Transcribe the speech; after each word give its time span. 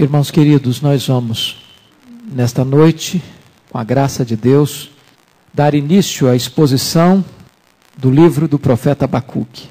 Irmãos 0.00 0.30
queridos, 0.30 0.80
nós 0.80 1.08
vamos, 1.08 1.56
nesta 2.32 2.64
noite, 2.64 3.20
com 3.68 3.78
a 3.78 3.82
graça 3.82 4.24
de 4.24 4.36
Deus, 4.36 4.92
dar 5.52 5.74
início 5.74 6.28
à 6.28 6.36
exposição 6.36 7.24
do 7.96 8.08
livro 8.08 8.46
do 8.46 8.60
profeta 8.60 9.06
Abacuque. 9.06 9.68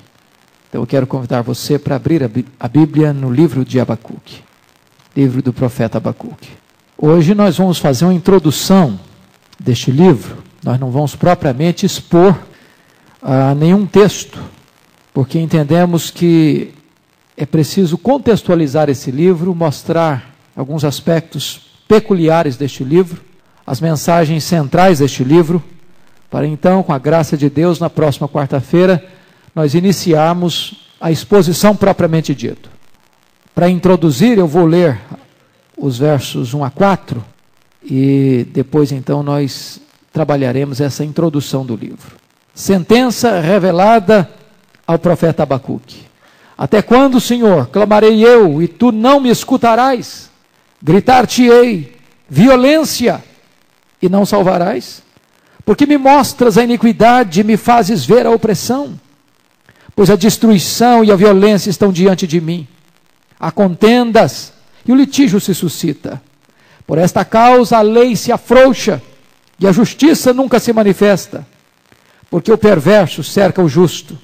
Então 0.68 0.82
eu 0.82 0.86
quero 0.86 1.08
convidar 1.08 1.44
você 1.44 1.80
para 1.80 1.96
abrir 1.96 2.30
a 2.60 2.68
Bíblia 2.68 3.14
no 3.14 3.32
livro 3.32 3.64
de 3.64 3.80
Abacuque, 3.80 4.44
livro 5.16 5.42
do 5.42 5.54
profeta 5.54 5.98
Abacuque. 5.98 6.50
Hoje 6.98 7.34
nós 7.34 7.58
vamos 7.58 7.78
fazer 7.78 8.04
uma 8.04 8.14
introdução 8.14 9.00
deste 9.58 9.92
livro, 9.92 10.44
nós 10.62 10.78
não 10.78 10.92
vamos 10.92 11.16
propriamente 11.16 11.86
expor 11.86 12.38
uh, 13.24 13.56
nenhum 13.58 13.86
texto, 13.86 14.38
porque 15.14 15.40
entendemos 15.40 16.12
que 16.12 16.74
é 17.38 17.46
preciso 17.46 18.00
contextualizar 18.00 18.90
esse 18.90 19.12
livro, 19.12 19.54
mostrar 19.54 20.34
alguns 20.56 20.84
aspectos 20.84 21.70
peculiares 21.88 22.58
deste 22.58 22.84
livro, 22.84 23.22
as 23.66 23.80
mensagens 23.80 24.44
centrais 24.44 24.98
deste 24.98 25.24
livro, 25.24 25.64
para 26.32 26.48
então, 26.48 26.82
com 26.82 26.92
a 26.92 26.98
graça 26.98 27.38
de 27.38 27.50
Deus, 27.50 27.80
na 27.80 27.90
próxima 27.90 28.28
quarta-feira, 28.28 29.06
nós 29.54 29.76
iniciarmos 29.76 30.90
a 31.00 31.12
exposição 31.12 31.76
propriamente 31.76 32.34
dita. 32.34 32.70
Para 33.54 33.70
introduzir, 33.70 34.38
eu 34.38 34.48
vou 34.48 34.66
ler 34.66 35.00
os 35.78 35.98
versos 35.98 36.54
1 36.54 36.64
a 36.64 36.70
4 36.72 37.24
e 37.84 38.48
depois 38.52 38.92
então 38.92 39.22
nós 39.22 39.80
trabalharemos 40.12 40.82
essa 40.82 41.06
introdução 41.06 41.66
do 41.66 41.76
livro. 41.76 42.18
Sentença 42.54 43.40
revelada 43.40 44.30
ao 44.86 44.98
profeta 44.98 45.44
Abacuque. 45.44 46.08
Até 46.58 46.82
quando, 46.82 47.22
Senhor, 47.22 47.68
clamarei 47.68 48.26
eu 48.26 48.62
e 48.62 48.68
tu 48.68 48.92
não 48.92 49.20
me 49.20 49.30
escutarás? 49.30 50.30
Gritar-te-ei 50.82 51.96
violência 52.28 53.24
e 54.02 54.10
não 54.10 54.26
salvarás? 54.26 55.04
Porque 55.64 55.86
me 55.86 55.98
mostras 55.98 56.58
a 56.58 56.64
iniquidade 56.64 57.42
e 57.42 57.44
me 57.44 57.58
fazes 57.58 58.06
ver 58.06 58.26
a 58.26 58.32
opressão? 58.32 59.00
Pois 59.96 60.10
a 60.10 60.16
destruição 60.16 61.04
e 61.04 61.12
a 61.12 61.16
violência 61.16 61.70
estão 61.70 61.92
diante 61.92 62.26
de 62.26 62.42
mim. 62.42 62.68
Há 63.40 63.52
contendas 63.52 64.54
e 64.86 64.92
o 64.92 64.96
litígio 64.96 65.40
se 65.40 65.54
suscita. 65.54 66.22
Por 66.88 66.98
esta 66.98 67.24
causa 67.24 67.78
a 67.78 67.82
lei 67.82 68.16
se 68.16 68.32
afrouxa 68.32 69.02
e 69.60 69.68
a 69.68 69.72
justiça 69.72 70.34
nunca 70.34 70.60
se 70.60 70.74
manifesta. 70.74 71.46
Porque 72.32 72.52
o 72.52 72.58
perverso 72.58 73.24
cerca 73.24 73.62
o 73.62 73.70
justo, 73.70 74.18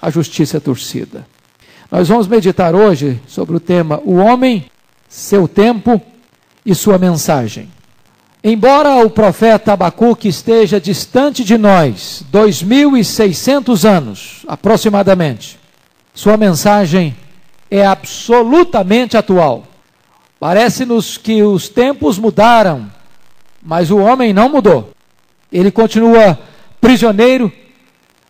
a 0.00 0.08
justiça 0.10 0.56
é 0.56 0.60
torcida. 0.60 1.26
Nós 1.90 2.08
vamos 2.08 2.26
meditar 2.26 2.74
hoje 2.74 3.20
sobre 3.28 3.54
o 3.54 3.60
tema 3.60 4.00
O 4.04 4.16
Homem, 4.16 4.66
Seu 5.08 5.46
Tempo 5.46 6.02
e 6.64 6.74
Sua 6.74 6.98
Mensagem. 6.98 7.70
Embora 8.42 9.04
o 9.04 9.10
profeta 9.10 9.72
Abacuque 9.72 10.26
esteja 10.26 10.80
distante 10.80 11.44
de 11.44 11.56
nós, 11.56 12.24
2.600 12.32 13.88
anos 13.88 14.44
aproximadamente, 14.48 15.60
sua 16.12 16.36
mensagem 16.36 17.16
é 17.70 17.86
absolutamente 17.86 19.16
atual. 19.16 19.64
Parece-nos 20.40 21.16
que 21.16 21.42
os 21.44 21.68
tempos 21.68 22.18
mudaram, 22.18 22.90
mas 23.62 23.92
o 23.92 23.98
homem 23.98 24.32
não 24.32 24.48
mudou. 24.48 24.90
Ele 25.52 25.70
continua 25.70 26.36
prisioneiro 26.80 27.50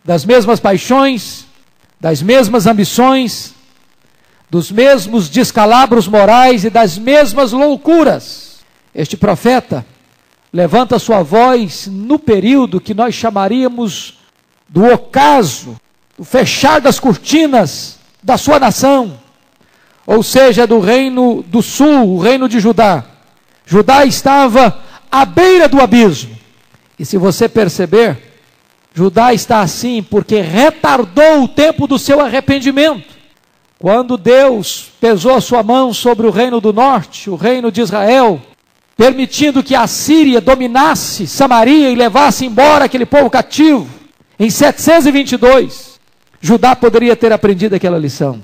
das 0.05 0.23
mesmas 0.23 0.59
paixões, 0.59 1.46
das 1.99 2.21
mesmas 2.21 2.67
ambições, 2.67 3.53
dos 4.49 4.71
mesmos 4.71 5.29
descalabros 5.29 6.07
morais 6.07 6.63
e 6.63 6.69
das 6.69 6.97
mesmas 6.97 7.51
loucuras. 7.51 8.59
Este 8.93 9.17
profeta 9.17 9.85
levanta 10.51 10.99
sua 10.99 11.21
voz 11.21 11.87
no 11.87 12.17
período 12.17 12.79
que 12.79 12.93
nós 12.93 13.13
chamaríamos 13.13 14.19
do 14.67 14.85
ocaso, 14.85 15.75
o 16.17 16.23
fechar 16.23 16.81
das 16.81 16.99
cortinas 16.99 17.99
da 18.23 18.37
sua 18.37 18.59
nação, 18.59 19.19
ou 20.05 20.23
seja, 20.23 20.65
do 20.65 20.79
reino 20.79 21.43
do 21.43 21.61
sul, 21.61 22.15
o 22.15 22.19
reino 22.19 22.47
de 22.47 22.59
Judá. 22.59 23.03
Judá 23.65 24.05
estava 24.05 24.81
à 25.11 25.25
beira 25.25 25.67
do 25.67 25.81
abismo. 25.81 26.35
E 26.97 27.05
se 27.05 27.17
você 27.17 27.47
perceber, 27.47 28.26
Judá 28.97 29.31
está 29.31 29.59
assim 29.59 30.01
porque 30.01 30.41
retardou 30.41 31.43
o 31.43 31.47
tempo 31.47 31.85
do 31.85 31.99
seu 31.99 32.19
arrependimento. 32.19 33.15
Quando 33.77 34.17
Deus 34.17 34.91
pesou 34.99 35.35
a 35.35 35.39
sua 35.39 35.61
mão 35.61 35.93
sobre 35.93 36.25
o 36.25 36.31
reino 36.31 36.59
do 36.59 36.73
norte, 36.73 37.29
o 37.29 37.35
reino 37.35 37.71
de 37.71 37.79
Israel, 37.79 38.41
permitindo 38.97 39.61
que 39.61 39.75
a 39.75 39.85
Síria 39.85 40.41
dominasse 40.41 41.27
Samaria 41.27 41.91
e 41.91 41.95
levasse 41.95 42.43
embora 42.43 42.85
aquele 42.85 43.05
povo 43.05 43.29
cativo, 43.29 43.87
em 44.39 44.49
722, 44.49 45.99
Judá 46.41 46.75
poderia 46.75 47.15
ter 47.15 47.31
aprendido 47.31 47.75
aquela 47.75 47.99
lição. 47.99 48.41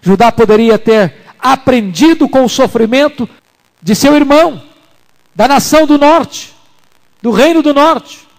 Judá 0.00 0.32
poderia 0.32 0.78
ter 0.78 1.14
aprendido 1.38 2.26
com 2.26 2.42
o 2.46 2.48
sofrimento 2.48 3.28
de 3.82 3.94
seu 3.94 4.16
irmão, 4.16 4.62
da 5.34 5.46
nação 5.46 5.86
do 5.86 5.98
norte, 5.98 6.54
do 7.20 7.30
reino 7.30 7.60
do 7.60 7.74
norte. 7.74 8.31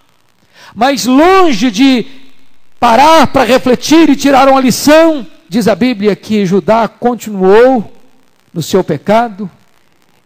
Mas 0.75 1.06
longe 1.06 1.69
de 1.72 2.06
parar 2.79 3.28
para 3.28 3.44
refletir 3.44 4.09
e 4.09 4.16
tirar 4.16 4.47
uma 4.47 4.59
lição, 4.59 5.25
Diz 5.53 5.68
a 5.68 5.75
Bíblia 5.75 6.16
que 6.16 6.47
Judá 6.47 6.88
continuou 6.88 7.94
no 8.51 8.63
seu 8.63 8.84
pecado 8.84 9.47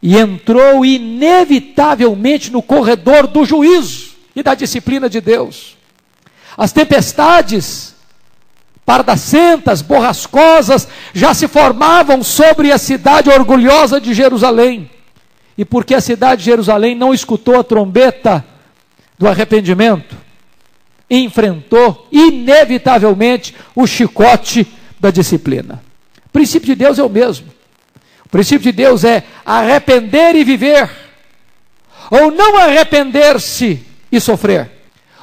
e 0.02 0.18
entrou 0.18 0.86
inevitavelmente 0.86 2.50
no 2.50 2.62
corredor 2.62 3.28
do 3.28 3.44
juízo 3.44 4.12
e 4.34 4.42
da 4.42 4.56
disciplina 4.56 5.10
de 5.10 5.20
Deus. 5.20 5.76
As 6.58 6.72
tempestades 6.72 7.94
pardacentas, 8.86 9.82
borrascosas, 9.82 10.88
já 11.14 11.34
se 11.34 11.46
formavam 11.46 12.24
sobre 12.24 12.72
a 12.72 12.78
cidade 12.78 13.30
orgulhosa 13.30 14.00
de 14.00 14.14
Jerusalém. 14.14 14.90
E 15.58 15.66
porque 15.66 15.94
a 15.94 16.00
cidade 16.00 16.40
de 16.40 16.46
Jerusalém 16.46 16.96
não 16.96 17.14
escutou 17.14 17.60
a 17.60 17.66
trombeta 17.66 18.46
do 19.20 19.28
arrependimento, 19.28 20.16
enfrentou 21.10 22.08
inevitavelmente 22.12 23.56
o 23.76 23.88
chicote 23.88 24.68
da 25.00 25.10
disciplina. 25.12 25.82
O 26.26 26.30
princípio 26.30 26.68
de 26.68 26.76
Deus 26.76 27.00
é 27.00 27.04
o 27.04 27.10
mesmo. 27.10 27.48
O 28.26 28.30
princípio 28.30 28.72
de 28.72 28.72
Deus 28.72 29.04
é 29.04 29.24
arrepender 29.46 30.36
e 30.36 30.44
viver, 30.44 30.90
ou 32.12 32.30
não 32.30 32.58
arrepender-se 32.58 33.86
e 34.12 34.20
sofrer. 34.20 34.70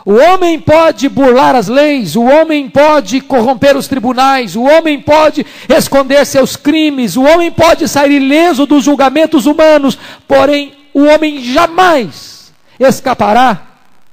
O 0.06 0.14
homem 0.14 0.60
pode 0.60 1.08
burlar 1.08 1.54
as 1.54 1.68
leis, 1.68 2.14
o 2.14 2.22
homem 2.22 2.68
pode 2.68 3.20
corromper 3.22 3.76
os 3.76 3.88
tribunais, 3.88 4.54
o 4.54 4.62
homem 4.62 5.00
pode 5.00 5.46
esconder 5.68 6.26
seus 6.26 6.56
crimes, 6.56 7.16
o 7.16 7.22
homem 7.22 7.50
pode 7.50 7.88
sair 7.88 8.12
ileso 8.12 8.66
dos 8.66 8.84
julgamentos 8.84 9.46
humanos, 9.46 9.98
porém 10.28 10.74
o 10.92 11.04
homem 11.04 11.42
jamais 11.42 12.52
escapará 12.78 13.62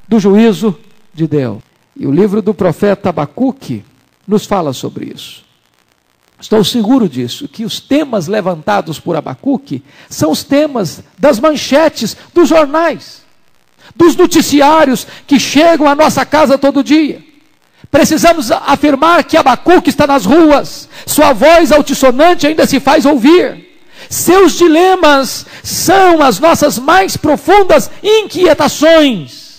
do 0.07 0.19
juízo 0.19 0.77
de 1.13 1.27
Deus. 1.27 1.59
E 1.95 2.07
o 2.07 2.11
livro 2.11 2.41
do 2.41 2.53
profeta 2.53 3.09
Abacuque 3.09 3.83
nos 4.27 4.45
fala 4.45 4.73
sobre 4.73 5.11
isso. 5.13 5.43
Estou 6.39 6.63
seguro 6.63 7.07
disso, 7.07 7.47
que 7.47 7.63
os 7.63 7.79
temas 7.79 8.27
levantados 8.27 8.99
por 8.99 9.15
Abacuque 9.15 9.83
são 10.09 10.31
os 10.31 10.43
temas 10.43 11.03
das 11.19 11.39
manchetes 11.39 12.17
dos 12.33 12.49
jornais, 12.49 13.21
dos 13.95 14.15
noticiários 14.15 15.05
que 15.27 15.39
chegam 15.39 15.87
à 15.87 15.93
nossa 15.93 16.25
casa 16.25 16.57
todo 16.57 16.83
dia. 16.83 17.23
Precisamos 17.91 18.51
afirmar 18.51 19.23
que 19.23 19.37
Abacuque 19.37 19.89
está 19.89 20.07
nas 20.07 20.25
ruas, 20.25 20.89
sua 21.05 21.33
voz 21.33 21.71
altissonante 21.71 22.47
ainda 22.47 22.65
se 22.65 22.79
faz 22.79 23.05
ouvir. 23.05 23.69
Seus 24.09 24.53
dilemas 24.53 25.45
são 25.61 26.23
as 26.23 26.39
nossas 26.39 26.79
mais 26.79 27.15
profundas 27.15 27.91
inquietações. 28.01 29.50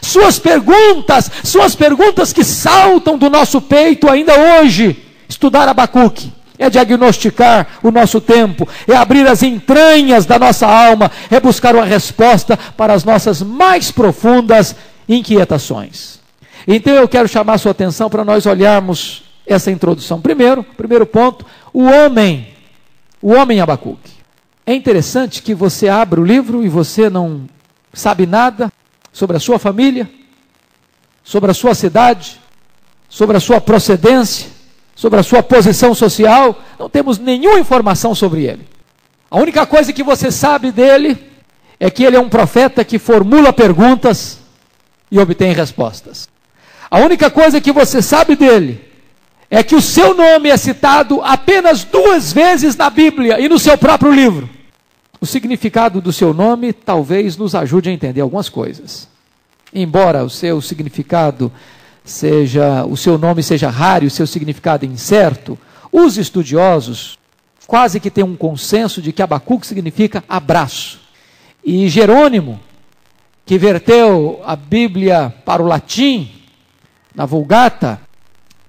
Suas 0.00 0.38
perguntas, 0.38 1.30
suas 1.44 1.74
perguntas 1.74 2.32
que 2.32 2.44
saltam 2.44 3.18
do 3.18 3.28
nosso 3.28 3.60
peito 3.60 4.08
ainda 4.08 4.34
hoje 4.34 5.04
Estudar 5.28 5.68
Abacuque 5.68 6.32
é 6.58 6.68
diagnosticar 6.68 7.78
o 7.82 7.90
nosso 7.90 8.20
tempo, 8.20 8.68
é 8.88 8.96
abrir 8.96 9.26
as 9.28 9.44
entranhas 9.44 10.26
da 10.26 10.38
nossa 10.38 10.66
alma, 10.66 11.10
é 11.30 11.38
buscar 11.38 11.76
uma 11.76 11.84
resposta 11.84 12.56
para 12.76 12.92
as 12.92 13.04
nossas 13.04 13.40
mais 13.40 13.92
profundas 13.92 14.74
inquietações. 15.08 16.18
Então 16.66 16.94
eu 16.94 17.06
quero 17.06 17.28
chamar 17.28 17.58
sua 17.58 17.70
atenção 17.70 18.10
para 18.10 18.24
nós 18.24 18.44
olharmos 18.44 19.22
essa 19.46 19.70
introdução. 19.70 20.20
Primeiro, 20.20 20.64
primeiro 20.64 21.06
ponto, 21.06 21.46
o 21.72 21.84
homem, 21.84 22.48
o 23.22 23.32
homem 23.32 23.60
Abacuque. 23.60 24.10
É 24.66 24.74
interessante 24.74 25.42
que 25.42 25.54
você 25.54 25.88
abra 25.88 26.20
o 26.20 26.24
livro 26.24 26.64
e 26.64 26.68
você 26.68 27.08
não 27.08 27.42
sabe 27.92 28.26
nada 28.26 28.70
sobre 29.18 29.36
a 29.36 29.40
sua 29.40 29.58
família, 29.58 30.08
sobre 31.24 31.50
a 31.50 31.54
sua 31.54 31.74
cidade, 31.74 32.40
sobre 33.08 33.36
a 33.36 33.40
sua 33.40 33.60
procedência, 33.60 34.46
sobre 34.94 35.18
a 35.18 35.24
sua 35.24 35.42
posição 35.42 35.92
social, 35.92 36.62
não 36.78 36.88
temos 36.88 37.18
nenhuma 37.18 37.58
informação 37.58 38.14
sobre 38.14 38.44
ele. 38.44 38.68
A 39.28 39.36
única 39.36 39.66
coisa 39.66 39.92
que 39.92 40.04
você 40.04 40.30
sabe 40.30 40.70
dele 40.70 41.18
é 41.80 41.90
que 41.90 42.04
ele 42.04 42.14
é 42.14 42.20
um 42.20 42.28
profeta 42.28 42.84
que 42.84 42.96
formula 42.96 43.52
perguntas 43.52 44.38
e 45.10 45.18
obtém 45.18 45.52
respostas. 45.52 46.28
A 46.88 47.00
única 47.00 47.28
coisa 47.28 47.60
que 47.60 47.72
você 47.72 48.00
sabe 48.00 48.36
dele 48.36 48.80
é 49.50 49.64
que 49.64 49.74
o 49.74 49.82
seu 49.82 50.14
nome 50.14 50.48
é 50.48 50.56
citado 50.56 51.20
apenas 51.24 51.82
duas 51.82 52.32
vezes 52.32 52.76
na 52.76 52.88
Bíblia 52.88 53.40
e 53.40 53.48
no 53.48 53.58
seu 53.58 53.76
próprio 53.76 54.12
livro. 54.12 54.48
O 55.20 55.26
significado 55.26 56.00
do 56.00 56.12
seu 56.12 56.32
nome 56.32 56.72
talvez 56.72 57.36
nos 57.36 57.54
ajude 57.54 57.90
a 57.90 57.92
entender 57.92 58.20
algumas 58.20 58.48
coisas. 58.48 59.08
Embora 59.74 60.24
o 60.24 60.30
seu 60.30 60.60
significado 60.60 61.52
seja, 62.04 62.84
o 62.84 62.96
seu 62.96 63.18
nome 63.18 63.42
seja 63.42 63.68
raro 63.68 64.04
e 64.04 64.06
o 64.06 64.10
seu 64.10 64.26
significado 64.26 64.86
incerto, 64.86 65.58
os 65.92 66.16
estudiosos 66.16 67.18
quase 67.66 68.00
que 68.00 68.10
têm 68.10 68.24
um 68.24 68.36
consenso 68.36 69.02
de 69.02 69.12
que 69.12 69.20
Abacuque 69.20 69.66
significa 69.66 70.24
abraço. 70.28 71.00
E 71.62 71.88
Jerônimo, 71.88 72.58
que 73.44 73.58
verteu 73.58 74.40
a 74.44 74.56
Bíblia 74.56 75.34
para 75.44 75.62
o 75.62 75.66
latim, 75.66 76.30
na 77.14 77.26
Vulgata, 77.26 78.00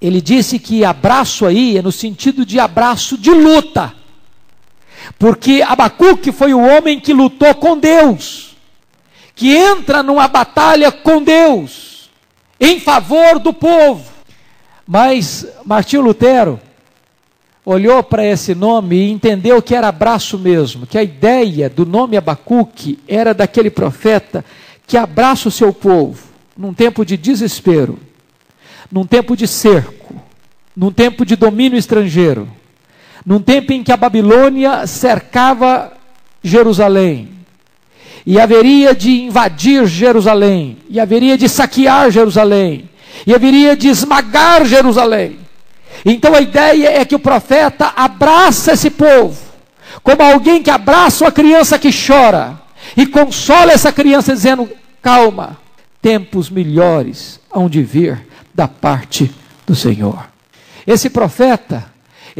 ele 0.01 0.19
disse 0.19 0.57
que 0.59 0.83
abraço 0.83 1.45
aí 1.45 1.77
é 1.77 1.81
no 1.81 1.91
sentido 1.91 2.45
de 2.45 2.59
abraço 2.59 3.17
de 3.17 3.31
luta. 3.31 3.93
Porque 5.17 5.63
Abacuque 5.65 6.31
foi 6.31 6.53
o 6.53 6.61
homem 6.61 6.99
que 6.99 7.13
lutou 7.13 7.53
com 7.55 7.77
Deus, 7.77 8.55
que 9.35 9.55
entra 9.55 10.03
numa 10.03 10.27
batalha 10.27 10.91
com 10.91 11.21
Deus, 11.21 12.09
em 12.59 12.79
favor 12.79 13.39
do 13.39 13.53
povo. 13.53 14.09
Mas 14.87 15.45
Martinho 15.65 16.01
Lutero 16.01 16.59
olhou 17.65 18.01
para 18.01 18.25
esse 18.25 18.55
nome 18.55 18.95
e 18.95 19.11
entendeu 19.11 19.61
que 19.61 19.75
era 19.75 19.89
abraço 19.89 20.37
mesmo, 20.39 20.87
que 20.87 20.97
a 20.97 21.03
ideia 21.03 21.69
do 21.69 21.85
nome 21.85 22.17
Abacuque 22.17 22.97
era 23.07 23.33
daquele 23.33 23.69
profeta 23.69 24.43
que 24.87 24.97
abraça 24.97 25.49
o 25.49 25.51
seu 25.51 25.71
povo 25.71 26.27
num 26.57 26.73
tempo 26.73 27.05
de 27.05 27.15
desespero, 27.15 27.99
num 28.91 29.05
tempo 29.05 29.37
de 29.37 29.47
cerco, 29.47 30.15
num 30.75 30.91
tempo 30.91 31.23
de 31.23 31.35
domínio 31.35 31.77
estrangeiro 31.77 32.49
num 33.25 33.41
tempo 33.41 33.73
em 33.73 33.83
que 33.83 33.91
a 33.91 33.97
Babilônia 33.97 34.85
cercava 34.87 35.93
Jerusalém, 36.43 37.29
e 38.25 38.39
haveria 38.39 38.93
de 38.93 39.23
invadir 39.23 39.85
Jerusalém, 39.85 40.77
e 40.89 40.99
haveria 40.99 41.37
de 41.37 41.49
saquear 41.49 42.11
Jerusalém, 42.11 42.89
e 43.25 43.33
haveria 43.33 43.75
de 43.75 43.87
esmagar 43.87 44.65
Jerusalém. 44.65 45.39
Então 46.05 46.33
a 46.33 46.41
ideia 46.41 46.99
é 46.99 47.05
que 47.05 47.15
o 47.15 47.19
profeta 47.19 47.91
abraça 47.95 48.73
esse 48.73 48.89
povo, 48.89 49.37
como 50.03 50.21
alguém 50.21 50.61
que 50.61 50.69
abraça 50.69 51.23
uma 51.23 51.31
criança 51.31 51.79
que 51.79 51.89
chora, 51.91 52.59
e 52.95 53.05
consola 53.05 53.71
essa 53.71 53.91
criança 53.91 54.33
dizendo: 54.33 54.69
calma, 55.01 55.57
tempos 56.01 56.49
melhores 56.49 57.39
hão 57.51 57.69
de 57.69 57.81
vir 57.83 58.25
da 58.53 58.67
parte 58.67 59.29
do 59.65 59.75
Senhor. 59.75 60.27
Esse 60.87 61.09
profeta 61.09 61.85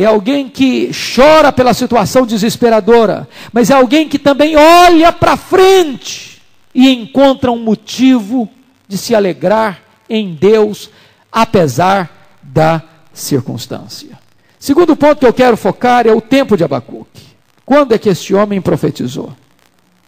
é 0.04 0.06
alguém 0.06 0.48
que 0.48 0.92
chora 0.94 1.52
pela 1.52 1.74
situação 1.74 2.26
desesperadora, 2.26 3.28
mas 3.52 3.70
é 3.70 3.74
alguém 3.74 4.08
que 4.08 4.18
também 4.18 4.56
olha 4.56 5.12
para 5.12 5.36
frente 5.36 6.42
e 6.74 6.90
encontra 6.90 7.52
um 7.52 7.62
motivo 7.62 8.50
de 8.88 8.98
se 8.98 9.14
alegrar 9.14 9.82
em 10.10 10.34
Deus, 10.34 10.90
apesar 11.30 12.40
da 12.42 12.82
circunstância. 13.14 14.18
Segundo 14.58 14.96
ponto 14.96 15.20
que 15.20 15.26
eu 15.26 15.34
quero 15.34 15.58
focar 15.58 16.08
é 16.08 16.14
o 16.14 16.22
tempo 16.22 16.56
de 16.56 16.64
Abacuque. 16.64 17.28
Quando 17.66 17.94
é 17.94 17.98
que 17.98 18.08
este 18.08 18.34
homem 18.34 18.62
profetizou? 18.62 19.34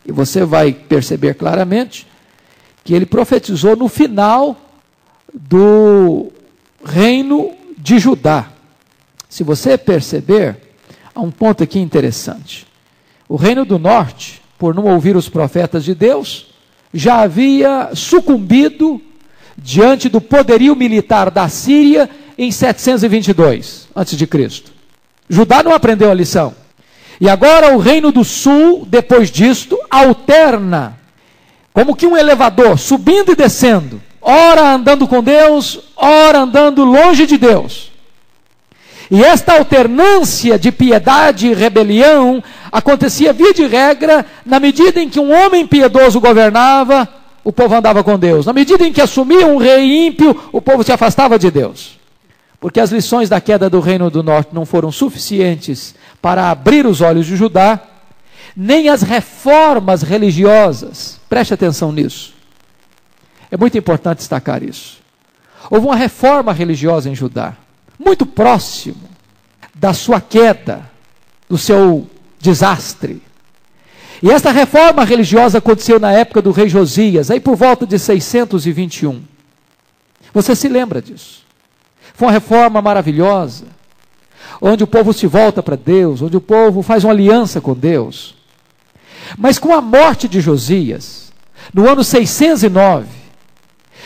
E 0.05 0.11
você 0.13 0.45
vai 0.45 0.71
perceber 0.71 1.33
claramente 1.33 2.07
que 2.85 2.93
ele 2.93 3.05
profetizou 3.05 3.75
no 3.75 3.89
final 3.89 4.55
do 5.33 6.31
reino 6.81 7.51
de 7.77 7.99
Judá. 7.99 8.47
Se 9.31 9.45
você 9.45 9.77
perceber, 9.77 10.57
há 11.15 11.21
um 11.21 11.31
ponto 11.31 11.63
aqui 11.63 11.79
interessante. 11.79 12.67
O 13.29 13.37
reino 13.37 13.63
do 13.63 13.79
norte, 13.79 14.41
por 14.59 14.75
não 14.75 14.87
ouvir 14.87 15.15
os 15.15 15.29
profetas 15.29 15.85
de 15.85 15.95
Deus, 15.95 16.47
já 16.93 17.21
havia 17.21 17.91
sucumbido 17.95 19.01
diante 19.57 20.09
do 20.09 20.19
poderio 20.19 20.75
militar 20.75 21.31
da 21.31 21.47
Síria 21.47 22.09
em 22.37 22.51
722 22.51 23.87
a.C. 23.95 24.17
Judá 25.29 25.63
não 25.63 25.73
aprendeu 25.73 26.11
a 26.11 26.13
lição. 26.13 26.53
E 27.21 27.29
agora 27.29 27.73
o 27.73 27.79
reino 27.79 28.11
do 28.11 28.25
sul, 28.25 28.85
depois 28.85 29.31
disto, 29.31 29.79
alterna 29.89 30.99
como 31.71 31.95
que 31.95 32.05
um 32.05 32.17
elevador 32.17 32.77
subindo 32.77 33.31
e 33.31 33.35
descendo, 33.35 34.01
ora 34.21 34.73
andando 34.73 35.07
com 35.07 35.23
Deus, 35.23 35.79
ora 35.95 36.39
andando 36.39 36.83
longe 36.83 37.25
de 37.25 37.37
Deus. 37.37 37.90
E 39.11 39.21
esta 39.21 39.57
alternância 39.57 40.57
de 40.57 40.71
piedade 40.71 41.47
e 41.47 41.53
rebelião 41.53 42.41
acontecia 42.71 43.33
via 43.33 43.53
de 43.53 43.67
regra 43.67 44.25
na 44.45 44.57
medida 44.57 45.01
em 45.01 45.09
que 45.09 45.19
um 45.19 45.33
homem 45.33 45.67
piedoso 45.67 46.21
governava, 46.21 47.09
o 47.43 47.51
povo 47.51 47.75
andava 47.75 48.05
com 48.05 48.17
Deus. 48.17 48.45
Na 48.45 48.53
medida 48.53 48.87
em 48.87 48.93
que 48.93 49.01
assumia 49.01 49.45
um 49.45 49.57
rei 49.57 50.07
ímpio, 50.07 50.49
o 50.53 50.61
povo 50.61 50.81
se 50.81 50.93
afastava 50.93 51.37
de 51.37 51.51
Deus. 51.51 51.99
Porque 52.57 52.79
as 52.79 52.89
lições 52.89 53.27
da 53.27 53.41
queda 53.41 53.69
do 53.69 53.81
reino 53.81 54.09
do 54.09 54.23
norte 54.23 54.55
não 54.55 54.65
foram 54.65 54.93
suficientes 54.93 55.93
para 56.21 56.49
abrir 56.49 56.85
os 56.85 57.01
olhos 57.01 57.25
de 57.25 57.35
Judá, 57.35 57.81
nem 58.55 58.87
as 58.87 59.01
reformas 59.01 60.03
religiosas. 60.03 61.19
Preste 61.27 61.53
atenção 61.53 61.91
nisso. 61.91 62.33
É 63.51 63.57
muito 63.57 63.77
importante 63.77 64.19
destacar 64.19 64.63
isso. 64.63 64.99
Houve 65.69 65.85
uma 65.85 65.97
reforma 65.97 66.53
religiosa 66.53 67.09
em 67.09 67.15
Judá 67.15 67.57
muito 68.03 68.25
próximo 68.25 69.09
da 69.73 69.93
sua 69.93 70.19
queda, 70.19 70.89
do 71.47 71.57
seu 71.57 72.07
desastre. 72.39 73.21
E 74.21 74.29
esta 74.29 74.51
reforma 74.51 75.03
religiosa 75.03 75.57
aconteceu 75.59 75.99
na 75.99 76.11
época 76.11 76.41
do 76.41 76.51
rei 76.51 76.67
Josias, 76.67 77.31
aí 77.31 77.39
por 77.39 77.55
volta 77.55 77.85
de 77.85 77.97
621. 77.97 79.23
Você 80.33 80.55
se 80.55 80.67
lembra 80.67 81.01
disso? 81.01 81.41
Foi 82.13 82.27
uma 82.27 82.33
reforma 82.33 82.81
maravilhosa, 82.81 83.65
onde 84.61 84.83
o 84.83 84.87
povo 84.87 85.13
se 85.13 85.25
volta 85.25 85.63
para 85.63 85.75
Deus, 85.75 86.21
onde 86.21 86.37
o 86.37 86.41
povo 86.41 86.81
faz 86.81 87.03
uma 87.03 87.13
aliança 87.13 87.59
com 87.59 87.73
Deus. 87.73 88.35
Mas 89.37 89.57
com 89.57 89.73
a 89.73 89.81
morte 89.81 90.27
de 90.27 90.41
Josias, 90.41 91.31
no 91.73 91.89
ano 91.89 92.03
609, 92.03 93.07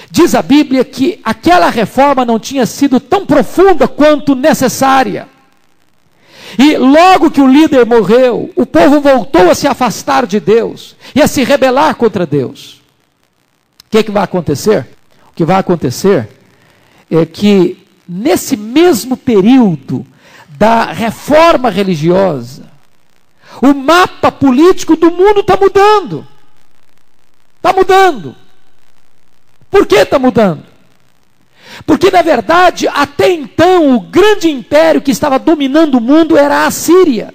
Diz 0.10 0.36
a 0.36 0.42
Bíblia 0.42 0.84
que 0.84 1.20
aquela 1.24 1.70
reforma 1.70 2.26
não 2.26 2.40
tinha 2.40 2.66
sido 2.66 3.00
tão 3.00 3.26
profunda 3.26 3.88
quanto 3.88 4.36
necessária. 4.36 5.28
E 6.58 6.78
logo 6.78 7.32
que 7.32 7.42
o 7.42 7.48
líder 7.48 7.86
morreu, 7.86 8.52
o 8.56 8.66
povo 8.66 9.02
voltou 9.02 9.50
a 9.50 9.56
se 9.56 9.68
afastar 9.68 10.26
de 10.26 10.40
Deus 10.40 10.96
e 11.14 11.22
a 11.22 11.28
se 11.28 11.44
rebelar 11.44 11.96
contra 11.96 12.26
Deus. 12.26 12.82
O 13.86 13.90
que, 13.90 13.98
é 13.98 14.04
que 14.04 14.12
vai 14.12 14.24
acontecer? 14.24 14.88
O 15.30 15.34
que 15.36 15.44
vai 15.44 15.58
acontecer 15.58 16.30
é 17.10 17.26
que 17.26 17.86
nesse 18.08 18.56
mesmo 18.56 19.18
período 19.18 20.06
da 20.50 20.86
reforma 20.86 21.70
religiosa, 21.70 22.64
o 23.62 23.74
mapa 23.74 24.32
político 24.32 24.96
do 24.96 25.12
mundo 25.12 25.42
está 25.42 25.58
mudando. 25.58 26.26
Está 27.58 27.74
mudando. 27.74 28.36
Por 29.76 29.86
que 29.86 29.96
está 29.96 30.18
mudando? 30.18 30.64
Porque, 31.86 32.10
na 32.10 32.22
verdade, 32.22 32.88
até 32.88 33.30
então, 33.30 33.94
o 33.94 34.00
grande 34.00 34.50
império 34.50 35.02
que 35.02 35.12
estava 35.12 35.38
dominando 35.38 35.96
o 35.96 36.02
mundo 36.02 36.38
era 36.38 36.66
a 36.66 36.72
Síria. 36.72 37.34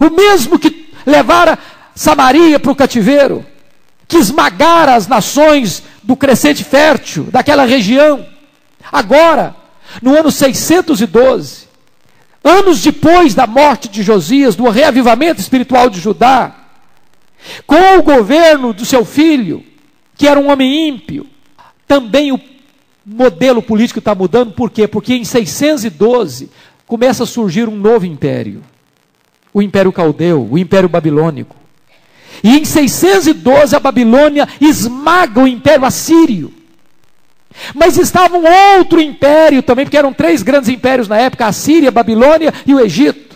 O 0.00 0.08
mesmo 0.08 0.56
que 0.56 0.88
levara 1.04 1.58
Samaria 1.96 2.60
para 2.60 2.70
o 2.70 2.76
cativeiro, 2.76 3.44
que 4.06 4.18
esmagara 4.18 4.94
as 4.94 5.08
nações 5.08 5.82
do 6.00 6.14
crescente 6.14 6.62
fértil 6.62 7.24
daquela 7.24 7.64
região. 7.64 8.24
Agora, 8.92 9.56
no 10.00 10.16
ano 10.16 10.30
612, 10.30 11.66
anos 12.44 12.80
depois 12.80 13.34
da 13.34 13.48
morte 13.48 13.88
de 13.88 14.04
Josias, 14.04 14.54
do 14.54 14.68
reavivamento 14.68 15.40
espiritual 15.40 15.90
de 15.90 15.98
Judá, 15.98 16.54
com 17.66 17.98
o 17.98 18.02
governo 18.04 18.72
do 18.72 18.84
seu 18.84 19.04
filho, 19.04 19.66
que 20.18 20.26
era 20.26 20.38
um 20.38 20.50
homem 20.50 20.88
ímpio. 20.88 21.26
Também 21.86 22.32
o 22.32 22.40
modelo 23.06 23.62
político 23.62 24.00
está 24.00 24.14
mudando, 24.14 24.52
por 24.52 24.68
quê? 24.70 24.86
Porque 24.86 25.14
em 25.14 25.24
612 25.24 26.50
começa 26.86 27.22
a 27.22 27.26
surgir 27.26 27.68
um 27.68 27.76
novo 27.76 28.04
império. 28.04 28.62
O 29.54 29.62
Império 29.62 29.92
Caldeu, 29.92 30.46
o 30.50 30.58
Império 30.58 30.88
Babilônico. 30.88 31.56
E 32.42 32.58
em 32.58 32.64
612 32.64 33.74
a 33.74 33.80
Babilônia 33.80 34.46
esmaga 34.60 35.40
o 35.40 35.48
Império 35.48 35.84
Assírio. 35.84 36.52
Mas 37.74 37.96
estava 37.96 38.36
um 38.36 38.44
outro 38.76 39.00
império 39.00 39.62
também, 39.62 39.84
porque 39.84 39.96
eram 39.96 40.12
três 40.12 40.42
grandes 40.42 40.68
impérios 40.68 41.08
na 41.08 41.18
época: 41.18 41.46
a 41.46 41.52
Síria, 41.52 41.88
a 41.88 41.92
Babilônia 41.92 42.52
e 42.66 42.74
o 42.74 42.80
Egito. 42.80 43.27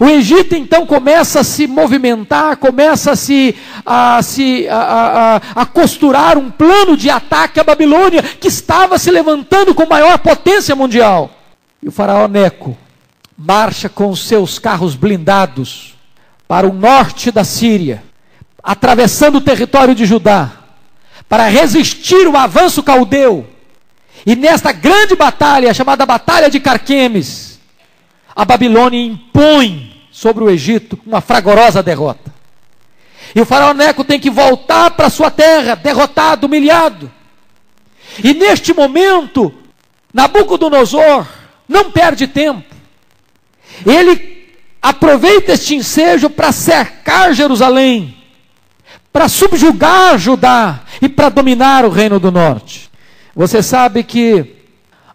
O 0.00 0.06
Egito 0.06 0.54
então 0.54 0.86
começa 0.86 1.40
a 1.40 1.44
se 1.44 1.66
movimentar, 1.66 2.56
começa 2.56 3.12
a 3.12 3.16
se, 3.16 3.54
a, 3.84 4.22
se 4.22 4.68
a, 4.68 4.76
a, 4.76 5.62
a, 5.62 5.66
costurar 5.66 6.36
um 6.36 6.50
plano 6.50 6.96
de 6.96 7.08
ataque 7.08 7.58
à 7.58 7.64
Babilônia, 7.64 8.22
que 8.22 8.48
estava 8.48 8.98
se 8.98 9.10
levantando 9.10 9.74
com 9.74 9.86
maior 9.86 10.18
potência 10.18 10.74
mundial. 10.76 11.30
E 11.82 11.88
o 11.88 11.92
faraó 11.92 12.28
Neco 12.28 12.76
marcha 13.36 13.88
com 13.88 14.14
seus 14.14 14.58
carros 14.58 14.94
blindados 14.94 15.94
para 16.48 16.66
o 16.66 16.72
norte 16.72 17.30
da 17.30 17.44
Síria, 17.44 18.02
atravessando 18.62 19.36
o 19.36 19.40
território 19.40 19.94
de 19.94 20.04
Judá, 20.04 20.52
para 21.28 21.48
resistir 21.48 22.28
o 22.28 22.36
avanço 22.36 22.82
caldeu. 22.82 23.46
E 24.24 24.34
nesta 24.34 24.72
grande 24.72 25.14
batalha, 25.14 25.72
chamada 25.74 26.06
Batalha 26.06 26.50
de 26.50 26.60
Carquemes, 26.60 27.55
a 28.36 28.44
Babilônia 28.44 29.00
impõe 29.00 29.90
sobre 30.12 30.44
o 30.44 30.50
Egito 30.50 30.98
uma 31.06 31.22
fragorosa 31.22 31.82
derrota. 31.82 32.30
E 33.34 33.40
o 33.40 33.46
faraó 33.46 33.72
Neco 33.72 34.04
tem 34.04 34.20
que 34.20 34.30
voltar 34.30 34.90
para 34.90 35.08
sua 35.08 35.30
terra, 35.30 35.74
derrotado, 35.74 36.46
humilhado. 36.46 37.10
E 38.22 38.34
neste 38.34 38.74
momento, 38.74 39.52
Nabucodonosor 40.12 41.26
não 41.66 41.90
perde 41.90 42.26
tempo. 42.26 42.74
Ele 43.84 44.54
aproveita 44.82 45.52
este 45.52 45.74
ensejo 45.74 46.28
para 46.28 46.52
cercar 46.52 47.32
Jerusalém, 47.34 48.16
para 49.12 49.28
subjugar 49.28 50.18
Judá 50.18 50.80
e 51.00 51.08
para 51.08 51.30
dominar 51.30 51.84
o 51.84 51.90
reino 51.90 52.20
do 52.20 52.30
norte. 52.30 52.90
Você 53.34 53.62
sabe 53.62 54.02
que 54.02 54.56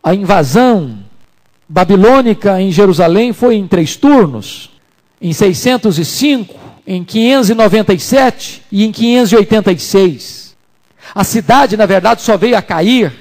a 0.04 0.13
invasão 0.13 1.00
babilônica 1.72 2.62
em 2.62 2.70
Jerusalém 2.70 3.32
foi 3.32 3.56
em 3.56 3.66
três 3.66 3.96
turnos, 3.96 4.70
em 5.22 5.32
605, 5.32 6.54
em 6.86 7.01
597 7.01 8.63
e 8.70 8.84
em 8.84 8.92
586. 8.92 10.54
A 11.16 11.24
cidade, 11.24 11.78
na 11.78 11.86
verdade, 11.86 12.24
só 12.24 12.36
veio 12.36 12.58
a 12.58 12.62
cair, 12.62 13.13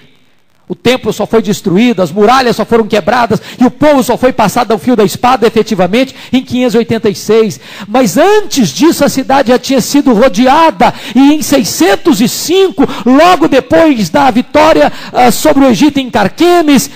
o 0.66 0.74
templo 0.74 1.12
só 1.12 1.26
foi 1.26 1.42
destruído, 1.42 2.02
as 2.02 2.10
muralhas 2.10 2.56
só 2.56 2.64
foram 2.64 2.88
quebradas 2.88 3.40
e 3.60 3.64
o 3.64 3.70
povo 3.70 4.02
só 4.02 4.16
foi 4.16 4.32
passado 4.32 4.72
ao 4.72 4.78
fio 4.78 4.96
da 4.96 5.04
espada 5.04 5.46
efetivamente 5.46 6.14
em 6.32 6.42
586. 6.42 7.60
Mas 7.86 8.16
antes 8.16 8.70
disso 8.70 9.04
a 9.04 9.08
cidade 9.08 9.48
já 9.48 9.58
tinha 9.58 9.80
sido 9.80 10.12
rodeada 10.12 10.92
e 11.14 11.34
em 11.34 11.42
605, 11.42 12.84
logo 13.04 13.46
depois 13.46 14.10
da 14.10 14.28
vitória 14.30 14.92
uh, 15.12 15.30
sobre 15.30 15.64
o 15.64 15.68
Egito 15.68 15.98
em 15.98 16.08
Carquemes, 16.08 16.88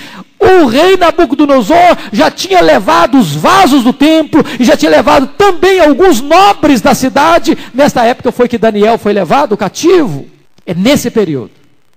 o 0.45 0.67
rei 0.67 0.97
Nabucodonosor 0.97 1.97
já 2.13 2.31
tinha 2.31 2.61
levado 2.61 3.19
os 3.19 3.35
vasos 3.35 3.83
do 3.83 3.93
templo 3.93 4.45
e 4.59 4.65
já 4.65 4.77
tinha 4.77 4.91
levado 4.91 5.27
também 5.39 5.81
alguns 5.81 6.21
nobres 6.21 6.81
da 6.81 6.95
cidade. 6.95 7.57
Nesta 7.73 8.05
época 8.05 8.31
foi 8.31 8.49
que 8.49 8.59
Daniel 8.59 8.99
foi 8.99 9.13
levado 9.13 9.57
cativo. 9.57 10.27
É 10.67 10.75
nesse 10.75 11.11
período 11.11 11.51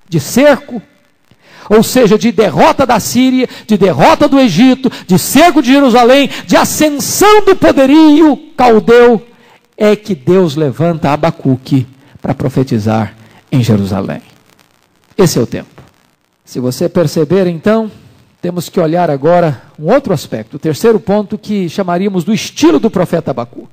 de 0.10 0.20
cerco, 0.20 0.82
ou 1.70 1.84
seja, 1.84 2.18
de 2.18 2.32
derrota 2.32 2.86
da 2.86 3.00
Síria, 3.00 3.48
de 3.66 3.78
derrota 3.78 4.28
do 4.28 4.40
Egito, 4.40 4.90
de 5.06 5.20
cerco 5.20 5.62
de 5.62 5.72
Jerusalém, 5.72 6.30
de 6.46 6.56
ascensão 6.56 7.44
do 7.44 7.56
poderio 7.56 8.38
caldeu, 8.56 9.26
é 9.78 9.96
que 9.96 10.16
Deus 10.16 10.56
levanta 10.56 11.12
Abacuque 11.12 11.86
para 12.22 12.34
profetizar 12.34 13.14
em 13.52 13.62
Jerusalém. 13.62 14.22
Esse 15.18 15.38
é 15.38 15.42
o 15.42 15.48
tempo. 15.48 15.84
Se 16.46 16.60
você 16.60 16.88
perceber 16.88 17.48
então, 17.48 17.92
temos 18.42 18.70
que 18.70 18.80
olhar 18.80 19.10
agora 19.10 19.62
um 19.80 19.92
outro 19.92 20.14
aspecto, 20.14 20.56
o 20.56 20.60
terceiro 20.60 21.00
ponto 21.00 21.38
que 21.38 21.68
chamaríamos 21.68 22.24
do 22.24 22.34
estilo 22.34 22.80
do 22.80 22.90
profeta 22.90 23.32
Abacu. 23.32 23.68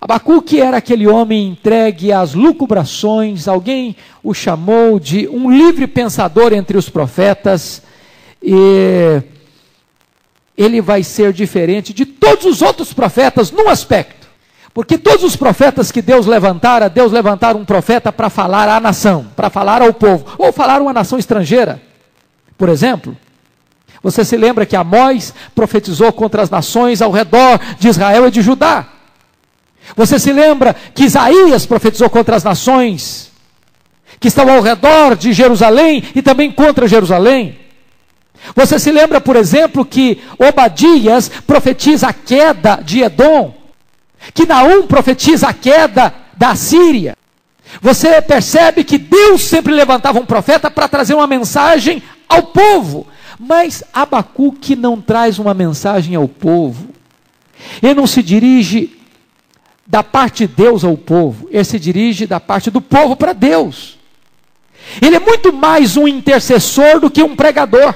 Abacuque 0.00 0.60
era 0.60 0.76
aquele 0.76 1.06
homem 1.06 1.48
entregue 1.48 2.12
às 2.12 2.34
lucubrações, 2.34 3.48
alguém 3.48 3.96
o 4.22 4.34
chamou 4.34 5.00
de 5.00 5.26
um 5.28 5.50
livre 5.50 5.86
pensador 5.86 6.52
entre 6.52 6.76
os 6.76 6.90
profetas, 6.90 7.82
e 8.42 9.22
ele 10.56 10.80
vai 10.80 11.02
ser 11.02 11.32
diferente 11.32 11.92
de 11.92 12.04
todos 12.04 12.44
os 12.44 12.62
outros 12.62 12.92
profetas 12.92 13.50
num 13.50 13.68
aspecto. 13.68 14.28
Porque 14.74 14.98
todos 14.98 15.24
os 15.24 15.36
profetas 15.36 15.90
que 15.90 16.02
Deus 16.02 16.26
levantara, 16.26 16.90
Deus 16.90 17.12
levantara 17.12 17.56
um 17.56 17.64
profeta 17.64 18.12
para 18.12 18.28
falar 18.28 18.68
à 18.68 18.78
nação, 18.80 19.26
para 19.34 19.48
falar 19.48 19.80
ao 19.80 19.94
povo, 19.94 20.26
ou 20.36 20.52
falar 20.52 20.80
a 20.80 20.82
uma 20.82 20.92
nação 20.92 21.18
estrangeira. 21.18 21.80
Por 22.58 22.68
exemplo, 22.68 23.16
você 24.04 24.22
se 24.22 24.36
lembra 24.36 24.66
que 24.66 24.76
Amós 24.76 25.32
profetizou 25.54 26.12
contra 26.12 26.42
as 26.42 26.50
nações 26.50 27.00
ao 27.00 27.10
redor 27.10 27.58
de 27.78 27.88
Israel 27.88 28.28
e 28.28 28.30
de 28.30 28.42
Judá. 28.42 28.86
Você 29.96 30.18
se 30.18 30.30
lembra 30.30 30.76
que 30.94 31.04
Isaías 31.04 31.64
profetizou 31.64 32.10
contra 32.10 32.36
as 32.36 32.44
nações 32.44 33.32
que 34.20 34.28
estão 34.28 34.48
ao 34.50 34.60
redor 34.60 35.16
de 35.16 35.32
Jerusalém 35.32 36.04
e 36.14 36.20
também 36.20 36.52
contra 36.52 36.86
Jerusalém. 36.86 37.58
Você 38.54 38.78
se 38.78 38.92
lembra, 38.92 39.22
por 39.22 39.36
exemplo, 39.36 39.86
que 39.86 40.22
Obadias 40.38 41.30
profetiza 41.46 42.08
a 42.08 42.12
queda 42.12 42.80
de 42.84 43.00
Edom, 43.02 43.54
que 44.34 44.44
Naum 44.44 44.86
profetiza 44.86 45.48
a 45.48 45.54
queda 45.54 46.14
da 46.36 46.54
Síria. 46.54 47.16
Você 47.80 48.20
percebe 48.20 48.84
que 48.84 48.98
Deus 48.98 49.42
sempre 49.42 49.72
levantava 49.72 50.18
um 50.18 50.26
profeta 50.26 50.70
para 50.70 50.88
trazer 50.88 51.14
uma 51.14 51.26
mensagem 51.26 52.02
ao 52.28 52.42
povo, 52.42 53.06
mas 53.38 53.82
Abacuque 53.92 54.76
não 54.76 55.00
traz 55.00 55.38
uma 55.38 55.54
mensagem 55.54 56.14
ao 56.14 56.28
povo. 56.28 56.88
Ele 57.82 57.94
não 57.94 58.06
se 58.06 58.22
dirige 58.22 58.98
da 59.86 60.02
parte 60.02 60.46
de 60.46 60.54
Deus 60.54 60.84
ao 60.84 60.96
povo, 60.96 61.48
ele 61.50 61.64
se 61.64 61.78
dirige 61.78 62.26
da 62.26 62.40
parte 62.40 62.70
do 62.70 62.80
povo 62.80 63.16
para 63.16 63.32
Deus. 63.32 63.98
Ele 65.00 65.16
é 65.16 65.20
muito 65.20 65.52
mais 65.52 65.96
um 65.96 66.08
intercessor 66.08 67.00
do 67.00 67.10
que 67.10 67.22
um 67.22 67.36
pregador. 67.36 67.94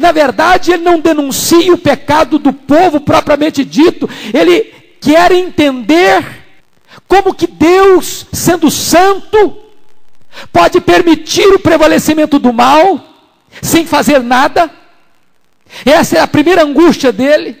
Na 0.00 0.10
verdade, 0.10 0.72
ele 0.72 0.82
não 0.82 0.98
denuncia 0.98 1.72
o 1.72 1.78
pecado 1.78 2.38
do 2.38 2.52
povo 2.52 3.00
propriamente 3.00 3.64
dito, 3.64 4.08
ele 4.34 4.64
quer 5.00 5.30
entender 5.30 6.44
como 7.06 7.34
que 7.34 7.46
Deus, 7.46 8.26
sendo 8.32 8.68
santo, 8.68 9.58
pode 10.52 10.80
permitir 10.80 11.46
o 11.54 11.58
prevalecimento 11.58 12.38
do 12.38 12.52
mal 12.52 13.15
sem 13.62 13.86
fazer 13.86 14.22
nada. 14.22 14.70
Essa 15.84 16.18
é 16.18 16.20
a 16.20 16.26
primeira 16.26 16.62
angústia 16.62 17.12
dele. 17.12 17.60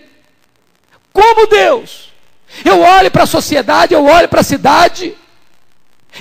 Como 1.12 1.46
Deus? 1.46 2.12
Eu 2.64 2.80
olho 2.80 3.10
para 3.10 3.24
a 3.24 3.26
sociedade, 3.26 3.94
eu 3.94 4.04
olho 4.04 4.28
para 4.28 4.40
a 4.40 4.44
cidade, 4.44 5.14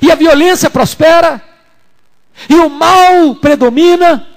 e 0.01 0.11
a 0.11 0.15
violência 0.15 0.69
prospera, 0.69 1.41
e 2.49 2.55
o 2.55 2.69
mal 2.69 3.35
predomina, 3.35 4.27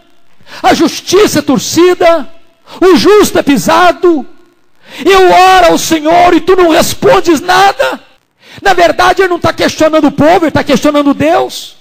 a 0.62 0.74
justiça 0.74 1.40
é 1.40 1.42
torcida, 1.42 2.28
o 2.80 2.96
justo 2.96 3.38
é 3.38 3.42
pisado. 3.42 4.26
Eu 5.04 5.30
oro 5.30 5.66
ao 5.72 5.78
Senhor 5.78 6.34
e 6.34 6.40
tu 6.40 6.56
não 6.56 6.70
respondes 6.70 7.40
nada. 7.40 8.00
Na 8.62 8.72
verdade, 8.72 9.22
ele 9.22 9.28
não 9.28 9.36
está 9.36 9.52
questionando 9.52 10.06
o 10.06 10.12
povo, 10.12 10.44
ele 10.44 10.48
está 10.48 10.64
questionando 10.64 11.14
Deus. 11.14 11.77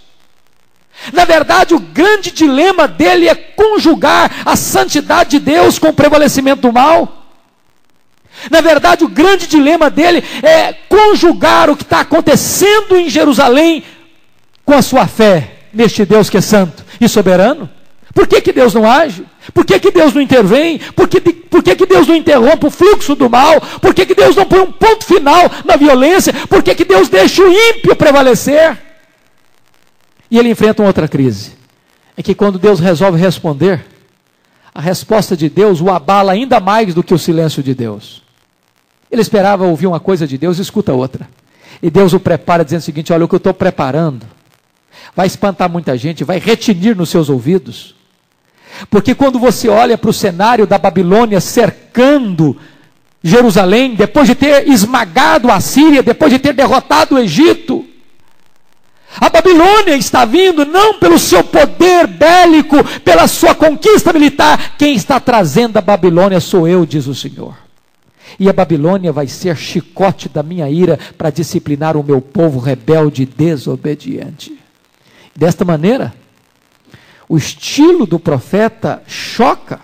Na 1.13 1.25
verdade, 1.25 1.73
o 1.73 1.79
grande 1.79 2.31
dilema 2.31 2.87
dele 2.87 3.27
é 3.27 3.35
conjugar 3.35 4.31
a 4.45 4.55
santidade 4.55 5.31
de 5.31 5.39
Deus 5.39 5.79
com 5.79 5.89
o 5.89 5.93
prevalecimento 5.93 6.61
do 6.61 6.73
mal. 6.73 7.25
Na 8.51 8.61
verdade, 8.61 9.03
o 9.03 9.07
grande 9.07 9.47
dilema 9.47 9.89
dele 9.89 10.23
é 10.43 10.73
conjugar 10.87 11.69
o 11.69 11.75
que 11.75 11.83
está 11.83 12.01
acontecendo 12.01 12.97
em 12.97 13.09
Jerusalém 13.09 13.83
com 14.65 14.73
a 14.73 14.81
sua 14.81 15.07
fé 15.07 15.53
neste 15.73 16.05
Deus 16.05 16.29
que 16.29 16.37
é 16.37 16.41
santo 16.41 16.83
e 16.99 17.07
soberano. 17.07 17.69
Por 18.13 18.27
que, 18.27 18.41
que 18.41 18.51
Deus 18.51 18.73
não 18.73 18.89
age? 18.89 19.23
Por 19.53 19.63
que, 19.63 19.79
que 19.79 19.91
Deus 19.91 20.13
não 20.13 20.21
intervém? 20.21 20.79
Por 20.95 21.07
que, 21.07 21.21
por 21.21 21.61
que, 21.61 21.75
que 21.75 21.85
Deus 21.85 22.07
não 22.07 22.15
interrompe 22.15 22.65
o 22.65 22.71
fluxo 22.71 23.15
do 23.15 23.29
mal? 23.29 23.61
Por 23.79 23.93
que, 23.93 24.05
que 24.05 24.15
Deus 24.15 24.35
não 24.35 24.45
põe 24.45 24.59
um 24.59 24.71
ponto 24.71 25.05
final 25.05 25.49
na 25.63 25.75
violência? 25.75 26.33
Por 26.33 26.63
que, 26.63 26.73
que 26.73 26.83
Deus 26.83 27.09
deixa 27.09 27.43
o 27.43 27.51
ímpio 27.51 27.95
prevalecer? 27.95 28.86
E 30.29 30.37
ele 30.37 30.49
enfrenta 30.49 30.81
uma 30.81 30.89
outra 30.89 31.07
crise. 31.07 31.53
É 32.15 32.23
que 32.23 32.35
quando 32.35 32.59
Deus 32.59 32.79
resolve 32.79 33.19
responder, 33.19 33.85
a 34.73 34.81
resposta 34.81 35.35
de 35.35 35.49
Deus 35.49 35.81
o 35.81 35.89
abala 35.89 36.31
ainda 36.31 36.59
mais 36.59 36.93
do 36.93 37.03
que 37.03 37.13
o 37.13 37.17
silêncio 37.17 37.63
de 37.63 37.73
Deus. 37.73 38.21
Ele 39.11 39.21
esperava 39.21 39.65
ouvir 39.65 39.87
uma 39.87 39.99
coisa 39.99 40.27
de 40.27 40.37
Deus 40.37 40.59
e 40.59 40.61
escuta 40.61 40.93
outra. 40.93 41.27
E 41.81 41.89
Deus 41.89 42.13
o 42.13 42.19
prepara 42.19 42.63
dizendo 42.63 42.81
o 42.81 42.83
seguinte: 42.83 43.13
olha, 43.13 43.25
o 43.25 43.27
que 43.27 43.35
eu 43.35 43.37
estou 43.37 43.53
preparando 43.53 44.25
vai 45.15 45.25
espantar 45.25 45.69
muita 45.69 45.97
gente, 45.97 46.23
vai 46.23 46.37
retinir 46.37 46.95
nos 46.95 47.09
seus 47.09 47.29
ouvidos. 47.29 47.95
Porque 48.89 49.15
quando 49.15 49.39
você 49.39 49.67
olha 49.67 49.97
para 49.97 50.09
o 50.09 50.13
cenário 50.13 50.67
da 50.67 50.77
Babilônia 50.77 51.41
cercando 51.41 52.55
Jerusalém, 53.23 53.95
depois 53.95 54.27
de 54.27 54.35
ter 54.35 54.67
esmagado 54.67 55.49
a 55.51 55.59
Síria, 55.59 56.03
depois 56.03 56.31
de 56.31 56.37
ter 56.37 56.53
derrotado 56.53 57.15
o 57.15 57.19
Egito, 57.19 57.83
a 59.15 59.29
Babilônia 59.29 59.95
está 59.95 60.25
vindo 60.25 60.65
não 60.65 60.99
pelo 60.99 61.17
seu 61.17 61.43
poder 61.43 62.07
bélico, 62.07 62.83
pela 63.01 63.27
sua 63.27 63.55
conquista 63.55 64.11
militar. 64.11 64.75
Quem 64.77 64.95
está 64.95 65.19
trazendo 65.19 65.77
a 65.77 65.81
Babilônia 65.81 66.39
sou 66.39 66.67
eu, 66.67 66.85
diz 66.85 67.07
o 67.07 67.15
Senhor. 67.15 67.55
E 68.39 68.49
a 68.49 68.53
Babilônia 68.53 69.11
vai 69.11 69.27
ser 69.27 69.55
chicote 69.55 70.29
da 70.29 70.43
minha 70.43 70.69
ira 70.69 70.99
para 71.17 71.29
disciplinar 71.29 71.95
o 71.95 72.03
meu 72.03 72.21
povo 72.21 72.59
rebelde 72.59 73.23
e 73.23 73.25
desobediente. 73.25 74.59
Desta 75.35 75.63
maneira, 75.63 76.13
o 77.29 77.37
estilo 77.37 78.05
do 78.05 78.19
profeta 78.19 79.01
choca, 79.07 79.79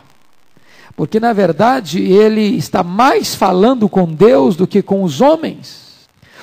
porque 0.96 1.20
na 1.20 1.34
verdade 1.34 2.04
ele 2.04 2.56
está 2.58 2.84
mais 2.84 3.34
falando 3.34 3.90
com 3.90 4.06
Deus 4.06 4.56
do 4.56 4.68
que 4.68 4.82
com 4.82 5.04
os 5.04 5.22
homens. 5.22 5.83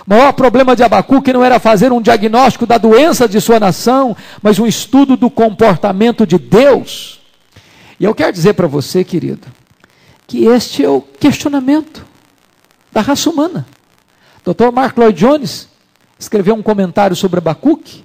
O 0.06 0.10
maior 0.10 0.32
problema 0.32 0.74
de 0.74 0.82
Abacuque 0.82 1.32
não 1.32 1.44
era 1.44 1.58
fazer 1.58 1.92
um 1.92 2.00
diagnóstico 2.00 2.66
da 2.66 2.78
doença 2.78 3.28
de 3.28 3.40
sua 3.40 3.60
nação, 3.60 4.16
mas 4.42 4.58
um 4.58 4.66
estudo 4.66 5.16
do 5.16 5.30
comportamento 5.30 6.26
de 6.26 6.38
Deus. 6.38 7.20
E 7.98 8.04
eu 8.04 8.14
quero 8.14 8.32
dizer 8.32 8.54
para 8.54 8.66
você, 8.66 9.04
querido, 9.04 9.46
que 10.26 10.46
este 10.46 10.84
é 10.84 10.88
o 10.88 11.02
questionamento 11.02 12.06
da 12.90 13.00
raça 13.00 13.28
humana. 13.28 13.66
Dr. 14.44 14.70
Mark 14.72 14.96
Lloyd 14.96 15.18
Jones 15.18 15.68
escreveu 16.18 16.54
um 16.54 16.62
comentário 16.62 17.14
sobre 17.14 17.38
Abacuque, 17.38 18.04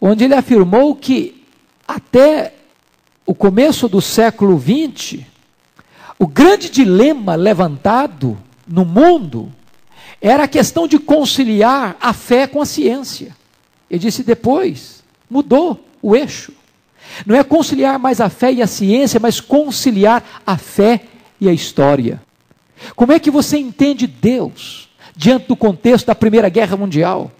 onde 0.00 0.24
ele 0.24 0.34
afirmou 0.34 0.94
que 0.94 1.44
até 1.86 2.54
o 3.26 3.34
começo 3.34 3.88
do 3.88 4.00
século 4.00 4.60
XX, 4.60 5.24
o 6.18 6.26
grande 6.26 6.70
dilema 6.70 7.34
levantado 7.34 8.38
no 8.66 8.84
mundo 8.84 9.52
era 10.20 10.44
a 10.44 10.48
questão 10.48 10.86
de 10.86 10.98
conciliar 10.98 11.96
a 12.00 12.12
fé 12.12 12.46
com 12.46 12.60
a 12.60 12.66
ciência. 12.66 13.34
Ele 13.90 14.00
disse 14.00 14.22
depois, 14.22 15.02
mudou 15.28 15.84
o 16.02 16.14
eixo. 16.14 16.52
Não 17.26 17.34
é 17.34 17.42
conciliar 17.42 17.98
mais 17.98 18.20
a 18.20 18.28
fé 18.28 18.52
e 18.52 18.62
a 18.62 18.66
ciência, 18.66 19.18
mas 19.18 19.40
conciliar 19.40 20.42
a 20.46 20.56
fé 20.56 21.00
e 21.40 21.48
a 21.48 21.52
história. 21.52 22.20
Como 22.94 23.12
é 23.12 23.18
que 23.18 23.30
você 23.30 23.58
entende 23.58 24.06
Deus 24.06 24.88
diante 25.16 25.48
do 25.48 25.56
contexto 25.56 26.06
da 26.06 26.14
Primeira 26.14 26.48
Guerra 26.48 26.76
Mundial? 26.76 27.32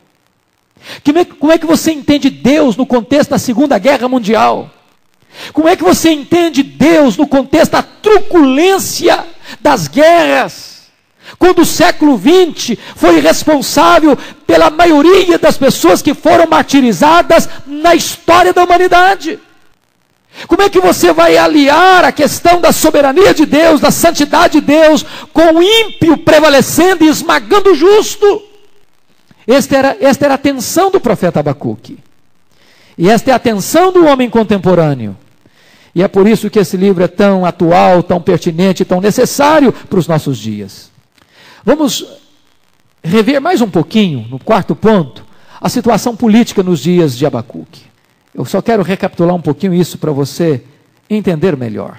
É 1.04 1.24
como 1.24 1.52
é 1.52 1.58
que 1.58 1.66
você 1.66 1.92
entende 1.92 2.30
Deus 2.30 2.76
no 2.76 2.86
contexto 2.86 3.30
da 3.30 3.38
Segunda 3.38 3.78
Guerra 3.78 4.08
Mundial? 4.08 4.70
Como 5.52 5.68
é 5.68 5.76
que 5.76 5.84
você 5.84 6.10
entende 6.10 6.62
Deus 6.62 7.16
no 7.16 7.26
contexto 7.26 7.72
da 7.72 7.82
truculência 7.82 9.24
das 9.60 9.86
guerras? 9.86 10.69
Quando 11.38 11.60
o 11.62 11.66
século 11.66 12.18
XX 12.18 12.78
foi 12.96 13.20
responsável 13.20 14.16
pela 14.46 14.70
maioria 14.70 15.38
das 15.38 15.56
pessoas 15.56 16.02
que 16.02 16.14
foram 16.14 16.46
martirizadas 16.46 17.48
na 17.66 17.94
história 17.94 18.52
da 18.52 18.64
humanidade. 18.64 19.38
Como 20.46 20.62
é 20.62 20.70
que 20.70 20.80
você 20.80 21.12
vai 21.12 21.36
aliar 21.36 22.04
a 22.04 22.12
questão 22.12 22.60
da 22.60 22.72
soberania 22.72 23.34
de 23.34 23.44
Deus, 23.44 23.80
da 23.80 23.90
santidade 23.90 24.60
de 24.60 24.66
Deus, 24.66 25.04
com 25.32 25.54
o 25.54 25.62
ímpio 25.62 26.16
prevalecendo 26.18 27.04
e 27.04 27.08
esmagando 27.08 27.70
o 27.70 27.74
justo? 27.74 28.42
Esta 29.46 29.76
era, 29.76 29.96
esta 30.00 30.24
era 30.26 30.34
a 30.34 30.36
atenção 30.36 30.90
do 30.90 31.00
profeta 31.00 31.40
Abacuque. 31.40 31.98
E 32.96 33.08
esta 33.08 33.30
é 33.30 33.32
a 33.32 33.36
atenção 33.36 33.92
do 33.92 34.06
homem 34.06 34.30
contemporâneo. 34.30 35.16
E 35.94 36.02
é 36.02 36.08
por 36.08 36.26
isso 36.26 36.48
que 36.48 36.58
esse 36.58 36.76
livro 36.76 37.02
é 37.02 37.08
tão 37.08 37.44
atual, 37.44 38.02
tão 38.02 38.20
pertinente, 38.20 38.84
tão 38.84 39.00
necessário 39.00 39.72
para 39.72 39.98
os 39.98 40.06
nossos 40.06 40.38
dias. 40.38 40.89
Vamos 41.64 42.06
rever 43.02 43.40
mais 43.40 43.60
um 43.60 43.68
pouquinho, 43.68 44.26
no 44.30 44.38
quarto 44.38 44.74
ponto, 44.74 45.24
a 45.60 45.68
situação 45.68 46.16
política 46.16 46.62
nos 46.62 46.80
dias 46.80 47.16
de 47.16 47.26
Abacuque. 47.26 47.82
Eu 48.34 48.46
só 48.46 48.62
quero 48.62 48.82
recapitular 48.82 49.34
um 49.34 49.42
pouquinho 49.42 49.74
isso 49.74 49.98
para 49.98 50.10
você 50.10 50.64
entender 51.08 51.56
melhor. 51.56 51.98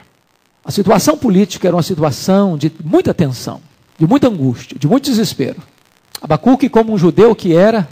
A 0.65 0.71
situação 0.71 1.15
política 1.15 1.67
era 1.67 1.75
uma 1.75 1.83
situação 1.83 2.57
de 2.57 2.71
muita 2.83 3.13
tensão, 3.13 3.61
de 3.99 4.07
muita 4.07 4.27
angústia, 4.27 4.79
de 4.79 4.87
muito 4.87 5.05
desespero. 5.05 5.61
Abacuque, 6.19 6.67
como 6.67 6.93
um 6.93 6.97
judeu 6.97 7.35
que 7.35 7.55
era, 7.55 7.87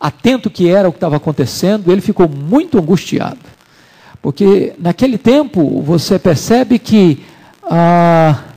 atento 0.00 0.48
que 0.48 0.68
era 0.68 0.88
o 0.88 0.92
que 0.92 0.96
estava 0.96 1.16
acontecendo, 1.16 1.92
ele 1.92 2.00
ficou 2.00 2.28
muito 2.28 2.78
angustiado. 2.78 3.38
Porque 4.22 4.72
naquele 4.78 5.18
tempo 5.18 5.82
você 5.82 6.18
percebe 6.18 6.78
que 6.78 7.22
ah, 7.62 8.53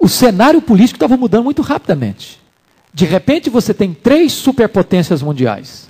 o 0.00 0.08
cenário 0.08 0.62
político 0.62 0.96
estava 0.96 1.16
mudando 1.16 1.44
muito 1.44 1.62
rapidamente. 1.62 2.40
De 2.92 3.04
repente 3.04 3.48
você 3.50 3.72
tem 3.72 3.94
três 3.94 4.32
superpotências 4.32 5.22
mundiais: 5.22 5.88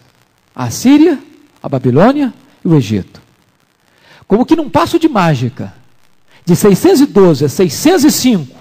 a 0.55 0.68
Síria, 0.68 1.18
a 1.62 1.68
Babilônia 1.68 2.35
e 2.64 2.68
o 2.68 2.75
Egito. 2.75 3.23
Como 4.27 4.44
que 4.44 4.57
num 4.57 4.68
passo 4.68 4.99
de 4.99 5.09
mágica, 5.09 5.73
de 6.44 6.55
612 6.55 7.44
a 7.44 7.49
605, 7.49 8.55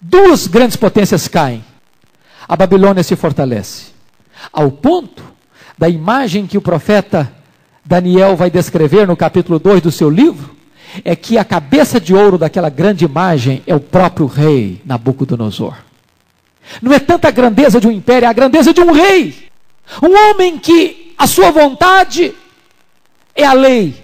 duas 0.00 0.46
grandes 0.46 0.76
potências 0.76 1.26
caem 1.26 1.64
a 2.48 2.56
Babilônia 2.56 3.02
se 3.02 3.16
fortalece. 3.16 3.86
Ao 4.52 4.70
ponto 4.70 5.22
da 5.76 5.88
imagem 5.88 6.46
que 6.46 6.58
o 6.58 6.62
profeta 6.62 7.32
Daniel 7.84 8.36
vai 8.36 8.50
descrever 8.50 9.06
no 9.06 9.16
capítulo 9.16 9.58
2 9.58 9.82
do 9.82 9.90
seu 9.90 10.10
livro, 10.10 10.53
é 11.04 11.16
que 11.16 11.38
a 11.38 11.44
cabeça 11.44 12.00
de 12.00 12.14
ouro 12.14 12.36
daquela 12.36 12.68
grande 12.68 13.04
imagem 13.04 13.62
é 13.66 13.74
o 13.74 13.80
próprio 13.80 14.26
rei 14.26 14.80
Nabucodonosor. 14.84 15.76
Não 16.80 16.92
é 16.92 16.98
tanta 16.98 17.28
a 17.28 17.30
grandeza 17.30 17.80
de 17.80 17.86
um 17.86 17.90
império, 17.90 18.26
é 18.26 18.28
a 18.28 18.32
grandeza 18.32 18.72
de 18.72 18.80
um 18.80 18.92
rei. 18.92 19.48
Um 20.02 20.14
homem 20.30 20.58
que 20.58 21.14
a 21.16 21.26
sua 21.26 21.50
vontade 21.50 22.34
é 23.34 23.44
a 23.44 23.52
lei. 23.52 23.94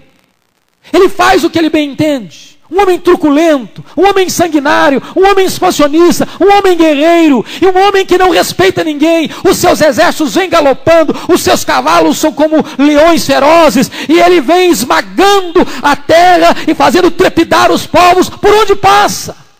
Ele 0.91 1.09
faz 1.09 1.43
o 1.43 1.49
que 1.49 1.57
ele 1.57 1.69
bem 1.69 1.91
entende 1.91 2.50
um 2.71 2.81
homem 2.81 2.97
truculento, 2.97 3.83
um 3.97 4.07
homem 4.07 4.29
sanguinário, 4.29 5.03
um 5.15 5.29
homem 5.29 5.45
expansionista, 5.45 6.27
um 6.39 6.57
homem 6.57 6.77
guerreiro 6.77 7.45
e 7.61 7.65
um 7.65 7.77
homem 7.77 8.05
que 8.05 8.17
não 8.17 8.29
respeita 8.29 8.83
ninguém. 8.83 9.29
Os 9.43 9.57
seus 9.57 9.81
exércitos 9.81 10.35
vêm 10.35 10.49
galopando, 10.49 11.13
os 11.27 11.41
seus 11.41 11.65
cavalos 11.65 12.17
são 12.17 12.31
como 12.31 12.65
leões 12.77 13.25
ferozes 13.25 13.91
e 14.07 14.19
ele 14.19 14.39
vem 14.39 14.71
esmagando 14.71 15.67
a 15.81 15.95
terra 15.95 16.55
e 16.65 16.73
fazendo 16.73 17.11
trepidar 17.11 17.71
os 17.71 17.85
povos 17.85 18.29
por 18.29 18.53
onde 18.53 18.75
passa. 18.75 19.50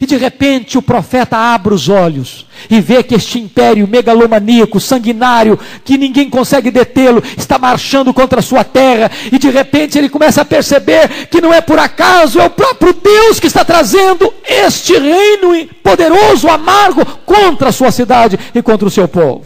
E 0.00 0.06
de 0.06 0.16
repente 0.16 0.78
o 0.78 0.82
profeta 0.82 1.36
abre 1.36 1.74
os 1.74 1.90
olhos 1.90 2.46
e 2.70 2.80
vê 2.80 3.02
que 3.02 3.14
este 3.14 3.38
império 3.38 3.86
megalomaníaco, 3.86 4.80
sanguinário, 4.80 5.58
que 5.84 5.98
ninguém 5.98 6.30
consegue 6.30 6.70
detê-lo, 6.70 7.22
está 7.36 7.58
marchando 7.58 8.14
contra 8.14 8.40
a 8.40 8.42
sua 8.42 8.64
terra. 8.64 9.10
E 9.30 9.38
de 9.38 9.50
repente 9.50 9.98
ele 9.98 10.08
começa 10.08 10.40
a 10.40 10.44
perceber 10.44 11.26
que 11.26 11.42
não 11.42 11.52
é 11.52 11.60
por 11.60 11.78
acaso, 11.78 12.40
é 12.40 12.46
o 12.46 12.50
próprio 12.50 12.94
Deus 12.94 13.38
que 13.38 13.46
está 13.46 13.62
trazendo 13.62 14.32
este 14.42 14.98
reino 14.98 15.66
poderoso, 15.82 16.48
amargo, 16.48 17.04
contra 17.26 17.68
a 17.68 17.72
sua 17.72 17.90
cidade 17.90 18.38
e 18.54 18.62
contra 18.62 18.88
o 18.88 18.90
seu 18.90 19.06
povo. 19.06 19.44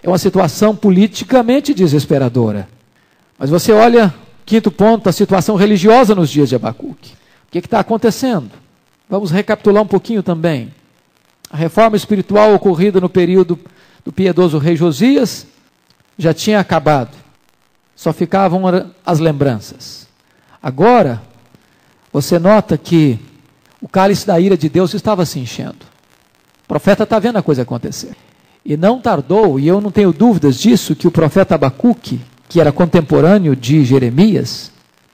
É 0.00 0.08
uma 0.08 0.18
situação 0.18 0.76
politicamente 0.76 1.74
desesperadora. 1.74 2.68
Mas 3.36 3.50
você 3.50 3.72
olha, 3.72 4.14
quinto 4.44 4.70
ponto, 4.70 5.08
a 5.08 5.12
situação 5.12 5.56
religiosa 5.56 6.14
nos 6.14 6.30
dias 6.30 6.50
de 6.50 6.54
Abacuque. 6.54 7.14
O 7.48 7.50
que 7.50 7.58
está 7.58 7.80
acontecendo? 7.80 8.65
Vamos 9.08 9.30
recapitular 9.30 9.82
um 9.82 9.86
pouquinho 9.86 10.22
também. 10.22 10.74
A 11.50 11.56
reforma 11.56 11.96
espiritual 11.96 12.54
ocorrida 12.54 13.00
no 13.00 13.08
período 13.08 13.58
do 14.04 14.12
piedoso 14.12 14.58
rei 14.58 14.76
Josias 14.76 15.46
já 16.18 16.34
tinha 16.34 16.58
acabado. 16.58 17.16
Só 17.94 18.12
ficavam 18.12 18.62
as 19.04 19.18
lembranças. 19.18 20.06
Agora, 20.62 21.22
você 22.12 22.38
nota 22.38 22.76
que 22.76 23.18
o 23.80 23.88
cálice 23.88 24.26
da 24.26 24.40
ira 24.40 24.56
de 24.56 24.68
Deus 24.68 24.92
estava 24.94 25.24
se 25.24 25.38
enchendo. 25.38 25.86
O 26.64 26.68
profeta 26.68 27.04
está 27.04 27.18
vendo 27.18 27.36
a 27.36 27.42
coisa 27.42 27.62
acontecer. 27.62 28.16
E 28.64 28.76
não 28.76 29.00
tardou, 29.00 29.60
e 29.60 29.68
eu 29.68 29.80
não 29.80 29.92
tenho 29.92 30.12
dúvidas 30.12 30.58
disso, 30.58 30.96
que 30.96 31.06
o 31.06 31.12
profeta 31.12 31.54
Abacuque, 31.54 32.20
que 32.48 32.60
era 32.60 32.72
contemporâneo 32.72 33.54
de 33.54 33.84
Jeremias, 33.84 34.72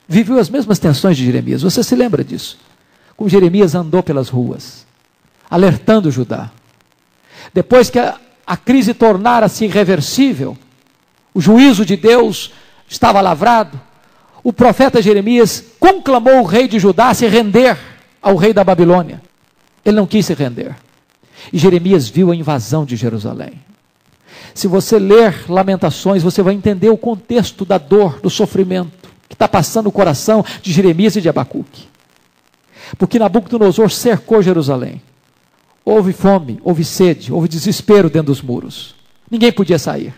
viveu 0.08 0.38
as 0.38 0.48
mesmas 0.48 0.78
tensões 0.78 1.18
de 1.18 1.26
Jeremias. 1.26 1.60
Você 1.60 1.84
se 1.84 1.94
lembra 1.94 2.24
disso? 2.24 2.58
Como 3.22 3.30
Jeremias 3.30 3.76
andou 3.76 4.02
pelas 4.02 4.28
ruas, 4.28 4.84
alertando 5.48 6.10
Judá. 6.10 6.50
Depois 7.54 7.88
que 7.88 8.00
a, 8.00 8.18
a 8.44 8.56
crise 8.56 8.92
tornara-se 8.92 9.64
irreversível, 9.64 10.58
o 11.32 11.40
juízo 11.40 11.86
de 11.86 11.96
Deus 11.96 12.52
estava 12.88 13.20
lavrado, 13.20 13.80
o 14.42 14.52
profeta 14.52 15.00
Jeremias 15.00 15.62
conclamou 15.78 16.40
o 16.40 16.44
rei 16.44 16.66
de 16.66 16.80
Judá 16.80 17.10
a 17.10 17.14
se 17.14 17.28
render 17.28 17.78
ao 18.20 18.34
rei 18.34 18.52
da 18.52 18.64
Babilônia. 18.64 19.22
Ele 19.84 19.94
não 19.94 20.06
quis 20.06 20.26
se 20.26 20.34
render. 20.34 20.74
E 21.52 21.58
Jeremias 21.58 22.08
viu 22.08 22.32
a 22.32 22.34
invasão 22.34 22.84
de 22.84 22.96
Jerusalém. 22.96 23.52
Se 24.52 24.66
você 24.66 24.98
ler 24.98 25.48
Lamentações, 25.48 26.24
você 26.24 26.42
vai 26.42 26.54
entender 26.54 26.88
o 26.88 26.98
contexto 26.98 27.64
da 27.64 27.78
dor, 27.78 28.18
do 28.20 28.28
sofrimento 28.28 29.10
que 29.28 29.36
está 29.36 29.46
passando 29.46 29.86
o 29.86 29.92
coração 29.92 30.44
de 30.60 30.72
Jeremias 30.72 31.14
e 31.14 31.20
de 31.20 31.28
Abacuque 31.28 31.91
porque 32.98 33.18
Nabucodonosor 33.18 33.90
cercou 33.90 34.42
Jerusalém. 34.42 35.02
Houve 35.84 36.12
fome, 36.12 36.60
houve 36.62 36.84
sede, 36.84 37.32
houve 37.32 37.48
desespero 37.48 38.08
dentro 38.08 38.28
dos 38.28 38.42
muros. 38.42 38.94
Ninguém 39.30 39.50
podia 39.50 39.78
sair. 39.78 40.14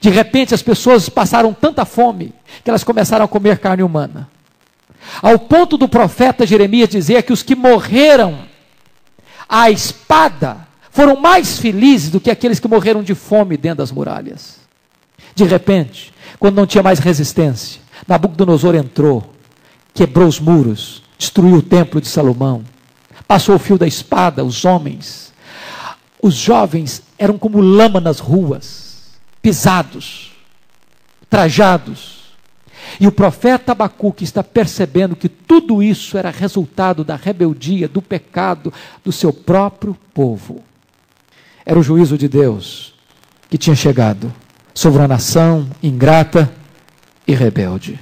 De 0.00 0.10
repente 0.10 0.54
as 0.54 0.62
pessoas 0.62 1.08
passaram 1.08 1.52
tanta 1.52 1.84
fome 1.84 2.34
que 2.62 2.70
elas 2.70 2.84
começaram 2.84 3.24
a 3.24 3.28
comer 3.28 3.58
carne 3.58 3.82
humana. 3.82 4.28
Ao 5.20 5.38
ponto 5.38 5.76
do 5.76 5.88
profeta 5.88 6.46
Jeremias 6.46 6.88
dizer 6.88 7.22
que 7.22 7.32
os 7.32 7.42
que 7.42 7.54
morreram 7.54 8.40
à 9.48 9.70
espada 9.70 10.68
foram 10.90 11.16
mais 11.16 11.58
felizes 11.58 12.10
do 12.10 12.20
que 12.20 12.30
aqueles 12.30 12.60
que 12.60 12.68
morreram 12.68 13.02
de 13.02 13.14
fome 13.14 13.56
dentro 13.56 13.78
das 13.78 13.90
muralhas. 13.90 14.60
De 15.34 15.44
repente, 15.44 16.12
quando 16.38 16.56
não 16.56 16.66
tinha 16.66 16.82
mais 16.82 16.98
resistência, 16.98 17.80
Nabucodonosor 18.06 18.74
entrou, 18.74 19.24
quebrou 19.94 20.28
os 20.28 20.38
muros, 20.38 21.02
destruiu 21.22 21.54
o 21.54 21.62
templo 21.62 22.00
de 22.00 22.08
Salomão, 22.08 22.64
passou 23.28 23.54
o 23.54 23.58
fio 23.58 23.78
da 23.78 23.86
espada, 23.86 24.44
os 24.44 24.64
homens. 24.64 25.32
Os 26.20 26.34
jovens 26.34 27.00
eram 27.16 27.38
como 27.38 27.60
lama 27.60 28.00
nas 28.00 28.18
ruas, 28.18 29.12
pisados, 29.40 30.32
trajados. 31.30 32.22
E 32.98 33.06
o 33.06 33.12
profeta 33.12 33.70
Abacuque 33.70 34.24
está 34.24 34.42
percebendo 34.42 35.14
que 35.14 35.28
tudo 35.28 35.80
isso 35.80 36.18
era 36.18 36.28
resultado 36.28 37.04
da 37.04 37.14
rebeldia, 37.14 37.86
do 37.86 38.02
pecado 38.02 38.72
do 39.04 39.12
seu 39.12 39.32
próprio 39.32 39.96
povo. 40.12 40.64
Era 41.64 41.78
o 41.78 41.84
juízo 41.84 42.18
de 42.18 42.26
Deus 42.26 42.94
que 43.48 43.56
tinha 43.56 43.76
chegado 43.76 44.32
sobre 44.74 45.02
a 45.02 45.08
nação 45.08 45.68
ingrata 45.80 46.52
e 47.28 47.32
rebelde. 47.32 48.00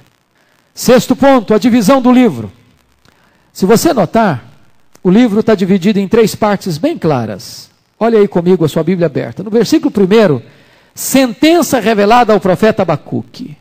Sexto 0.75 1.15
ponto, 1.15 1.53
a 1.53 1.59
divisão 1.59 2.01
do 2.01 2.11
livro. 2.11 2.51
Se 3.61 3.67
você 3.67 3.93
notar, 3.93 4.43
o 5.03 5.11
livro 5.11 5.41
está 5.41 5.55
dividido 5.55 5.99
em 5.99 6.09
três 6.09 6.35
partes 6.35 6.79
bem 6.79 6.97
claras. 6.97 7.69
Olha 7.99 8.19
aí 8.19 8.27
comigo 8.27 8.65
a 8.65 8.69
sua 8.71 8.83
Bíblia 8.83 9.05
aberta. 9.05 9.43
No 9.43 9.51
versículo 9.51 9.91
primeiro, 9.91 10.43
sentença 10.95 11.79
revelada 11.79 12.33
ao 12.33 12.41
profeta 12.41 12.81
Abacuque. 12.81 13.55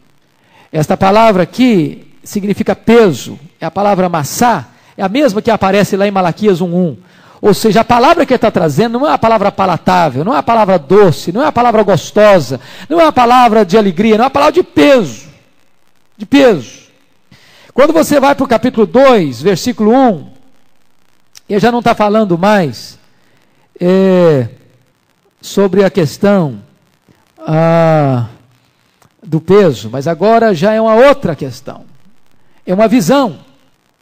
Esta 0.72 0.96
palavra 0.96 1.44
aqui 1.44 2.08
significa 2.24 2.78
peso, 2.78 3.38
é 3.60 3.66
a 3.66 3.70
palavra 3.72 4.08
massá, 4.08 4.70
é 4.96 5.04
a 5.04 5.10
mesma 5.10 5.42
que 5.42 5.52
aparece 5.52 5.98
lá 5.98 6.08
em 6.08 6.12
Malaquias 6.12 6.62
1.1. 6.62 6.96
Ou 7.42 7.54
seja, 7.54 7.82
a 7.82 7.84
palavra 7.84 8.26
que 8.26 8.32
ele 8.32 8.38
está 8.38 8.50
trazendo 8.50 9.00
não 9.00 9.06
é 9.06 9.12
a 9.12 9.18
palavra 9.18 9.52
palatável, 9.52 10.24
não 10.24 10.34
é 10.34 10.38
a 10.38 10.44
palavra 10.44 10.80
doce, 10.80 11.34
não 11.34 11.44
é 11.44 11.48
a 11.48 11.52
palavra 11.52 11.84
gostosa, 11.84 12.62
não 12.88 13.02
é 13.02 13.06
a 13.06 13.12
palavra 13.12 13.66
de 13.66 13.78
alegria, 13.78 14.18
não 14.18 14.24
é 14.24 14.28
a 14.28 14.32
palavra 14.32 14.54
de 14.54 14.64
peso. 14.64 15.28
De 16.18 16.26
peso. 16.26 16.89
Quando 17.80 17.94
você 17.94 18.20
vai 18.20 18.36
para 18.36 18.44
o 18.44 18.48
capítulo 18.48 18.86
2, 18.86 19.42
versículo 19.42 19.94
1, 19.94 20.28
ele 21.48 21.62
já 21.62 21.72
não 21.72 21.80
está 21.80 21.96
falando 21.96 22.38
mais 22.38 23.00
é, 23.80 24.50
sobre 25.42 25.86
a 25.86 25.90
questão 25.90 26.62
ah, 27.40 28.26
do 29.24 29.40
peso, 29.40 29.90
mas 29.90 30.10
agora 30.10 30.54
já 30.54 30.74
é 30.74 30.82
uma 30.82 30.94
outra 30.94 31.38
questão. 31.38 31.86
É 32.68 32.74
uma 32.74 32.90
visão. 32.90 33.40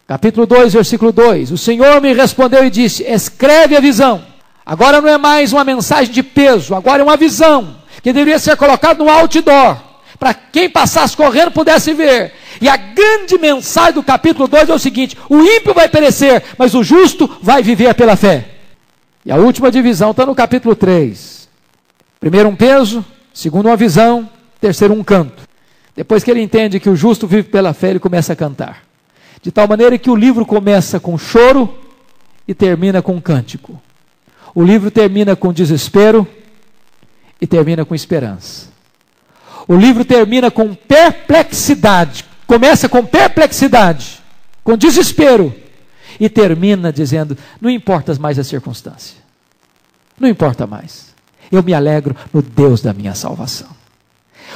Capítulo 0.07 0.47
2, 0.47 0.73
versículo 0.73 1.11
2: 1.11 1.51
O 1.51 1.57
Senhor 1.59 2.01
me 2.01 2.13
respondeu 2.13 2.65
e 2.65 2.71
disse: 2.71 3.03
Escreve 3.03 3.77
a 3.77 3.79
visão. 3.79 4.25
Agora 4.65 4.99
não 4.99 5.09
é 5.09 5.19
mais 5.19 5.53
uma 5.53 5.63
mensagem 5.63 6.11
de 6.11 6.23
peso, 6.23 6.73
agora 6.73 7.03
é 7.03 7.05
uma 7.05 7.15
visão 7.15 7.75
que 8.01 8.11
deveria 8.11 8.39
ser 8.39 8.57
colocada 8.57 9.03
no 9.03 9.07
outdoor, 9.07 9.77
para 10.19 10.33
quem 10.33 10.69
passasse 10.69 11.15
correndo 11.15 11.51
pudesse 11.51 11.93
ver. 11.93 12.33
E 12.59 12.67
a 12.67 12.75
grande 12.75 13.37
mensagem 13.37 13.93
do 13.93 14.03
capítulo 14.03 14.47
2 14.47 14.69
é 14.69 14.73
o 14.73 14.79
seguinte: 14.79 15.17
o 15.29 15.39
ímpio 15.41 15.73
vai 15.73 15.87
perecer, 15.87 16.43
mas 16.57 16.73
o 16.73 16.83
justo 16.83 17.29
vai 17.41 17.61
viver 17.61 17.93
pela 17.93 18.15
fé. 18.15 18.49
E 19.25 19.31
a 19.31 19.35
última 19.35 19.69
divisão 19.69 20.11
está 20.11 20.25
no 20.25 20.33
capítulo 20.33 20.75
3. 20.75 21.47
Primeiro 22.19 22.49
um 22.49 22.55
peso, 22.55 23.05
segundo 23.33 23.67
uma 23.67 23.75
visão, 23.75 24.29
terceiro 24.59 24.93
um 24.93 25.03
canto. 25.03 25.43
Depois 25.95 26.23
que 26.23 26.31
ele 26.31 26.41
entende 26.41 26.79
que 26.79 26.89
o 26.89 26.95
justo 26.95 27.27
vive 27.27 27.49
pela 27.49 27.73
fé, 27.73 27.89
ele 27.89 27.99
começa 27.99 28.33
a 28.33 28.35
cantar. 28.35 28.83
De 29.41 29.51
tal 29.51 29.67
maneira 29.67 29.97
que 29.97 30.09
o 30.09 30.15
livro 30.15 30.45
começa 30.45 30.99
com 30.99 31.17
choro 31.17 31.77
e 32.47 32.53
termina 32.53 33.01
com 33.01 33.21
cântico. 33.21 33.81
O 34.55 34.63
livro 34.63 34.89
termina 34.89 35.35
com 35.35 35.53
desespero 35.53 36.27
e 37.39 37.45
termina 37.45 37.85
com 37.85 37.93
esperança. 37.93 38.76
O 39.67 39.75
livro 39.75 40.05
termina 40.05 40.49
com 40.49 40.73
perplexidade. 40.73 42.25
Começa 42.45 42.87
com 42.87 43.05
perplexidade, 43.05 44.23
com 44.63 44.77
desespero 44.77 45.53
e 46.19 46.29
termina 46.29 46.91
dizendo: 46.91 47.37
não 47.59 47.69
importa 47.69 48.15
mais 48.19 48.39
a 48.39 48.43
circunstância. 48.43 49.17
Não 50.19 50.29
importa 50.29 50.65
mais. 50.65 51.13
Eu 51.51 51.61
me 51.61 51.73
alegro 51.73 52.15
no 52.33 52.41
Deus 52.41 52.81
da 52.81 52.93
minha 52.93 53.13
salvação. 53.13 53.69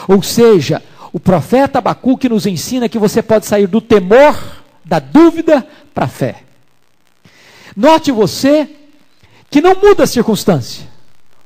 Ou 0.08 0.24
seja, 0.24 0.82
o 1.14 1.20
profeta 1.20 1.80
Abacuque 1.80 2.30
nos 2.30 2.46
ensina 2.46 2.90
que 2.90 2.98
você 2.98 3.22
pode 3.22 3.46
sair 3.46 3.68
do 3.68 3.82
temor 3.82 4.38
da 4.84 5.00
dúvida 5.00 5.66
para 5.94 6.06
a 6.06 6.08
fé. 6.08 6.44
Note 7.76 8.12
você 8.12 8.68
que 9.50 9.62
não 9.62 9.76
muda 9.76 10.04
a 10.04 10.08
circunstância, 10.08 10.88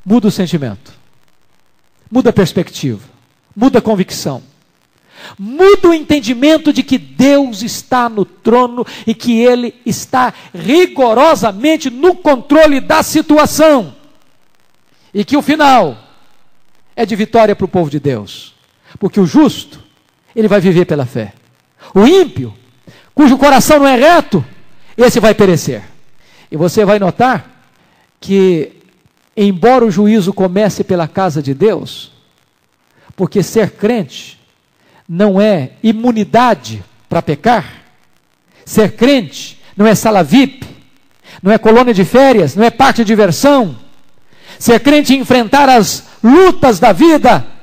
muda 0.05 0.27
o 0.27 0.31
sentimento, 0.31 0.93
muda 2.09 2.29
a 2.29 2.33
perspectiva, 2.33 3.03
muda 3.55 3.79
a 3.79 3.81
convicção, 3.81 4.43
muda 5.39 5.89
o 5.89 5.93
entendimento 5.93 6.73
de 6.73 6.83
que 6.83 6.97
Deus 6.97 7.61
está 7.61 8.09
no 8.09 8.25
trono 8.25 8.85
e 9.07 9.13
que 9.13 9.39
Ele 9.39 9.73
está 9.85 10.33
rigorosamente 10.53 11.89
no 11.89 12.15
controle 12.15 12.79
da 12.79 13.01
situação, 13.01 13.95
e 15.13 15.23
que 15.23 15.37
o 15.37 15.41
final 15.41 15.97
é 16.95 17.05
de 17.05 17.15
vitória 17.15 17.55
para 17.55 17.65
o 17.65 17.69
povo 17.69 17.89
de 17.89 17.99
Deus, 17.99 18.53
porque 18.99 19.19
o 19.19 19.25
justo, 19.25 19.83
ele 20.35 20.47
vai 20.47 20.59
viver 20.59 20.85
pela 20.85 21.05
fé, 21.05 21.33
o 21.93 22.05
ímpio, 22.05 22.53
cujo 23.13 23.37
coração 23.37 23.79
não 23.79 23.87
é 23.87 23.95
reto, 23.95 24.43
esse 24.97 25.19
vai 25.19 25.33
perecer. 25.33 25.83
E 26.51 26.57
você 26.57 26.85
vai 26.85 26.99
notar 26.99 27.67
que, 28.19 28.73
embora 29.35 29.85
o 29.85 29.91
juízo 29.91 30.33
comece 30.33 30.83
pela 30.83 31.07
casa 31.07 31.41
de 31.41 31.53
Deus, 31.53 32.11
porque 33.15 33.41
ser 33.41 33.71
crente 33.71 34.39
não 35.07 35.39
é 35.39 35.71
imunidade 35.83 36.83
para 37.07 37.21
pecar, 37.21 37.83
ser 38.65 38.95
crente 38.95 39.61
não 39.77 39.85
é 39.85 39.93
sala 39.93 40.23
VIP, 40.23 40.65
não 41.41 41.51
é 41.51 41.57
colônia 41.57 41.93
de 41.93 42.03
férias, 42.03 42.55
não 42.55 42.63
é 42.63 42.69
parte 42.69 42.97
de 42.97 43.05
diversão, 43.05 43.77
ser 44.57 44.79
crente 44.79 45.13
é 45.13 45.17
enfrentar 45.17 45.69
as 45.69 46.03
lutas 46.23 46.79
da 46.79 46.91
vida 46.91 47.55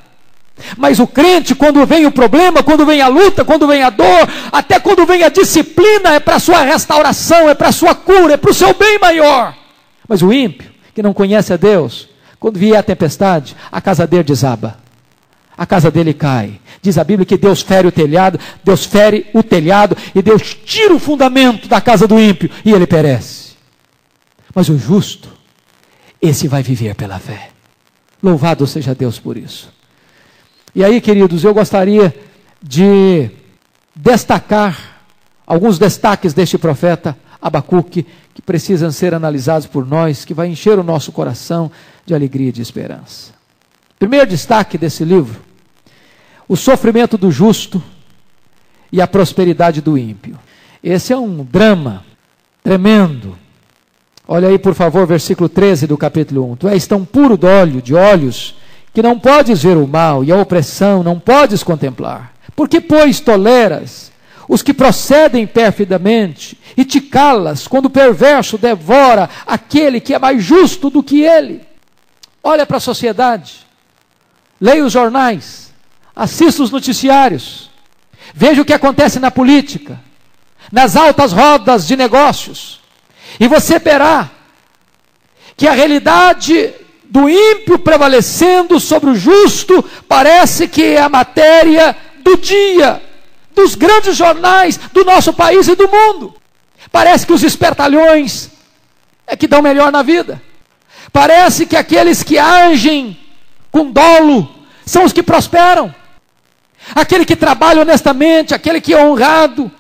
mas 0.77 0.99
o 0.99 1.07
crente, 1.07 1.55
quando 1.55 1.85
vem 1.87 2.07
o 2.07 2.13
problema, 2.13 2.63
quando 2.63 2.85
vem 2.85 3.01
a 3.01 3.09
luta, 3.09 3.45
quando 3.45 3.67
vem 3.67 3.83
a 3.83 3.91
dor, 3.91 4.29
até 4.51 4.79
quando 4.79 5.07
vem 5.07 5.23
a 5.23 5.29
disciplina, 5.29 6.15
é 6.15 6.21
para 6.21 6.37
a 6.37 6.41
sua 6.41 6.63
restauração, 6.63 7.49
é 7.49 7.55
para 7.55 7.69
a 7.69 7.73
sua 7.73 7.95
cura, 7.95 8.35
é 8.35 8.37
para 8.37 8.51
o 8.51 8.55
seu 8.55 8.75
bem 8.75 8.99
maior. 8.99 9.55
Mas 10.07 10.23
o 10.23 10.33
ímpio, 10.33 10.71
que 10.95 11.03
não 11.03 11.13
conhece 11.13 11.53
a 11.53 11.57
Deus, 11.57 12.09
quando 12.39 12.59
vier 12.59 12.79
a 12.79 12.83
tempestade, 12.83 13.57
a 13.71 13.81
casa 13.81 14.07
dele 14.07 14.25
desaba. 14.25 14.82
A 15.57 15.67
casa 15.67 15.91
dele 15.91 16.15
cai. 16.15 16.61
Diz 16.81 16.99
a 16.99 17.05
Bíblia 17.05 17.27
que 17.27 17.37
Deus 17.37 17.63
fere 17.63 17.87
o 17.87 17.93
telhado, 17.93 18.39
Deus 18.65 18.85
fere 18.85 19.27
o 19.35 19.43
telhado 19.43 19.97
e 20.15 20.23
Deus 20.23 20.55
tira 20.65 20.95
o 20.95 20.99
fundamento 20.99 21.69
da 21.69 21.81
casa 21.81 22.07
do 22.07 22.19
ímpio 22.19 22.51
e 22.65 22.73
ele 22.73 22.87
perece. 22.87 23.53
Mas 24.55 24.69
o 24.69 24.79
justo, 24.79 25.29
esse 26.21 26.49
vai 26.49 26.63
viver 26.63 26.95
pela 26.95 27.19
fé. 27.19 27.51
Louvado 28.23 28.67
seja 28.67 28.95
Deus 28.95 29.19
por 29.19 29.37
isso. 29.37 29.73
E 30.75 30.83
aí, 30.83 31.01
queridos, 31.01 31.45
eu 31.45 31.53
gostaria 31.53 32.15
de 32.63 33.31
destacar 33.95 35.03
alguns 35.47 35.79
destaques 35.79 36.33
deste 36.33 36.57
profeta 36.57 37.17
Abacuque 37.41 38.07
que 38.33 38.41
precisam 38.41 38.91
ser 38.91 39.15
analisados 39.15 39.67
por 39.67 39.87
nós, 39.87 40.25
que 40.25 40.33
vai 40.33 40.49
encher 40.49 40.79
o 40.79 40.85
nosso 40.85 41.13
coração 41.13 41.71
de 42.07 42.15
alegria 42.15 42.49
e 42.49 42.53
de 42.53 42.63
esperança. 42.63 43.33
Primeiro 44.03 44.27
destaque 44.27 44.77
desse 44.77 45.05
livro: 45.05 45.41
o 46.49 46.57
sofrimento 46.57 47.17
do 47.17 47.31
justo 47.31 47.81
e 48.91 49.01
a 49.01 49.07
prosperidade 49.07 49.81
do 49.81 49.97
ímpio. 49.97 50.37
Esse 50.83 51.13
é 51.13 51.17
um 51.17 51.45
drama 51.45 52.05
tremendo. 52.65 53.39
Olha 54.27 54.49
aí, 54.49 54.59
por 54.59 54.75
favor, 54.75 55.07
versículo 55.07 55.49
13 55.49 55.87
do 55.87 55.97
capítulo 55.97 56.51
1. 56.51 56.57
Tu 56.57 56.69
és 56.69 56.85
tão 56.85 57.05
puro 57.05 57.39
de 57.39 57.47
olho, 57.47 57.81
de 57.81 57.95
olhos, 57.95 58.57
que 58.93 59.01
não 59.01 59.21
podes 59.21 59.63
ver 59.63 59.77
o 59.77 59.87
mal 59.87 60.25
e 60.25 60.33
a 60.33 60.37
opressão 60.37 61.05
não 61.05 61.21
podes 61.21 61.63
contemplar. 61.63 62.33
Porque, 62.57 62.81
pois, 62.81 63.21
toleras 63.21 64.11
os 64.49 64.63
que 64.63 64.75
procedem 64.75 65.47
perfidamente 65.47 66.59
e 66.77 66.85
te 66.85 67.01
calas 67.01 67.69
quando 67.69 67.87
o 67.87 67.91
perverso 67.91 68.59
devora 68.59 69.31
aquele 69.47 70.01
que 70.01 70.13
é 70.13 70.19
mais 70.19 70.43
justo 70.43 70.91
do 70.91 71.05
que 71.05 71.23
ele? 71.23 71.61
Olha 72.43 72.67
para 72.67 72.79
a 72.79 72.81
sociedade, 72.81 73.63
leia 74.63 74.85
os 74.85 74.93
jornais, 74.93 75.75
assista 76.15 76.63
os 76.63 76.71
noticiários, 76.71 77.69
veja 78.33 78.63
o 78.63 78.65
que 78.65 78.73
acontece 78.73 79.19
na 79.19 79.29
política, 79.29 79.99
nas 80.71 80.95
altas 80.95 81.33
rodas 81.33 81.85
de 81.85 81.97
negócios, 81.97 82.81
e 83.41 83.49
você 83.49 83.81
verá 83.81 84.31
que 85.57 85.67
a 85.67 85.73
realidade 85.73 86.73
do 87.03 87.29
ímpio 87.29 87.77
prevalecendo 87.81 88.79
sobre 88.79 89.11
o 89.11 89.17
justo, 89.17 89.83
parece 90.09 90.69
que 90.69 90.83
é 90.83 91.01
a 91.01 91.09
matéria 91.09 91.97
do 92.21 92.37
dia, 92.37 93.03
dos 93.57 93.75
grandes 93.75 94.17
jornais 94.17 94.77
do 94.93 95.05
nosso 95.05 95.33
país 95.33 95.67
e 95.67 95.75
do 95.75 95.89
mundo. 95.89 96.35
Parece 96.93 97.27
que 97.27 97.33
os 97.33 97.43
espertalhões 97.43 98.49
é 99.27 99.37
que 99.37 99.49
dão 99.49 99.61
melhor 99.61 99.91
na 99.91 100.03
vida. 100.03 100.41
Parece 101.13 101.67
que 101.67 101.77
aqueles 101.77 102.23
que 102.23 102.39
agem 102.39 103.19
com 103.73 103.91
dolo 103.91 104.49
são 104.87 105.05
os 105.05 105.13
que 105.13 105.23
prosperam. 105.23 105.93
Aquele 106.95 107.25
que 107.25 107.35
trabalha 107.35 107.81
honestamente, 107.81 108.55
aquele 108.55 108.81
que 108.81 108.93
é 108.93 109.05
honrado, 109.05 109.71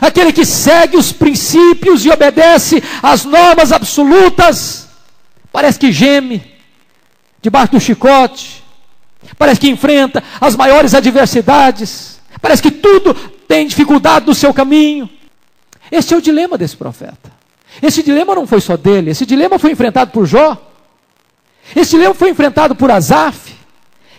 aquele 0.00 0.32
que 0.32 0.44
segue 0.44 0.96
os 0.96 1.10
princípios 1.10 2.04
e 2.04 2.10
obedece 2.10 2.82
às 3.02 3.24
normas 3.24 3.72
absolutas, 3.72 4.88
parece 5.50 5.78
que 5.78 5.90
geme 5.90 6.42
debaixo 7.40 7.72
do 7.72 7.80
chicote, 7.80 8.62
parece 9.38 9.60
que 9.60 9.70
enfrenta 9.70 10.22
as 10.40 10.54
maiores 10.54 10.94
adversidades, 10.94 12.20
parece 12.40 12.62
que 12.62 12.70
tudo 12.70 13.14
tem 13.48 13.66
dificuldade 13.66 14.26
no 14.26 14.34
seu 14.34 14.52
caminho. 14.52 15.08
Esse 15.90 16.12
é 16.12 16.16
o 16.16 16.22
dilema 16.22 16.58
desse 16.58 16.76
profeta. 16.76 17.32
Esse 17.80 18.02
dilema 18.02 18.34
não 18.34 18.46
foi 18.46 18.60
só 18.60 18.76
dele, 18.76 19.10
esse 19.10 19.24
dilema 19.24 19.58
foi 19.58 19.72
enfrentado 19.72 20.10
por 20.10 20.26
Jó. 20.26 20.69
Esse 21.74 21.90
dilema 21.92 22.14
foi 22.14 22.30
enfrentado 22.30 22.74
por 22.74 22.90
Asaf, 22.90 23.54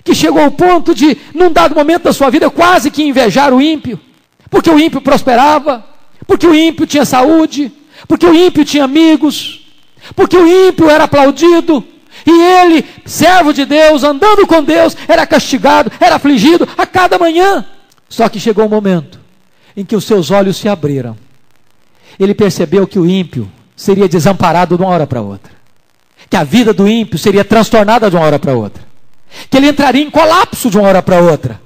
que 0.03 0.15
chegou 0.15 0.41
ao 0.41 0.51
ponto 0.51 0.95
de, 0.95 1.17
num 1.33 1.51
dado 1.51 1.75
momento 1.75 2.03
da 2.03 2.13
sua 2.13 2.29
vida, 2.29 2.49
quase 2.49 2.89
que 2.89 3.03
invejar 3.03 3.53
o 3.53 3.61
ímpio, 3.61 3.99
porque 4.49 4.69
o 4.69 4.79
ímpio 4.79 5.01
prosperava, 5.01 5.85
porque 6.25 6.47
o 6.47 6.55
ímpio 6.55 6.87
tinha 6.87 7.05
saúde, 7.05 7.71
porque 8.07 8.25
o 8.25 8.33
ímpio 8.33 8.65
tinha 8.65 8.85
amigos, 8.85 9.67
porque 10.15 10.37
o 10.37 10.67
ímpio 10.67 10.89
era 10.89 11.03
aplaudido, 11.03 11.83
e 12.25 12.31
ele, 12.31 12.85
servo 13.05 13.53
de 13.53 13.65
Deus, 13.65 14.03
andando 14.03 14.45
com 14.47 14.63
Deus, 14.63 14.95
era 15.07 15.25
castigado, 15.25 15.91
era 15.99 16.15
afligido 16.15 16.67
a 16.77 16.85
cada 16.85 17.17
manhã. 17.17 17.65
Só 18.09 18.27
que 18.27 18.39
chegou 18.39 18.65
um 18.65 18.69
momento 18.69 19.19
em 19.75 19.85
que 19.85 19.95
os 19.95 20.03
seus 20.03 20.31
olhos 20.31 20.57
se 20.57 20.67
abriram 20.67 21.15
ele 22.19 22.33
percebeu 22.33 22.87
que 22.87 22.99
o 22.99 23.09
ímpio 23.09 23.51
seria 23.75 24.07
desamparado 24.07 24.77
de 24.77 24.83
uma 24.83 24.91
hora 24.91 25.07
para 25.07 25.21
outra. 25.21 25.51
Que 26.32 26.38
a 26.38 26.44
vida 26.44 26.74
do 26.74 26.88
ímpio 26.88 27.20
seria 27.20 27.46
transtornada 27.46 28.10
de 28.10 28.15
uma 28.15 28.26
hora 28.26 28.39
para 28.39 28.54
outra. 28.54 28.84
Que 29.50 29.58
ele 29.58 29.67
entraria 29.67 30.02
em 30.02 30.10
colapso 30.10 30.70
de 30.70 30.78
uma 30.80 30.88
hora 30.88 31.04
para 31.04 31.22
outra. 31.22 31.62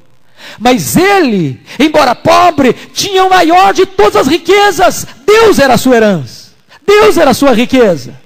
Mas 0.60 0.97
ele, 0.97 1.62
embora 1.80 2.13
pobre, 2.13 2.73
tinha 2.73 3.23
o 3.23 3.30
maior 3.30 3.73
de 3.73 3.86
todas 3.86 4.17
as 4.17 4.28
riquezas. 4.28 5.08
Deus 5.25 5.60
era 5.60 5.75
a 5.75 5.78
sua 5.78 5.95
herança. 5.95 6.51
Deus 6.86 7.15
era 7.15 7.32
a 7.32 7.34
sua 7.34 7.54
riqueza. 7.54 8.19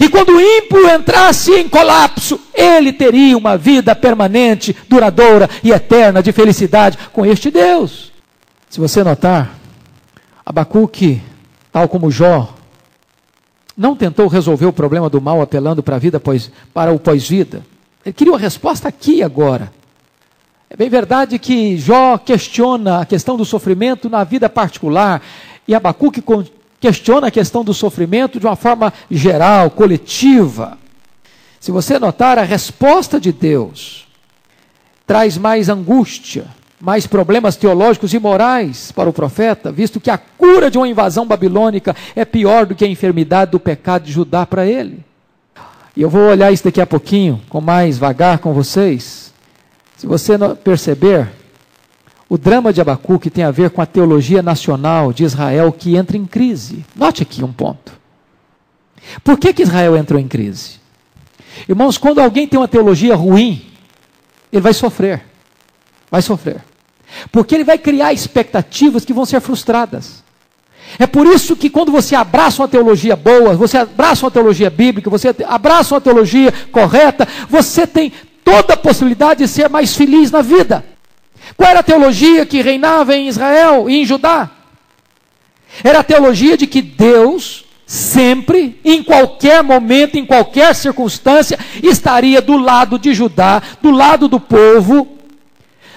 E 0.00 0.08
quando 0.08 0.30
o 0.30 0.40
ímpio 0.40 0.90
entrasse 0.90 1.52
em 1.52 1.68
colapso, 1.68 2.38
ele 2.52 2.92
teria 2.92 3.38
uma 3.38 3.56
vida 3.56 3.94
permanente, 3.94 4.76
duradoura 4.88 5.48
e 5.62 5.70
eterna 5.70 6.22
de 6.22 6.32
felicidade 6.32 6.98
com 7.12 7.24
este 7.24 7.50
Deus. 7.50 8.12
Se 8.68 8.78
você 8.80 9.02
notar, 9.02 9.56
Abacuque 10.44 11.22
tal 11.70 11.88
como 11.88 12.10
Jó, 12.10 12.54
não 13.78 13.94
tentou 13.94 14.26
resolver 14.26 14.66
o 14.66 14.72
problema 14.72 15.08
do 15.08 15.20
mal 15.20 15.40
apelando 15.40 15.84
para 15.84 15.94
a 15.94 16.00
vida 16.00 16.18
pois, 16.18 16.50
para 16.74 16.92
o 16.92 16.98
pós-vida. 16.98 17.64
Ele 18.04 18.12
queria 18.12 18.32
uma 18.32 18.38
resposta 18.38 18.88
aqui 18.88 19.18
e 19.18 19.22
agora. 19.22 19.72
É 20.68 20.76
bem 20.76 20.90
verdade 20.90 21.38
que 21.38 21.78
Jó 21.78 22.18
questiona 22.18 23.00
a 23.00 23.06
questão 23.06 23.36
do 23.36 23.44
sofrimento 23.44 24.10
na 24.10 24.24
vida 24.24 24.48
particular 24.48 25.22
e 25.66 25.76
Abacuque 25.76 26.22
questiona 26.80 27.28
a 27.28 27.30
questão 27.30 27.62
do 27.62 27.72
sofrimento 27.72 28.40
de 28.40 28.46
uma 28.46 28.56
forma 28.56 28.92
geral, 29.08 29.70
coletiva. 29.70 30.76
Se 31.60 31.70
você 31.70 32.00
notar, 32.00 32.36
a 32.36 32.42
resposta 32.42 33.20
de 33.20 33.32
Deus 33.32 34.08
traz 35.06 35.38
mais 35.38 35.68
angústia, 35.68 36.46
mais 36.80 37.06
problemas 37.06 37.56
teológicos 37.56 38.14
e 38.14 38.18
morais 38.18 38.92
para 38.92 39.08
o 39.08 39.12
profeta, 39.12 39.72
visto 39.72 40.00
que 40.00 40.10
a 40.10 40.18
cura 40.18 40.70
de 40.70 40.78
uma 40.78 40.88
invasão 40.88 41.26
babilônica 41.26 41.94
é 42.14 42.24
pior 42.24 42.66
do 42.66 42.74
que 42.74 42.84
a 42.84 42.88
enfermidade 42.88 43.50
do 43.50 43.60
pecado 43.60 44.04
de 44.04 44.12
Judá 44.12 44.46
para 44.46 44.66
ele. 44.66 45.04
E 45.96 46.02
eu 46.02 46.08
vou 46.08 46.28
olhar 46.28 46.52
isso 46.52 46.64
daqui 46.64 46.80
a 46.80 46.86
pouquinho, 46.86 47.42
com 47.48 47.60
mais 47.60 47.98
vagar 47.98 48.38
com 48.38 48.52
vocês. 48.52 49.32
Se 49.96 50.06
você 50.06 50.34
perceber, 50.62 51.28
o 52.28 52.38
drama 52.38 52.72
de 52.72 52.80
Abacuque 52.80 53.30
tem 53.30 53.42
a 53.42 53.50
ver 53.50 53.70
com 53.70 53.82
a 53.82 53.86
teologia 53.86 54.40
nacional 54.40 55.12
de 55.12 55.24
Israel 55.24 55.72
que 55.72 55.96
entra 55.96 56.16
em 56.16 56.24
crise. 56.24 56.84
Note 56.94 57.24
aqui 57.24 57.42
um 57.42 57.52
ponto. 57.52 57.98
Por 59.24 59.38
que, 59.38 59.52
que 59.52 59.62
Israel 59.62 59.96
entrou 59.96 60.20
em 60.20 60.28
crise? 60.28 60.78
Irmãos, 61.68 61.98
quando 61.98 62.20
alguém 62.20 62.46
tem 62.46 62.60
uma 62.60 62.68
teologia 62.68 63.16
ruim, 63.16 63.66
ele 64.52 64.62
vai 64.62 64.72
sofrer. 64.72 65.22
Vai 66.10 66.22
sofrer. 66.22 66.62
Porque 67.32 67.54
ele 67.54 67.64
vai 67.64 67.78
criar 67.78 68.12
expectativas 68.12 69.04
que 69.04 69.12
vão 69.12 69.24
ser 69.24 69.40
frustradas. 69.40 70.22
É 70.98 71.06
por 71.06 71.26
isso 71.26 71.56
que 71.56 71.68
quando 71.68 71.92
você 71.92 72.14
abraça 72.14 72.62
uma 72.62 72.68
teologia 72.68 73.16
boa, 73.16 73.54
você 73.54 73.78
abraça 73.78 74.24
uma 74.24 74.30
teologia 74.30 74.70
bíblica, 74.70 75.10
você 75.10 75.34
abraça 75.46 75.94
uma 75.94 76.00
teologia 76.00 76.52
correta, 76.72 77.26
você 77.48 77.86
tem 77.86 78.12
toda 78.44 78.74
a 78.74 78.76
possibilidade 78.76 79.44
de 79.44 79.48
ser 79.48 79.68
mais 79.68 79.94
feliz 79.94 80.30
na 80.30 80.40
vida. 80.40 80.84
Qual 81.56 81.68
era 81.68 81.80
a 81.80 81.82
teologia 81.82 82.46
que 82.46 82.62
reinava 82.62 83.14
em 83.16 83.28
Israel 83.28 83.90
e 83.90 84.00
em 84.00 84.06
Judá? 84.06 84.50
Era 85.84 86.00
a 86.00 86.04
teologia 86.04 86.56
de 86.56 86.66
que 86.66 86.80
Deus 86.80 87.64
sempre, 87.86 88.78
em 88.84 89.02
qualquer 89.02 89.62
momento, 89.62 90.16
em 90.16 90.24
qualquer 90.24 90.74
circunstância, 90.74 91.58
estaria 91.82 92.40
do 92.40 92.56
lado 92.56 92.98
de 92.98 93.12
Judá, 93.14 93.62
do 93.82 93.90
lado 93.90 94.28
do 94.28 94.40
povo, 94.40 95.17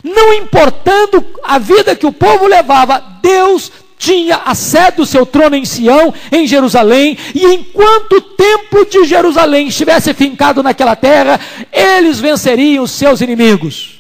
não 0.04 0.34
importando 0.34 1.26
a 1.44 1.60
vida 1.60 1.96
que 1.96 2.06
o 2.06 2.12
povo 2.12 2.48
levava, 2.48 3.04
Deus 3.22 3.72
tinha 3.98 4.38
a 4.46 4.56
sede 4.56 4.98
do 4.98 5.06
seu 5.06 5.28
trono 5.28 5.56
em 5.56 5.64
Sião, 5.64 6.12
em 6.32 6.48
Jerusalém, 6.48 7.16
e 7.36 7.46
enquanto 7.46 8.14
o 8.14 8.22
templo 8.22 8.84
de 8.86 9.06
Jerusalém 9.06 9.68
estivesse 9.68 10.12
fincado 10.16 10.64
naquela 10.64 10.96
terra, 10.96 11.40
eles 11.72 12.20
venceriam 12.20 12.84
os 12.84 12.92
seus 12.92 13.22
inimigos. 13.22 14.00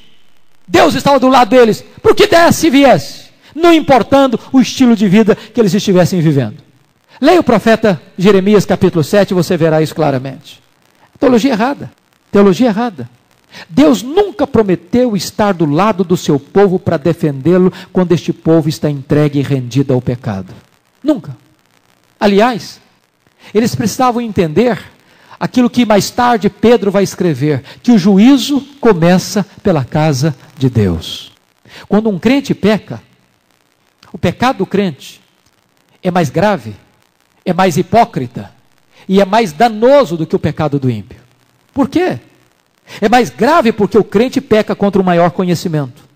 Deus 0.67 0.95
estava 0.95 1.19
do 1.19 1.27
lado 1.27 1.49
deles, 1.49 1.83
por 2.01 2.15
que 2.15 2.25
desse 2.25 2.65
e 2.65 2.69
viesse, 2.71 3.25
não 3.53 3.71
importando 3.71 4.39
o 4.51 4.59
estilo 4.59 4.95
de 4.95 5.07
vida 5.07 5.35
que 5.35 5.59
eles 5.59 5.73
estivessem 5.73 6.19
vivendo. 6.19 6.57
Leia 7.21 7.39
o 7.39 7.43
profeta 7.43 8.01
Jeremias 8.17 8.65
capítulo 8.65 9.03
7 9.03 9.29
e 9.29 9.33
você 9.35 9.55
verá 9.55 9.83
isso 9.83 9.93
claramente. 9.93 10.59
Teologia 11.19 11.51
errada. 11.51 11.91
Teologia 12.31 12.69
errada. 12.69 13.07
Deus 13.69 14.01
nunca 14.01 14.47
prometeu 14.47 15.15
estar 15.15 15.53
do 15.53 15.65
lado 15.65 16.03
do 16.03 16.15
seu 16.15 16.39
povo 16.39 16.79
para 16.79 16.97
defendê-lo 16.97 17.71
quando 17.91 18.13
este 18.13 18.31
povo 18.31 18.69
está 18.69 18.89
entregue 18.89 19.39
e 19.39 19.43
rendido 19.43 19.93
ao 19.93 20.01
pecado. 20.01 20.53
Nunca. 21.03 21.35
Aliás, 22.19 22.79
eles 23.53 23.75
precisavam 23.75 24.21
entender 24.21 24.79
aquilo 25.39 25.69
que 25.69 25.85
mais 25.85 26.09
tarde 26.09 26.49
Pedro 26.49 26.91
vai 26.91 27.03
escrever: 27.03 27.63
que 27.81 27.91
o 27.91 27.97
juízo 27.97 28.61
começa 28.79 29.45
pela 29.63 29.83
casa 29.83 30.35
de 30.57 30.69
Deus. 30.69 31.31
Quando 31.87 32.09
um 32.09 32.19
crente 32.19 32.53
peca, 32.53 33.01
o 34.13 34.17
pecado 34.17 34.59
do 34.59 34.65
crente 34.65 35.21
é 36.03 36.11
mais 36.11 36.29
grave, 36.29 36.75
é 37.45 37.53
mais 37.53 37.77
hipócrita 37.77 38.51
e 39.07 39.19
é 39.19 39.25
mais 39.25 39.51
danoso 39.51 40.15
do 40.15 40.27
que 40.27 40.35
o 40.35 40.39
pecado 40.39 40.79
do 40.79 40.89
ímpio. 40.89 41.19
Por 41.73 41.89
quê? 41.89 42.19
É 42.99 43.07
mais 43.07 43.29
grave 43.29 43.71
porque 43.71 43.97
o 43.97 44.03
crente 44.03 44.41
peca 44.41 44.75
contra 44.75 45.01
o 45.01 45.05
maior 45.05 45.31
conhecimento. 45.31 46.09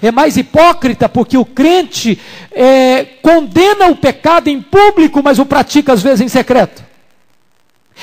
É 0.00 0.10
mais 0.10 0.36
hipócrita 0.36 1.08
porque 1.08 1.36
o 1.36 1.44
crente 1.44 2.18
é, 2.52 3.04
condena 3.22 3.88
o 3.88 3.96
pecado 3.96 4.48
em 4.48 4.60
público, 4.60 5.22
mas 5.22 5.38
o 5.38 5.46
pratica 5.46 5.92
às 5.92 6.02
vezes 6.02 6.20
em 6.20 6.28
secreto. 6.28 6.84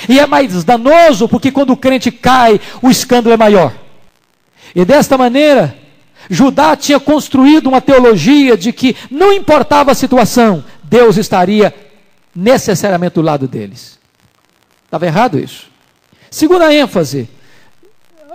E 0.08 0.20
é 0.20 0.28
mais 0.28 0.64
danoso 0.64 1.28
porque 1.28 1.52
quando 1.52 1.72
o 1.72 1.78
crente 1.78 2.12
cai, 2.12 2.60
o 2.82 2.90
escândalo 2.90 3.34
é 3.34 3.38
maior. 3.38 3.74
E 4.76 4.84
desta 4.86 5.18
maneira, 5.18 5.76
Judá 6.30 6.76
tinha 6.76 7.00
construído 7.00 7.68
uma 7.68 7.82
teologia 7.82 8.58
de 8.58 8.74
que 8.74 8.96
não 9.10 9.32
importava 9.32 9.92
a 9.92 9.96
situação, 9.96 10.64
Deus 10.84 11.18
estaria 11.18 11.74
necessariamente 12.36 13.16
do 13.16 13.22
lado 13.22 13.48
deles. 13.48 13.98
Estava 14.86 15.06
errado 15.06 15.40
isso. 15.40 15.68
Segunda 16.30 16.74
ênfase, 16.74 17.30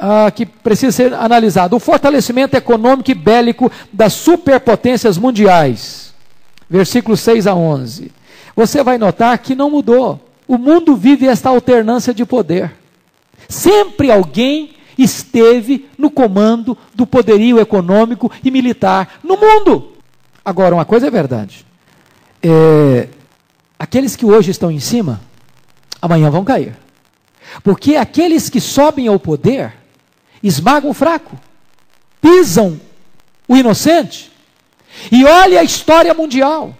ah, 0.04 0.32
que 0.32 0.44
precisa 0.44 0.90
ser 0.90 1.14
analisado: 1.14 1.76
o 1.76 1.80
fortalecimento 1.80 2.56
econômico 2.56 3.12
e 3.12 3.14
bélico 3.14 3.70
das 3.92 4.12
superpotências 4.12 5.16
mundiais. 5.16 6.12
Versículos 6.68 7.20
6 7.20 7.46
a 7.46 7.54
11. 7.54 8.10
Você 8.56 8.82
vai 8.82 8.98
notar 8.98 9.38
que 9.38 9.54
não 9.54 9.70
mudou. 9.70 10.20
O 10.48 10.58
mundo 10.58 10.96
vive 10.96 11.28
esta 11.28 11.50
alternância 11.50 12.12
de 12.12 12.26
poder. 12.26 12.72
Sempre 13.48 14.10
alguém 14.10 14.70
esteve 14.98 15.88
no 15.96 16.10
comando 16.10 16.76
do 16.92 17.06
poderio 17.06 17.60
econômico 17.60 18.30
e 18.42 18.50
militar 18.50 19.20
no 19.22 19.36
mundo. 19.36 19.92
Agora, 20.44 20.74
uma 20.74 20.84
coisa 20.84 21.06
é 21.06 21.10
verdade: 21.10 21.64
é, 22.42 23.06
aqueles 23.78 24.16
que 24.16 24.26
hoje 24.26 24.50
estão 24.50 24.68
em 24.68 24.80
cima, 24.80 25.20
amanhã 26.00 26.28
vão 26.28 26.42
cair. 26.42 26.76
Porque 27.62 27.94
aqueles 27.94 28.50
que 28.50 28.60
sobem 28.60 29.06
ao 29.06 29.20
poder 29.20 29.81
esmagam 30.42 30.90
o 30.90 30.94
fraco, 30.94 31.38
pisam 32.20 32.80
o 33.46 33.56
inocente. 33.56 34.30
E 35.10 35.24
olhe 35.24 35.56
a 35.56 35.62
história 35.62 36.12
mundial. 36.12 36.76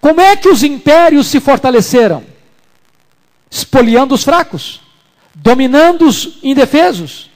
Como 0.00 0.20
é 0.20 0.36
que 0.36 0.48
os 0.48 0.62
impérios 0.62 1.28
se 1.28 1.40
fortaleceram? 1.40 2.36
espoliando 3.50 4.14
os 4.14 4.24
fracos, 4.24 4.80
dominando 5.34 6.06
os 6.06 6.38
indefesos, 6.42 7.30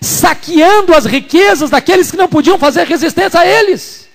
saqueando 0.00 0.94
as 0.94 1.04
riquezas 1.04 1.70
daqueles 1.70 2.10
que 2.10 2.16
não 2.16 2.28
podiam 2.28 2.58
fazer 2.58 2.86
resistência 2.86 3.40
a 3.40 3.46
eles. 3.46 4.08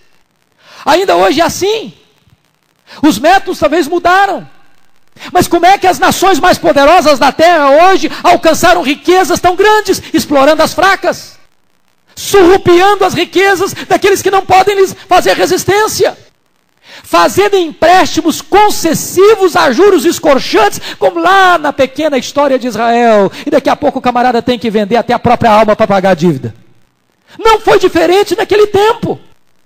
Ainda 0.86 1.16
hoje 1.16 1.42
é 1.42 1.44
assim. 1.44 1.94
Os 3.02 3.20
métodos 3.20 3.60
talvez 3.60 3.88
mudaram. 3.88 4.50
Mas 5.32 5.48
como 5.48 5.66
é 5.66 5.78
que 5.78 5.88
as 5.88 6.00
nações 6.00 6.40
mais 6.40 6.58
poderosas 6.58 7.20
da 7.20 7.32
terra 7.32 7.92
hoje 7.92 8.12
alcançaram 8.24 8.82
riquezas 8.82 9.40
tão 9.40 9.56
grandes, 9.56 10.02
explorando 10.14 10.62
as 10.62 10.74
fracas, 10.74 11.38
surrupiando 12.16 13.06
as 13.06 13.14
riquezas 13.14 13.74
daqueles 13.74 14.22
que 14.22 14.32
não 14.32 14.46
podem 14.46 14.76
lhes 14.76 14.96
fazer 15.08 15.34
resistência? 15.36 16.18
fazendo 17.04 17.56
empréstimos 17.56 18.42
concessivos 18.42 19.56
a 19.56 19.72
juros 19.72 20.06
escorchantes, 20.06 20.82
como 20.98 21.20
lá 21.20 21.58
na 21.58 21.74
pequena 21.74 22.18
história 22.18 22.58
de 22.58 22.68
Israel. 22.68 23.32
E 23.46 23.50
daqui 23.50 23.70
a 23.70 23.76
pouco 23.76 24.00
o 24.00 24.02
camarada 24.02 24.42
tem 24.42 24.58
que 24.58 24.70
vender 24.70 24.96
até 24.96 25.14
a 25.14 25.20
própria 25.20 25.52
alma 25.52 25.76
para 25.76 25.88
pagar 25.88 26.12
a 26.12 26.16
dívida. 26.16 26.54
Não 27.38 27.60
foi 27.60 27.80
diferente 27.80 28.36
naquele 28.36 28.68
tempo. 28.68 29.20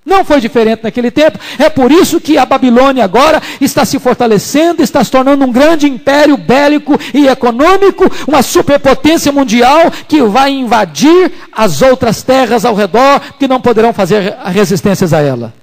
Não 0.05 0.25
foi 0.25 0.39
diferente 0.39 0.83
naquele 0.83 1.11
tempo. 1.11 1.37
É 1.57 1.69
por 1.69 1.91
isso 1.91 2.19
que 2.19 2.37
a 2.37 2.45
Babilônia 2.45 3.03
agora 3.03 3.41
está 3.61 3.85
se 3.85 3.99
fortalecendo, 3.99 4.81
está 4.81 5.03
se 5.03 5.11
tornando 5.11 5.45
um 5.45 5.51
grande 5.51 5.87
império 5.87 6.35
bélico 6.37 6.99
e 7.13 7.27
econômico, 7.27 8.09
uma 8.27 8.41
superpotência 8.41 9.31
mundial 9.31 9.91
que 10.07 10.21
vai 10.23 10.51
invadir 10.51 11.31
as 11.51 11.81
outras 11.81 12.23
terras 12.23 12.65
ao 12.65 12.73
redor 12.73 13.21
que 13.37 13.47
não 13.47 13.61
poderão 13.61 13.93
fazer 13.93 14.35
resistências 14.45 15.13
a 15.13 15.21
ela 15.21 15.53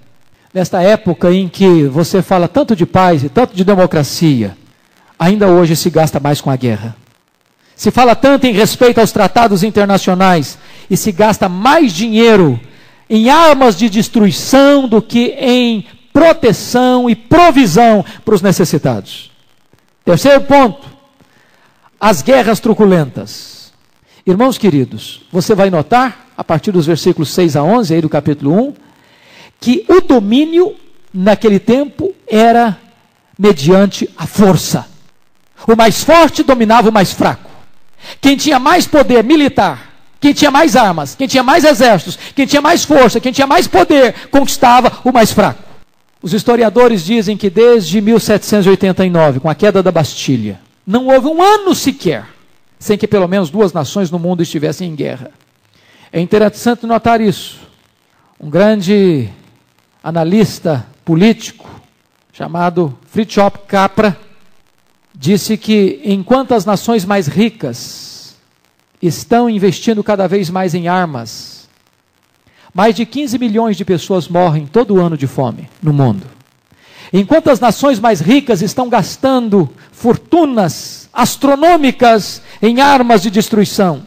nesta 0.57 0.81
época 0.81 1.31
em 1.31 1.51
que 1.51 1.83
você 1.85 2.23
fala 2.23 2.49
tanto 2.49 2.75
de 2.75 2.87
paz 2.87 3.23
e 3.23 3.29
tanto 3.29 3.55
de 3.55 3.63
democracia, 3.63 4.57
ainda 5.19 5.49
hoje 5.49 5.77
se 5.77 5.91
gasta 5.91 6.19
mais 6.19 6.41
com 6.41 6.51
a 6.51 6.57
guerra. 6.57 6.97
Se 7.75 7.91
fala 7.91 8.17
tanto 8.17 8.47
em 8.47 8.55
respeito 8.55 8.99
aos 8.99 9.13
tratados 9.13 9.63
internacionais 9.63 10.57
e 10.89 10.97
se 10.97 11.13
gasta 11.13 11.47
mais 11.47 11.93
dinheiro 11.93 12.59
em 13.09 13.31
armas 13.31 13.77
de 13.77 13.89
destruição 13.89 14.89
do 14.89 15.01
que 15.01 15.35
em 15.39 15.87
proteção 16.13 17.09
e 17.09 17.15
provisão 17.15 18.05
para 18.25 18.35
os 18.35 18.43
necessitados. 18.43 19.31
Terceiro 20.05 20.41
ponto: 20.43 20.87
as 22.01 22.23
guerras 22.23 22.61
truculentas. 22.61 23.73
Irmãos 24.27 24.59
queridos, 24.59 25.23
você 25.31 25.55
vai 25.55 25.71
notar, 25.71 26.33
a 26.37 26.43
partir 26.43 26.73
dos 26.73 26.85
versículos 26.87 27.31
6 27.31 27.55
a 27.55 27.63
11, 27.63 27.95
aí 27.95 28.01
do 28.01 28.09
capítulo 28.09 28.69
1, 28.71 28.75
que 29.61 29.85
o 29.89 30.01
domínio 30.01 30.75
naquele 31.15 31.61
tempo 31.61 32.13
era 32.27 32.77
mediante 33.39 34.09
a 34.17 34.27
força. 34.27 34.87
O 35.67 35.77
mais 35.77 36.03
forte 36.03 36.43
dominava 36.43 36.89
o 36.89 36.93
mais 36.93 37.13
fraco. 37.13 37.51
Quem 38.21 38.37
tinha 38.37 38.59
mais 38.59 38.87
poder 38.87 39.23
militar, 39.23 39.86
quem 40.27 40.35
tinha 40.35 40.51
mais 40.51 40.75
armas, 40.75 41.15
quem 41.15 41.29
tinha 41.29 41.45
mais 41.45 41.63
exércitos, 41.63 42.19
quem 42.35 42.47
tinha 42.47 42.61
mais 42.61 42.85
força, 42.85 43.21
quem 43.21 43.31
tinha 43.31 43.47
mais 43.47 43.69
poder, 43.69 44.13
conquistava 44.29 44.99
o 45.05 45.13
mais 45.13 45.31
fraco. 45.31 45.63
Os 46.21 46.35
historiadores 46.35 47.05
dizem 47.05 47.37
que 47.37 47.49
desde 47.49 48.01
1789, 48.01 49.39
com 49.39 49.49
a 49.49 49.55
queda 49.55 49.85
da 49.85 49.93
Bastilha, 49.93 50.59
não 50.85 51.07
houve 51.07 51.29
um 51.29 51.41
ano 51.41 51.73
sequer 51.77 52.27
sem 52.77 52.99
que 52.99 53.07
pelo 53.07 53.29
menos 53.29 53.51
duas 53.51 53.73
nações 53.73 54.11
no 54.11 54.19
mundo 54.19 54.43
estivessem 54.43 54.91
em 54.91 54.97
guerra. 54.97 55.31
É 56.13 56.21
interessante 56.21 56.87
notar 56.87 57.21
isso. 57.21 57.61
Um 58.41 58.51
grande 58.51 59.29
analista 60.03 60.85
político 61.05 61.71
chamado 62.33 62.99
Fritjof 63.07 63.59
Capra 63.69 64.19
disse 65.15 65.57
que 65.57 66.01
enquanto 66.05 66.53
as 66.53 66.65
nações 66.65 67.05
mais 67.05 67.29
ricas 67.29 68.16
estão 69.01 69.49
investindo 69.49 70.03
cada 70.03 70.27
vez 70.27 70.51
mais 70.51 70.75
em 70.75 70.89
armas, 70.89 71.69
mais 72.75 72.95
de 72.95 73.07
15 73.07 73.39
milhões 73.39 73.77
de 73.77 73.85
pessoas 73.85 74.29
morrem 74.29 74.67
todo 74.67 75.01
ano 75.01 75.17
de 75.17 75.27
fome 75.27 75.69
no 75.83 75.93
mundo. 75.93 76.27
Enquanto 77.13 77.51
as 77.51 77.61
nações 77.61 78.01
mais 78.01 78.21
ricas 78.21 78.63
estão 78.63 78.89
gastando 78.89 79.71
fortunas 79.93 81.09
astronômicas 81.13 82.43
em 82.61 82.81
armas 82.81 83.23
de 83.23 83.31
destruição, 83.31 84.03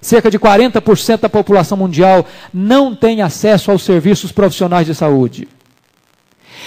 Cerca 0.00 0.30
de 0.30 0.38
40% 0.38 1.20
da 1.20 1.28
população 1.28 1.76
mundial 1.76 2.26
não 2.54 2.94
tem 2.94 3.20
acesso 3.20 3.70
aos 3.70 3.82
serviços 3.82 4.32
profissionais 4.32 4.86
de 4.86 4.94
saúde. 4.94 5.46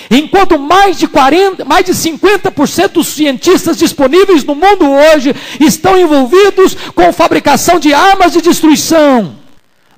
Enquanto 0.10 0.60
mais 0.60 0.98
de 0.98 1.08
40, 1.08 1.66
mais 1.66 1.86
de 1.86 1.94
50% 1.94 2.90
dos 2.90 3.08
cientistas 3.08 3.78
disponíveis 3.78 4.44
no 4.44 4.56
mundo 4.56 4.90
hoje 4.90 5.36
estão 5.60 5.98
envolvidos 5.98 6.76
com 6.94 7.14
fabricação 7.14 7.80
de 7.80 7.94
armas 7.94 8.34
de 8.34 8.42
destruição, 8.42 9.36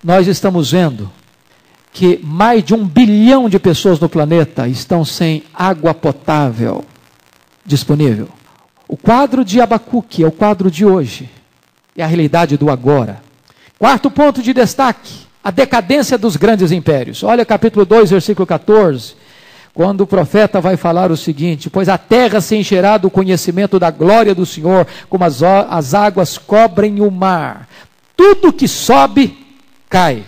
nós 0.03 0.27
estamos 0.27 0.71
vendo 0.71 1.11
que 1.91 2.19
mais 2.21 2.63
de 2.63 2.73
um 2.73 2.85
bilhão 2.85 3.49
de 3.49 3.57
pessoas 3.57 3.99
no 3.99 4.09
planeta 4.09 4.67
estão 4.67 5.05
sem 5.05 5.43
água 5.53 5.93
potável 5.93 6.83
disponível. 7.65 8.29
O 8.87 8.95
quadro 8.95 9.43
de 9.43 9.59
Abacuque 9.59 10.23
é 10.23 10.27
o 10.27 10.31
quadro 10.31 10.69
de 10.69 10.85
hoje, 10.85 11.29
é 11.97 12.03
a 12.03 12.07
realidade 12.07 12.57
do 12.57 12.69
agora. 12.69 13.21
Quarto 13.79 14.11
ponto 14.11 14.43
de 14.43 14.53
destaque: 14.53 15.25
a 15.43 15.49
decadência 15.49 16.17
dos 16.17 16.35
grandes 16.35 16.71
impérios. 16.71 17.23
Olha 17.23 17.45
capítulo 17.45 17.85
2, 17.85 18.11
versículo 18.11 18.45
14. 18.45 19.15
Quando 19.75 20.01
o 20.01 20.07
profeta 20.07 20.59
vai 20.59 20.75
falar 20.77 21.11
o 21.11 21.17
seguinte: 21.17 21.69
Pois 21.69 21.87
a 21.87 21.97
terra 21.97 22.41
se 22.41 22.55
encherá 22.55 22.97
do 22.97 23.11
conhecimento 23.11 23.77
da 23.77 23.91
glória 23.91 24.33
do 24.33 24.45
Senhor, 24.45 24.87
como 25.07 25.23
as, 25.23 25.43
as 25.43 25.93
águas 25.93 26.37
cobrem 26.37 27.01
o 27.01 27.11
mar. 27.11 27.67
Tudo 28.17 28.53
que 28.53 28.67
sobe, 28.67 29.37
cai. 29.87 30.23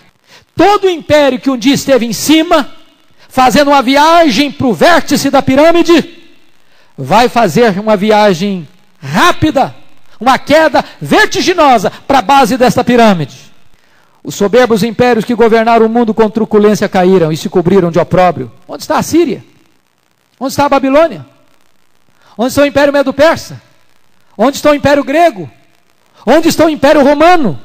Todo 0.55 0.89
império 0.89 1.39
que 1.39 1.49
um 1.49 1.57
dia 1.57 1.73
esteve 1.73 2.05
em 2.05 2.13
cima, 2.13 2.69
fazendo 3.29 3.69
uma 3.69 3.81
viagem 3.81 4.51
para 4.51 4.67
o 4.67 4.73
vértice 4.73 5.31
da 5.31 5.41
pirâmide, 5.41 6.27
vai 6.97 7.29
fazer 7.29 7.79
uma 7.79 7.95
viagem 7.95 8.67
rápida 9.01 9.73
uma 10.19 10.37
queda 10.37 10.83
vertiginosa 10.99 11.91
para 12.07 12.19
a 12.19 12.23
base 12.23 12.57
desta 12.57 12.83
pirâmide. 12.83 13.46
Os 14.27 14.35
soberbos 14.35 14.83
impérios 14.83 15.23
que 15.23 15.33
governaram 15.33 15.85
o 15.85 15.89
mundo 15.89 16.13
com 16.13 16.29
truculência 16.29 16.89
caíram 16.89 17.31
e 17.31 17.37
se 17.37 17.47
cobriram 17.47 17.89
de 17.89 17.97
opróbrio. 17.97 18.51
Onde 18.67 18.83
está 18.83 18.97
a 18.97 19.01
Síria? 19.01 19.41
Onde 20.37 20.51
está 20.51 20.65
a 20.65 20.69
Babilônia? 20.69 21.25
Onde 22.37 22.49
está 22.49 22.63
o 22.63 22.65
Império 22.65 22.91
Medo-Persa? 22.91 23.61
Onde 24.37 24.57
está 24.57 24.71
o 24.71 24.75
Império 24.75 25.01
Grego? 25.01 25.49
Onde 26.25 26.49
está 26.49 26.65
o 26.65 26.69
Império 26.69 27.01
Romano? 27.03 27.57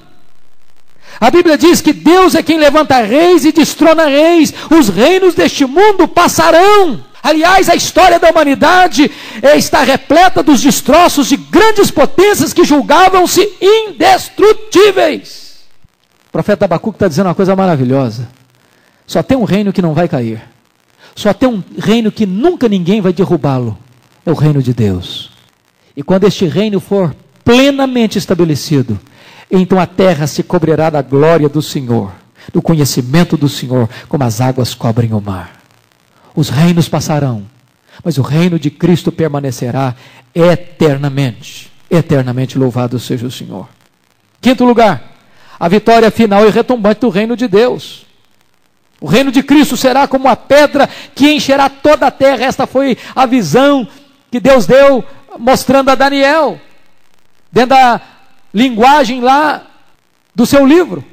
A 1.21 1.33
Bíblia 1.33 1.59
diz 1.59 1.81
que 1.81 1.93
Deus 1.93 2.37
é 2.37 2.45
quem 2.45 2.61
levanta 2.61 2.99
reis 2.99 3.45
e 3.45 3.51
destrona 3.51 4.07
reis. 4.07 4.55
Os 4.71 4.89
reinos 4.89 5.35
deste 5.35 5.67
mundo 5.67 6.07
passarão. 6.07 7.05
Aliás, 7.21 7.69
a 7.69 7.75
história 7.75 8.21
da 8.21 8.31
humanidade 8.31 9.11
é, 9.43 9.57
está 9.57 9.83
repleta 9.83 10.45
dos 10.45 10.61
destroços 10.63 11.27
de 11.27 11.37
grandes 11.37 11.91
potências 11.91 12.53
que 12.53 12.63
julgavam-se 12.63 13.53
indestrutíveis. 13.61 15.52
O 16.33 16.39
profeta 16.41 16.65
Abacuque 16.65 16.97
está 16.97 17.09
dizendo 17.09 17.27
uma 17.27 17.35
coisa 17.35 17.55
maravilhosa. 17.55 18.27
Só 19.07 19.23
tem 19.23 19.37
um 19.37 19.45
reino 19.45 19.71
que 19.71 19.83
não 19.83 19.93
vai 19.93 20.09
cair. 20.09 20.41
Só 21.15 21.35
tem 21.35 21.47
um 21.47 21.63
reino 21.79 22.11
que 22.11 22.25
nunca 22.25 22.71
ninguém 22.71 23.03
vai 23.03 23.13
derrubá-lo. 23.13 23.77
É 24.25 24.31
o 24.31 24.35
reino 24.35 24.63
de 24.63 24.73
Deus. 24.73 25.31
E 25.95 26.03
quando 26.03 26.25
este 26.25 26.47
reino 26.47 26.81
for 26.81 27.15
plenamente 27.45 28.17
estabelecido, 28.17 28.99
então 29.51 29.79
a 29.79 29.85
terra 29.85 30.27
se 30.27 30.43
cobrirá 30.43 30.89
da 30.89 31.03
glória 31.03 31.51
do 31.51 31.61
Senhor, 31.61 32.11
do 32.51 32.63
conhecimento 32.63 33.37
do 33.37 33.47
Senhor, 33.47 33.87
como 34.09 34.25
as 34.25 34.41
águas 34.41 34.75
cobrem 34.75 35.13
o 35.13 35.21
mar. 35.21 35.61
Os 36.35 36.49
reinos 36.49 36.89
passarão, 36.89 37.45
mas 38.03 38.17
o 38.17 38.23
reino 38.23 38.59
de 38.59 38.71
Cristo 38.71 39.13
permanecerá 39.13 39.95
eternamente. 40.35 41.71
Eternamente 41.91 42.57
louvado 42.57 42.99
seja 42.99 43.27
o 43.27 43.31
Senhor. 43.31 43.69
Quinto 44.41 44.65
lugar, 44.65 45.12
a 45.63 45.69
vitória 45.69 46.11
final 46.11 46.45
e 46.45 46.51
retumbante 46.51 47.03
do 47.03 47.09
reino 47.09 47.37
de 47.37 47.47
Deus. 47.47 48.05
O 49.01 49.07
reino 49.07 49.31
de 49.31 49.45
Cristo 49.45 49.77
será 49.77 50.09
como 50.09 50.27
a 50.27 50.35
pedra 50.35 50.89
que 51.15 51.31
encherá 51.31 51.69
toda 51.69 52.09
a 52.09 52.11
terra. 52.11 52.45
Esta 52.45 52.67
foi 52.67 52.99
a 53.15 53.27
visão 53.27 53.87
que 54.29 54.41
Deus 54.41 54.67
deu 54.67 55.05
mostrando 55.39 55.89
a 55.89 55.95
Daniel, 55.95 56.61
dentro 57.53 57.77
da 57.77 58.01
linguagem 58.53 59.21
lá 59.21 59.65
do 60.35 60.45
seu 60.45 60.67
livro. 60.67 61.05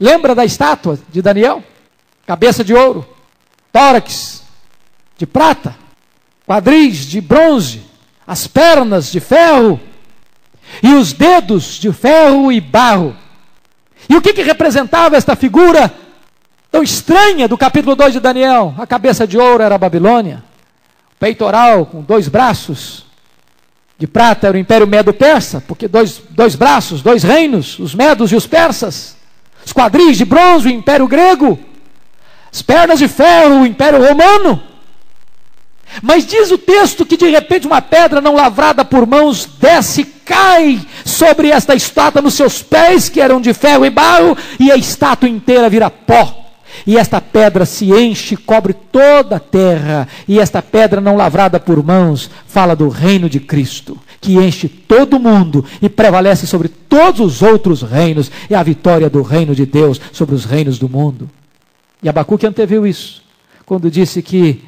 Lembra 0.00 0.34
da 0.34 0.46
estátua 0.46 0.98
de 1.10 1.20
Daniel? 1.20 1.62
Cabeça 2.26 2.64
de 2.64 2.72
ouro, 2.72 3.06
tórax, 3.70 4.44
de 5.18 5.26
prata, 5.26 5.76
quadris 6.46 7.04
de 7.04 7.20
bronze, 7.20 7.82
as 8.26 8.46
pernas 8.46 9.12
de 9.12 9.20
ferro 9.20 9.78
e 10.82 10.94
os 10.94 11.12
dedos 11.12 11.78
de 11.78 11.92
ferro 11.92 12.50
e 12.50 12.62
barro. 12.62 13.23
E 14.08 14.16
o 14.16 14.20
que, 14.20 14.32
que 14.32 14.42
representava 14.42 15.16
esta 15.16 15.34
figura 15.34 15.92
tão 16.70 16.82
estranha 16.82 17.48
do 17.48 17.56
capítulo 17.56 17.96
2 17.96 18.14
de 18.14 18.20
Daniel? 18.20 18.74
A 18.78 18.86
cabeça 18.86 19.26
de 19.26 19.38
ouro 19.38 19.62
era 19.62 19.74
a 19.74 19.78
Babilônia, 19.78 20.42
o 21.12 21.16
peitoral 21.18 21.86
com 21.86 22.02
dois 22.02 22.28
braços, 22.28 23.04
De 23.96 24.08
prata 24.08 24.48
era 24.48 24.56
o 24.56 24.60
Império 24.60 24.88
Medo-Persa, 24.88 25.62
porque 25.66 25.86
dois, 25.86 26.20
dois 26.30 26.56
braços, 26.56 27.00
dois 27.00 27.22
reinos, 27.22 27.78
os 27.78 27.94
medos 27.94 28.32
e 28.32 28.36
os 28.36 28.46
persas. 28.46 29.16
Os 29.64 29.72
quadris 29.72 30.16
de 30.18 30.24
bronze, 30.24 30.68
o 30.68 30.70
Império 30.70 31.06
Grego. 31.06 31.58
As 32.52 32.60
pernas 32.60 32.98
de 32.98 33.08
ferro, 33.08 33.62
o 33.62 33.66
Império 33.66 34.04
Romano. 34.04 34.60
Mas 36.02 36.26
diz 36.26 36.50
o 36.50 36.58
texto 36.58 37.06
que 37.06 37.16
de 37.16 37.30
repente 37.30 37.66
uma 37.66 37.80
pedra 37.80 38.20
não 38.20 38.34
lavrada 38.34 38.84
por 38.84 39.06
mãos 39.06 39.48
desce, 39.60 40.04
cai 40.04 40.80
sobre 41.04 41.50
esta 41.50 41.74
estátua 41.74 42.22
nos 42.22 42.34
seus 42.34 42.62
pés, 42.62 43.08
que 43.08 43.20
eram 43.20 43.40
de 43.40 43.52
ferro 43.52 43.84
e 43.84 43.90
barro, 43.90 44.36
e 44.58 44.70
a 44.70 44.76
estátua 44.76 45.28
inteira 45.28 45.68
vira 45.68 45.90
pó. 45.90 46.42
E 46.86 46.98
esta 46.98 47.20
pedra 47.20 47.64
se 47.64 47.92
enche, 47.92 48.36
cobre 48.36 48.72
toda 48.72 49.36
a 49.36 49.40
terra, 49.40 50.08
e 50.26 50.40
esta 50.40 50.60
pedra 50.60 51.00
não 51.00 51.16
lavrada 51.16 51.60
por 51.60 51.82
mãos 51.84 52.28
fala 52.46 52.74
do 52.74 52.88
reino 52.88 53.28
de 53.28 53.38
Cristo, 53.38 53.96
que 54.20 54.34
enche 54.34 54.68
todo 54.68 55.16
o 55.16 55.20
mundo 55.20 55.64
e 55.80 55.88
prevalece 55.88 56.46
sobre 56.46 56.68
todos 56.68 57.20
os 57.20 57.42
outros 57.42 57.82
reinos, 57.82 58.30
é 58.50 58.56
a 58.56 58.62
vitória 58.62 59.08
do 59.08 59.22
reino 59.22 59.54
de 59.54 59.64
Deus 59.64 60.00
sobre 60.12 60.34
os 60.34 60.44
reinos 60.44 60.78
do 60.78 60.88
mundo. 60.88 61.30
E 62.02 62.08
Abacuque 62.08 62.46
anteviu 62.46 62.86
isso, 62.86 63.22
quando 63.64 63.90
disse 63.90 64.20
que 64.20 64.62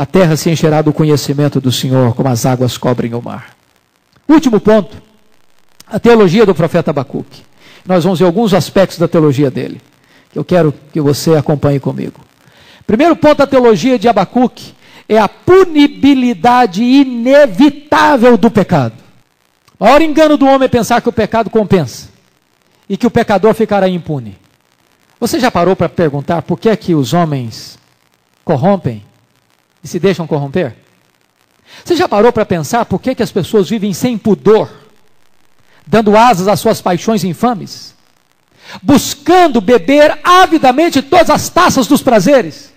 a 0.00 0.06
terra 0.06 0.34
se 0.34 0.48
encherá 0.48 0.80
do 0.80 0.94
conhecimento 0.94 1.60
do 1.60 1.70
Senhor, 1.70 2.14
como 2.14 2.30
as 2.30 2.46
águas 2.46 2.78
cobrem 2.78 3.12
o 3.12 3.20
mar. 3.20 3.54
Último 4.26 4.58
ponto, 4.58 4.96
a 5.86 6.00
teologia 6.00 6.46
do 6.46 6.54
profeta 6.54 6.90
Abacuque. 6.90 7.42
Nós 7.84 8.04
vamos 8.04 8.18
ver 8.18 8.24
alguns 8.24 8.54
aspectos 8.54 8.96
da 8.96 9.06
teologia 9.06 9.50
dele, 9.50 9.78
que 10.32 10.38
eu 10.38 10.42
quero 10.42 10.72
que 10.90 11.02
você 11.02 11.34
acompanhe 11.34 11.78
comigo. 11.78 12.18
Primeiro 12.86 13.14
ponto 13.14 13.36
da 13.36 13.46
teologia 13.46 13.98
de 13.98 14.08
Abacuque 14.08 14.72
é 15.06 15.18
a 15.18 15.28
punibilidade 15.28 16.82
inevitável 16.82 18.38
do 18.38 18.50
pecado. 18.50 18.94
O 19.78 19.84
maior 19.84 20.00
engano 20.00 20.38
do 20.38 20.46
homem 20.46 20.64
é 20.64 20.68
pensar 20.68 21.02
que 21.02 21.10
o 21.10 21.12
pecado 21.12 21.50
compensa 21.50 22.08
e 22.88 22.96
que 22.96 23.06
o 23.06 23.10
pecador 23.10 23.52
ficará 23.52 23.86
impune. 23.86 24.38
Você 25.20 25.38
já 25.38 25.50
parou 25.50 25.76
para 25.76 25.90
perguntar 25.90 26.40
por 26.40 26.58
que 26.58 26.70
é 26.70 26.76
que 26.76 26.94
os 26.94 27.12
homens 27.12 27.78
corrompem 28.42 29.09
e 29.82 29.88
se 29.88 29.98
deixam 29.98 30.26
corromper? 30.26 30.76
Você 31.84 31.96
já 31.96 32.08
parou 32.08 32.32
para 32.32 32.44
pensar 32.44 32.84
por 32.84 33.00
que, 33.00 33.14
que 33.14 33.22
as 33.22 33.32
pessoas 33.32 33.68
vivem 33.68 33.92
sem 33.92 34.18
pudor, 34.18 34.70
dando 35.86 36.16
asas 36.16 36.48
às 36.48 36.60
suas 36.60 36.80
paixões 36.80 37.24
infames, 37.24 37.94
buscando 38.82 39.60
beber 39.60 40.18
avidamente 40.22 41.02
todas 41.02 41.30
as 41.30 41.48
taças 41.48 41.86
dos 41.86 42.02
prazeres? 42.02 42.72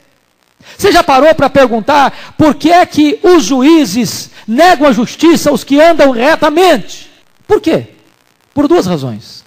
Você 0.77 0.91
já 0.91 1.03
parou 1.03 1.33
para 1.35 1.49
perguntar 1.49 2.35
por 2.37 2.55
que 2.55 2.71
é 2.71 2.85
que 2.85 3.19
os 3.21 3.43
juízes 3.43 4.29
negam 4.47 4.87
a 4.87 4.93
justiça 4.93 5.49
aos 5.49 5.63
que 5.63 5.79
andam 5.81 6.11
retamente? 6.11 7.11
Por 7.45 7.59
quê? 7.59 7.87
Por 8.53 8.67
duas 8.67 8.85
razões. 8.85 9.43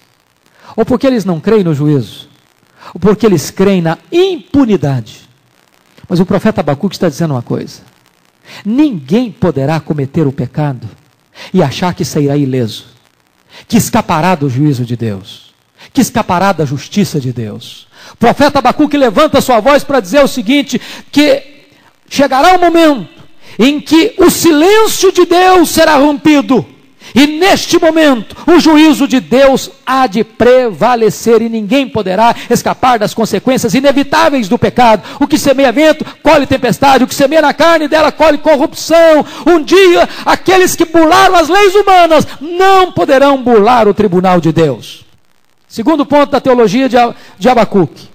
Ou 0.77 0.85
porque 0.85 1.07
eles 1.07 1.25
não 1.25 1.41
creem 1.41 1.65
no 1.65 1.75
juízo, 1.75 2.29
ou 2.93 3.01
porque 3.01 3.25
eles 3.25 3.51
creem 3.51 3.81
na 3.81 3.97
impunidade. 4.13 5.26
Mas 6.09 6.21
o 6.21 6.27
profeta 6.27 6.61
Abacuque 6.61 6.95
está 6.95 7.09
dizendo 7.09 7.33
uma 7.35 7.43
coisa: 7.43 7.81
ninguém 8.65 9.31
poderá 9.31 9.81
cometer 9.81 10.27
o 10.27 10.33
pecado 10.33 10.89
e 11.53 11.63
achar 11.63 11.95
que 11.95 12.05
sairá 12.05 12.37
ileso, 12.37 12.87
que 13.67 13.77
escapará 13.77 14.35
do 14.35 14.49
juízo 14.49 14.85
de 14.85 14.97
Deus, 14.97 15.55
que 15.93 16.01
escapará 16.01 16.53
da 16.53 16.65
justiça 16.65 17.21
de 17.21 17.33
Deus. 17.33 17.87
O 18.13 18.17
profeta 18.17 18.59
Abacuque 18.59 18.97
levanta 18.97 19.41
sua 19.41 19.61
voz 19.61 19.83
para 19.83 20.01
dizer 20.01 20.23
o 20.23 20.29
seguinte: 20.29 20.81
que 21.11 21.43
chegará 22.09 22.53
o 22.53 22.57
um 22.57 22.61
momento 22.61 23.17
em 23.59 23.81
que 23.81 24.15
o 24.19 24.31
silêncio 24.31 25.11
de 25.13 25.25
Deus 25.25 25.71
será 25.71 25.97
rompido 25.97 26.76
e 27.19 27.27
neste 27.27 27.79
momento, 27.79 28.37
o 28.47 28.61
juízo 28.61 29.09
de 29.09 29.21
Deus 29.21 29.71
há 29.87 30.07
de 30.07 30.23
prevalecer 30.23 31.41
e 31.41 31.49
ninguém 31.49 31.89
poderá 31.89 32.37
escapar 32.51 32.99
das 32.99 33.15
consequências 33.15 33.73
inevitáveis 33.73 34.51
do 34.51 34.59
pecado. 34.59 35.03
O 35.19 35.27
que 35.27 35.39
semeia 35.39 35.73
vento, 35.73 36.05
colhe 36.23 36.47
tempestade. 36.47 37.05
O 37.05 37.07
que 37.07 37.15
semeia 37.15 37.41
na 37.41 37.55
carne 37.55 37.89
dela, 37.89 38.13
colhe 38.13 38.37
corrupção. 38.37 39.25
Um 39.47 39.63
dia, 39.65 40.07
aqueles 40.27 40.77
que 40.77 40.85
burlaram 40.85 41.37
as 41.37 41.49
leis 41.49 41.75
humanas 41.75 42.27
não 42.39 42.93
poderão 42.93 43.43
burlar 43.43 43.89
o 43.89 43.95
tribunal 43.95 44.39
de 44.39 44.53
Deus. 44.53 45.07
Segundo 45.67 46.05
ponto 46.05 46.33
da 46.33 46.41
teologia 46.41 46.87
de 47.39 47.49
Abacuque: 47.49 48.11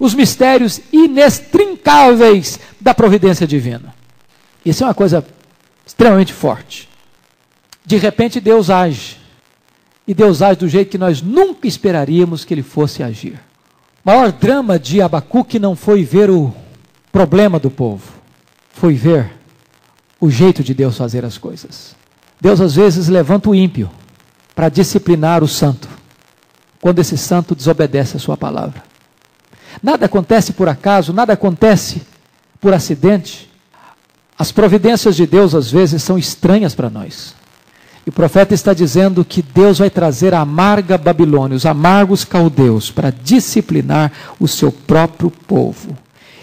os 0.00 0.14
mistérios 0.14 0.80
inextrincáveis 0.90 2.58
da 2.80 2.94
providência 2.94 3.46
divina. 3.46 3.94
Isso 4.64 4.82
é 4.82 4.86
uma 4.86 4.94
coisa 4.94 5.22
extremamente 5.86 6.32
forte. 6.32 6.95
De 7.86 7.96
repente 7.96 8.40
Deus 8.40 8.68
age. 8.68 9.16
E 10.06 10.12
Deus 10.12 10.42
age 10.42 10.58
do 10.58 10.68
jeito 10.68 10.90
que 10.90 10.98
nós 10.98 11.22
nunca 11.22 11.68
esperaríamos 11.68 12.44
que 12.44 12.52
ele 12.52 12.62
fosse 12.62 13.00
agir. 13.00 13.40
O 14.04 14.10
maior 14.10 14.32
drama 14.32 14.76
de 14.76 15.00
Abacuque 15.00 15.60
não 15.60 15.76
foi 15.76 16.02
ver 16.02 16.28
o 16.28 16.52
problema 17.12 17.58
do 17.60 17.70
povo, 17.70 18.12
foi 18.72 18.94
ver 18.94 19.32
o 20.20 20.28
jeito 20.30 20.64
de 20.64 20.74
Deus 20.74 20.96
fazer 20.96 21.24
as 21.24 21.38
coisas. 21.38 21.94
Deus 22.40 22.60
às 22.60 22.74
vezes 22.74 23.08
levanta 23.08 23.48
o 23.48 23.54
ímpio 23.54 23.88
para 24.54 24.68
disciplinar 24.68 25.44
o 25.44 25.48
santo, 25.48 25.88
quando 26.80 26.98
esse 26.98 27.16
santo 27.16 27.54
desobedece 27.54 28.16
a 28.16 28.20
sua 28.20 28.36
palavra. 28.36 28.82
Nada 29.82 30.06
acontece 30.06 30.52
por 30.52 30.68
acaso, 30.68 31.12
nada 31.12 31.34
acontece 31.34 32.02
por 32.60 32.74
acidente. 32.74 33.50
As 34.38 34.50
providências 34.50 35.14
de 35.14 35.26
Deus 35.26 35.54
às 35.54 35.70
vezes 35.70 36.02
são 36.02 36.18
estranhas 36.18 36.74
para 36.74 36.90
nós. 36.90 37.34
E 38.06 38.10
o 38.10 38.12
profeta 38.12 38.54
está 38.54 38.72
dizendo 38.72 39.24
que 39.24 39.42
Deus 39.42 39.80
vai 39.80 39.90
trazer 39.90 40.32
a 40.32 40.40
amarga 40.40 40.96
Babilônia, 40.96 41.56
os 41.56 41.66
amargos 41.66 42.24
caldeus, 42.24 42.88
para 42.88 43.10
disciplinar 43.10 44.12
o 44.38 44.46
seu 44.46 44.70
próprio 44.70 45.28
povo. 45.28 45.98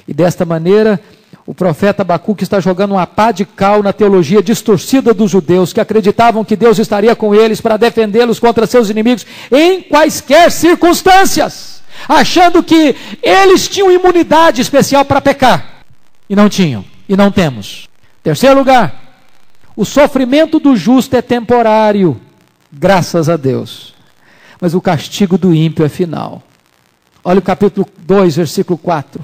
E 0.05 0.13
desta 0.13 0.43
maneira, 0.43 0.99
o 1.45 1.53
profeta 1.53 2.01
Abacuque 2.01 2.43
está 2.43 2.59
jogando 2.59 2.91
uma 2.91 3.07
pá 3.07 3.31
de 3.31 3.45
cal 3.45 3.81
na 3.81 3.93
teologia 3.93 4.43
distorcida 4.43 5.13
dos 5.13 5.31
judeus, 5.31 5.71
que 5.71 5.79
acreditavam 5.79 6.43
que 6.43 6.57
Deus 6.57 6.79
estaria 6.79 7.15
com 7.15 7.33
eles 7.33 7.61
para 7.61 7.77
defendê-los 7.77 8.41
contra 8.41 8.67
seus 8.67 8.89
inimigos 8.89 9.25
em 9.49 9.81
quaisquer 9.83 10.51
circunstâncias, 10.51 11.81
achando 12.09 12.61
que 12.61 12.93
eles 13.21 13.69
tinham 13.69 13.89
imunidade 13.89 14.61
especial 14.61 15.05
para 15.05 15.21
pecar. 15.21 15.85
E 16.29 16.35
não 16.35 16.49
tinham, 16.49 16.83
e 17.07 17.15
não 17.15 17.31
temos. 17.31 17.87
Terceiro 18.21 18.57
lugar, 18.57 19.02
o 19.75 19.85
sofrimento 19.85 20.59
do 20.59 20.75
justo 20.75 21.15
é 21.15 21.21
temporário, 21.21 22.19
graças 22.71 23.29
a 23.29 23.37
Deus. 23.37 23.93
Mas 24.61 24.73
o 24.73 24.81
castigo 24.81 25.37
do 25.37 25.53
ímpio 25.53 25.85
é 25.85 25.89
final. 25.89 26.43
Olha 27.23 27.39
o 27.39 27.41
capítulo 27.41 27.87
2, 27.99 28.35
versículo 28.35 28.77
4. 28.77 29.23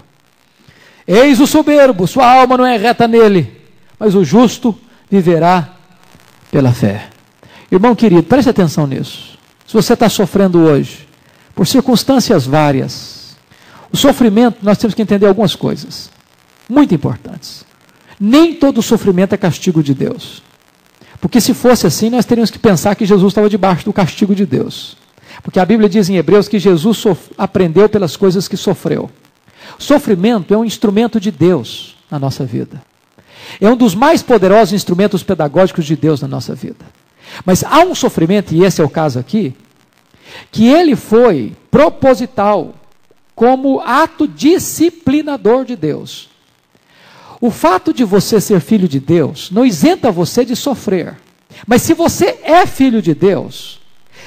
Eis 1.08 1.40
o 1.40 1.48
soberbo, 1.48 2.08
sua 2.08 2.32
alma 2.32 2.58
não 2.58 2.66
é 2.66 2.78
reta 2.78 3.08
nele, 3.08 3.62
mas 3.98 4.16
o 4.16 4.24
justo 4.24 4.78
viverá 5.10 5.70
pela 6.52 6.72
fé. 6.72 7.10
Irmão 7.72 7.96
querido, 7.96 8.24
preste 8.24 8.50
atenção 8.50 8.88
nisso. 8.88 9.38
Se 9.66 9.74
você 9.74 9.94
está 9.94 10.10
sofrendo 10.10 10.60
hoje, 10.60 11.08
por 11.54 11.68
circunstâncias 11.68 12.46
várias, 12.46 13.38
o 13.92 13.98
sofrimento, 13.98 14.58
nós 14.62 14.78
temos 14.78 14.94
que 14.94 15.02
entender 15.02 15.26
algumas 15.26 15.56
coisas, 15.56 16.10
muito 16.68 16.94
importantes. 16.94 17.66
Nem 18.20 18.54
todo 18.54 18.82
sofrimento 18.82 19.34
é 19.34 19.38
castigo 19.38 19.82
de 19.82 19.94
Deus. 19.94 20.44
Porque 21.22 21.40
se 21.40 21.54
fosse 21.54 21.88
assim, 21.88 22.10
nós 22.10 22.26
teríamos 22.26 22.52
que 22.52 22.60
pensar 22.60 22.96
que 22.96 23.06
Jesus 23.06 23.32
estava 23.32 23.50
debaixo 23.50 23.86
do 23.86 23.94
castigo 23.94 24.36
de 24.36 24.46
Deus. 24.46 24.98
Porque 25.44 25.60
a 25.60 25.66
Bíblia 25.66 25.88
diz 25.88 26.10
em 26.10 26.18
Hebreus 26.18 26.48
que 26.48 26.60
Jesus 26.60 27.04
aprendeu 27.38 27.88
pelas 27.88 28.18
coisas 28.18 28.48
que 28.48 28.58
sofreu. 28.58 29.10
Sofrimento 29.78 30.54
é 30.54 30.58
um 30.58 30.66
instrumento 30.66 31.20
de 31.20 31.32
Deus 31.32 31.96
na 32.10 32.20
nossa 32.20 32.46
vida. 32.46 32.82
É 33.60 33.70
um 33.70 33.76
dos 33.76 33.96
mais 33.96 34.22
poderosos 34.22 34.74
instrumentos 34.74 35.24
pedagógicos 35.24 35.86
de 35.86 35.96
Deus 35.96 36.22
na 36.22 36.28
nossa 36.28 36.54
vida. 36.54 36.86
Mas 37.46 37.64
há 37.64 37.80
um 37.80 37.96
sofrimento, 37.96 38.54
e 38.54 38.64
esse 38.64 38.82
é 38.82 38.84
o 38.84 38.90
caso 38.90 39.20
aqui, 39.20 39.54
que 40.52 40.68
ele 40.68 40.96
foi 40.96 41.54
proposital, 41.72 42.76
como 43.36 43.80
ato 43.80 44.28
disciplinador 44.28 45.64
de 45.64 45.76
Deus. 45.76 46.30
O 47.42 47.50
fato 47.50 47.94
de 47.94 48.04
você 48.04 48.42
ser 48.42 48.60
filho 48.60 48.88
de 48.88 49.00
Deus 49.00 49.50
não 49.52 49.66
isenta 49.66 50.12
você 50.12 50.44
de 50.44 50.56
sofrer. 50.56 51.18
Mas 51.66 51.82
se 51.82 51.94
você 51.94 52.40
é 52.44 52.66
filho 52.66 53.02
de 53.02 53.14
Deus, 53.14 53.80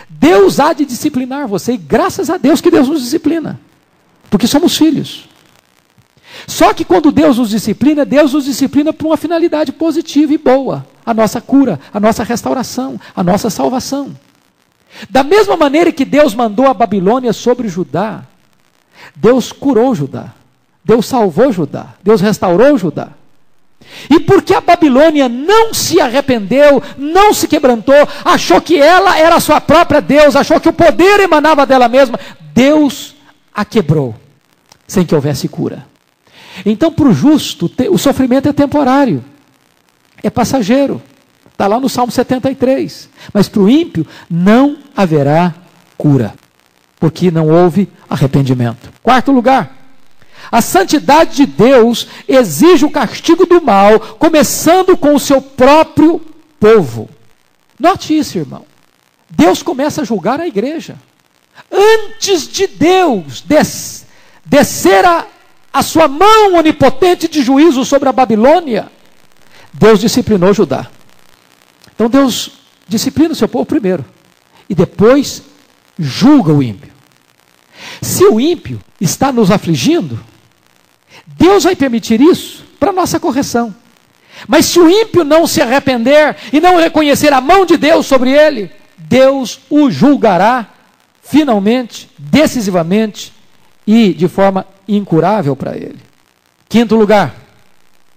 Deus 0.08 0.58
há 0.58 0.72
de 0.72 0.84
disciplinar 0.84 1.46
você, 1.46 1.72
e 1.72 1.76
graças 1.76 2.30
a 2.30 2.36
Deus 2.36 2.60
que 2.60 2.70
Deus 2.70 2.88
nos 2.88 3.02
disciplina, 3.02 3.60
porque 4.30 4.46
somos 4.46 4.76
filhos. 4.76 5.28
Só 6.46 6.72
que 6.72 6.84
quando 6.84 7.12
Deus 7.12 7.38
nos 7.38 7.50
disciplina, 7.50 8.04
Deus 8.04 8.32
nos 8.32 8.46
disciplina 8.46 8.92
por 8.92 9.06
uma 9.06 9.16
finalidade 9.16 9.72
positiva 9.72 10.32
e 10.32 10.38
boa: 10.38 10.86
a 11.04 11.12
nossa 11.12 11.40
cura, 11.40 11.78
a 11.92 12.00
nossa 12.00 12.24
restauração, 12.24 13.00
a 13.14 13.22
nossa 13.22 13.50
salvação. 13.50 14.16
Da 15.08 15.22
mesma 15.22 15.56
maneira 15.56 15.92
que 15.92 16.04
Deus 16.04 16.34
mandou 16.34 16.66
a 16.66 16.74
Babilônia 16.74 17.32
sobre 17.32 17.68
Judá, 17.68 18.24
Deus 19.14 19.52
curou 19.52 19.94
Judá. 19.94 20.34
Deus 20.84 21.06
salvou 21.06 21.52
Judá, 21.52 21.94
Deus 22.02 22.20
restaurou 22.20 22.76
Judá. 22.76 23.08
E 24.08 24.20
porque 24.20 24.54
a 24.54 24.60
Babilônia 24.60 25.28
não 25.28 25.74
se 25.74 26.00
arrependeu, 26.00 26.82
não 26.96 27.34
se 27.34 27.48
quebrantou, 27.48 28.08
achou 28.24 28.60
que 28.60 28.80
ela 28.80 29.18
era 29.18 29.40
sua 29.40 29.60
própria 29.60 30.00
Deus, 30.00 30.36
achou 30.36 30.60
que 30.60 30.68
o 30.68 30.72
poder 30.72 31.20
emanava 31.20 31.66
dela 31.66 31.88
mesma, 31.88 32.18
Deus 32.54 33.14
a 33.54 33.64
quebrou, 33.64 34.14
sem 34.86 35.04
que 35.04 35.14
houvesse 35.14 35.48
cura. 35.48 35.86
Então, 36.64 36.92
para 36.92 37.08
o 37.08 37.12
justo, 37.12 37.70
o 37.90 37.98
sofrimento 37.98 38.48
é 38.48 38.52
temporário, 38.52 39.24
é 40.22 40.30
passageiro. 40.30 41.02
Está 41.50 41.66
lá 41.66 41.78
no 41.78 41.88
Salmo 41.88 42.10
73. 42.10 43.08
Mas 43.32 43.48
para 43.48 43.62
o 43.62 43.68
ímpio 43.68 44.06
não 44.28 44.78
haverá 44.96 45.54
cura, 45.96 46.34
porque 46.98 47.30
não 47.30 47.48
houve 47.48 47.88
arrependimento. 48.08 48.90
Quarto 49.02 49.30
lugar, 49.30 49.81
a 50.50 50.60
santidade 50.60 51.36
de 51.36 51.46
Deus 51.46 52.08
exige 52.26 52.84
o 52.84 52.90
castigo 52.90 53.46
do 53.46 53.62
mal, 53.62 53.98
começando 54.18 54.96
com 54.96 55.14
o 55.14 55.20
seu 55.20 55.40
próprio 55.40 56.20
povo. 56.58 57.08
Note 57.78 58.16
isso, 58.16 58.38
irmão. 58.38 58.64
Deus 59.30 59.62
começa 59.62 60.02
a 60.02 60.04
julgar 60.04 60.40
a 60.40 60.46
igreja. 60.46 60.96
Antes 61.70 62.46
de 62.46 62.66
Deus 62.66 63.40
des 63.40 64.06
descer 64.44 65.04
a, 65.04 65.26
a 65.72 65.82
sua 65.82 66.08
mão 66.08 66.54
onipotente 66.54 67.28
de 67.28 67.42
juízo 67.42 67.84
sobre 67.84 68.08
a 68.08 68.12
Babilônia, 68.12 68.90
Deus 69.72 70.00
disciplinou 70.00 70.52
Judá. 70.52 70.88
Então 71.94 72.08
Deus 72.08 72.50
disciplina 72.86 73.32
o 73.32 73.36
seu 73.36 73.48
povo 73.48 73.64
primeiro 73.64 74.04
e 74.68 74.74
depois 74.74 75.42
julga 75.98 76.52
o 76.52 76.62
ímpio. 76.62 76.92
Se 78.00 78.24
o 78.24 78.40
ímpio 78.40 78.80
está 79.00 79.32
nos 79.32 79.50
afligindo, 79.50 80.22
Deus 81.26 81.64
vai 81.64 81.76
permitir 81.76 82.20
isso 82.20 82.64
para 82.78 82.92
nossa 82.92 83.20
correção. 83.20 83.74
Mas 84.48 84.66
se 84.66 84.78
o 84.78 84.88
ímpio 84.88 85.24
não 85.24 85.46
se 85.46 85.60
arrepender 85.60 86.36
e 86.52 86.60
não 86.60 86.76
reconhecer 86.76 87.32
a 87.32 87.40
mão 87.40 87.64
de 87.64 87.76
Deus 87.76 88.06
sobre 88.06 88.30
ele, 88.30 88.70
Deus 88.96 89.60
o 89.70 89.90
julgará 89.90 90.68
finalmente, 91.22 92.10
decisivamente 92.18 93.32
e 93.86 94.12
de 94.12 94.28
forma 94.28 94.66
incurável 94.88 95.54
para 95.54 95.76
ele. 95.76 96.00
Quinto 96.68 96.96
lugar, 96.96 97.34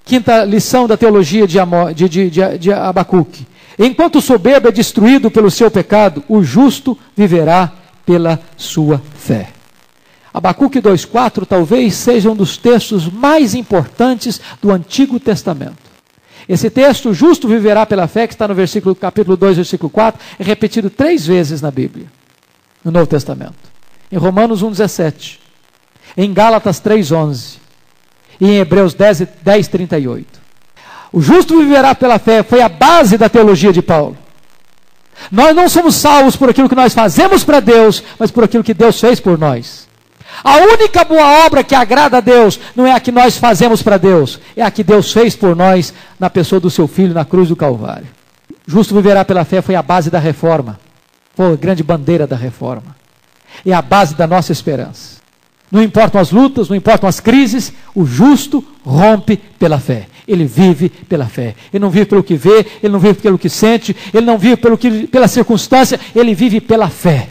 quinta 0.03 0.43
lição 0.43 0.87
da 0.87 0.97
teologia 0.97 1.47
de, 1.47 1.57
de, 1.93 2.09
de, 2.09 2.29
de, 2.29 2.57
de 2.57 2.73
Abacuque. 2.73 3.45
Enquanto 3.77 4.17
o 4.17 4.21
soberbo 4.21 4.69
é 4.69 4.71
destruído 4.71 5.29
pelo 5.29 5.51
seu 5.51 5.69
pecado, 5.69 6.23
o 6.29 6.41
justo 6.41 6.97
viverá 7.15 7.71
pela 8.05 8.39
sua 8.55 9.01
fé. 9.17 9.54
Abacuque 10.35 10.81
2,4 10.81 11.45
talvez 11.45 11.93
seja 11.93 12.29
um 12.29 12.35
dos 12.35 12.57
textos 12.57 13.07
mais 13.09 13.55
importantes 13.55 14.41
do 14.61 14.69
Antigo 14.69 15.17
Testamento. 15.17 15.77
Esse 16.47 16.69
texto, 16.69 17.13
justo 17.13 17.47
viverá 17.47 17.85
pela 17.85 18.05
fé, 18.05 18.27
que 18.27 18.33
está 18.33 18.45
no 18.45 18.53
versículo, 18.53 18.93
capítulo 18.93 19.37
2, 19.37 19.55
versículo 19.55 19.89
4, 19.89 20.19
é 20.37 20.43
repetido 20.43 20.89
três 20.89 21.25
vezes 21.25 21.61
na 21.61 21.71
Bíblia, 21.71 22.07
no 22.83 22.91
Novo 22.91 23.07
Testamento. 23.07 23.55
Em 24.11 24.17
Romanos 24.17 24.61
1,17, 24.61 25.37
em 26.17 26.33
Gálatas 26.33 26.81
3,11 26.81 27.55
e 28.41 28.45
em 28.45 28.57
Hebreus 28.57 28.93
10, 28.93 29.19
10, 29.41 29.67
38. 29.69 30.41
O 31.13 31.21
justo 31.21 31.57
viverá 31.59 31.95
pela 31.95 32.19
fé 32.19 32.43
foi 32.43 32.61
a 32.61 32.67
base 32.67 33.17
da 33.17 33.29
teologia 33.29 33.71
de 33.71 33.81
Paulo. 33.81 34.17
Nós 35.31 35.55
não 35.55 35.69
somos 35.69 35.95
salvos 35.95 36.35
por 36.35 36.49
aquilo 36.49 36.67
que 36.67 36.75
nós 36.75 36.93
fazemos 36.93 37.45
para 37.45 37.61
Deus, 37.61 38.03
mas 38.19 38.31
por 38.31 38.43
aquilo 38.43 38.65
que 38.65 38.73
Deus 38.73 38.99
fez 38.99 39.21
por 39.21 39.39
nós. 39.39 39.84
A 40.43 40.57
única 40.57 41.03
boa 41.03 41.45
obra 41.45 41.63
que 41.63 41.75
agrada 41.75 42.17
a 42.17 42.21
Deus 42.21 42.59
não 42.75 42.85
é 42.85 42.93
a 42.93 42.99
que 42.99 43.11
nós 43.11 43.37
fazemos 43.37 43.81
para 43.81 43.97
Deus, 43.97 44.39
é 44.55 44.61
a 44.61 44.71
que 44.71 44.83
Deus 44.83 45.11
fez 45.11 45.35
por 45.35 45.55
nós 45.55 45.93
na 46.19 46.29
pessoa 46.29 46.59
do 46.59 46.69
seu 46.69 46.87
filho 46.87 47.13
na 47.13 47.25
cruz 47.25 47.49
do 47.49 47.55
Calvário. 47.55 48.07
Justo 48.67 48.95
viverá 48.95 49.23
pela 49.23 49.45
fé 49.45 49.61
foi 49.61 49.75
a 49.75 49.81
base 49.81 50.09
da 50.09 50.19
reforma, 50.19 50.79
foi 51.35 51.53
a 51.53 51.55
grande 51.55 51.83
bandeira 51.83 52.25
da 52.25 52.35
reforma. 52.35 52.95
É 53.65 53.73
a 53.73 53.81
base 53.81 54.15
da 54.15 54.27
nossa 54.27 54.51
esperança. 54.51 55.15
Não 55.71 55.81
importam 55.81 56.21
as 56.21 56.31
lutas, 56.31 56.69
não 56.69 56.75
importam 56.75 57.07
as 57.07 57.19
crises, 57.19 57.73
o 57.93 58.05
justo 58.05 58.63
rompe 58.85 59.37
pela 59.37 59.79
fé. 59.79 60.07
Ele 60.27 60.45
vive 60.45 60.89
pela 60.89 61.25
fé. 61.25 61.55
Ele 61.73 61.81
não 61.81 61.89
vive 61.89 62.05
pelo 62.05 62.23
que 62.23 62.35
vê, 62.35 62.65
ele 62.81 62.93
não 62.93 62.99
vive 62.99 63.15
pelo 63.15 63.37
que 63.37 63.49
sente, 63.49 63.95
ele 64.13 64.25
não 64.25 64.37
vive 64.37 64.57
pelo 64.57 64.77
que, 64.77 65.07
pela 65.07 65.27
circunstância, 65.27 65.99
ele 66.15 66.33
vive 66.33 66.59
pela 66.61 66.89
fé. 66.89 67.29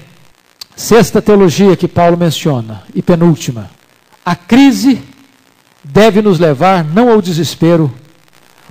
Sexta 0.76 1.22
teologia 1.22 1.76
que 1.76 1.86
Paulo 1.86 2.16
menciona, 2.16 2.82
e 2.94 3.00
penúltima. 3.00 3.70
A 4.24 4.34
crise 4.34 5.00
deve 5.84 6.20
nos 6.20 6.38
levar 6.38 6.84
não 6.84 7.10
ao 7.10 7.22
desespero, 7.22 7.92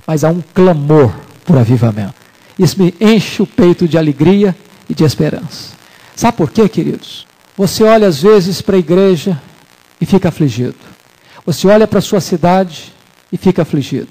mas 0.06 0.22
a 0.22 0.28
um 0.28 0.42
clamor 0.54 1.12
por 1.44 1.56
avivamento. 1.56 2.14
Isso 2.58 2.80
me 2.80 2.94
enche 3.00 3.42
o 3.42 3.46
peito 3.46 3.88
de 3.88 3.96
alegria 3.96 4.54
e 4.88 4.94
de 4.94 5.04
esperança. 5.04 5.72
Sabe 6.14 6.36
por 6.36 6.50
quê, 6.50 6.68
queridos? 6.68 7.26
Você 7.56 7.82
olha 7.84 8.06
às 8.06 8.20
vezes 8.20 8.60
para 8.60 8.76
a 8.76 8.78
igreja 8.78 9.40
e 10.00 10.06
fica 10.06 10.28
afligido. 10.28 10.76
Você 11.46 11.66
olha 11.66 11.86
para 11.86 12.00
a 12.00 12.02
sua 12.02 12.20
cidade 12.20 12.92
e 13.32 13.36
fica 13.36 13.62
afligido. 13.62 14.08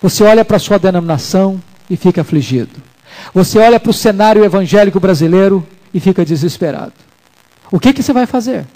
Você 0.00 0.22
olha 0.22 0.44
para 0.44 0.56
a 0.56 0.60
sua 0.60 0.78
denominação 0.78 1.60
e 1.88 1.96
fica 1.96 2.20
afligido. 2.20 2.70
Você 3.34 3.58
olha 3.58 3.80
para 3.80 3.90
o 3.90 3.94
cenário 3.94 4.44
evangélico 4.44 5.00
brasileiro 5.00 5.66
e 5.92 6.00
fica 6.00 6.24
desesperado. 6.24 6.92
O 7.70 7.78
que, 7.78 7.92
que 7.92 8.02
você 8.02 8.12
vai 8.12 8.26
fazer? 8.26 8.66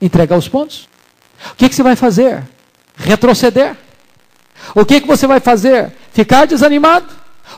Entregar 0.00 0.36
os 0.36 0.48
pontos? 0.48 0.88
O 1.52 1.56
que, 1.56 1.68
que 1.68 1.74
você 1.74 1.82
vai 1.82 1.96
fazer? 1.96 2.42
Retroceder? 2.96 3.76
O 4.74 4.84
que, 4.84 5.00
que 5.00 5.06
você 5.06 5.26
vai 5.26 5.40
fazer? 5.40 5.92
Ficar 6.12 6.46
desanimado? 6.46 7.06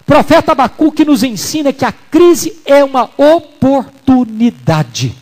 O 0.00 0.04
profeta 0.04 0.52
Abacuque 0.52 1.04
nos 1.04 1.22
ensina 1.22 1.72
que 1.72 1.84
a 1.84 1.92
crise 1.92 2.60
é 2.64 2.84
uma 2.84 3.10
oportunidade. 3.16 5.16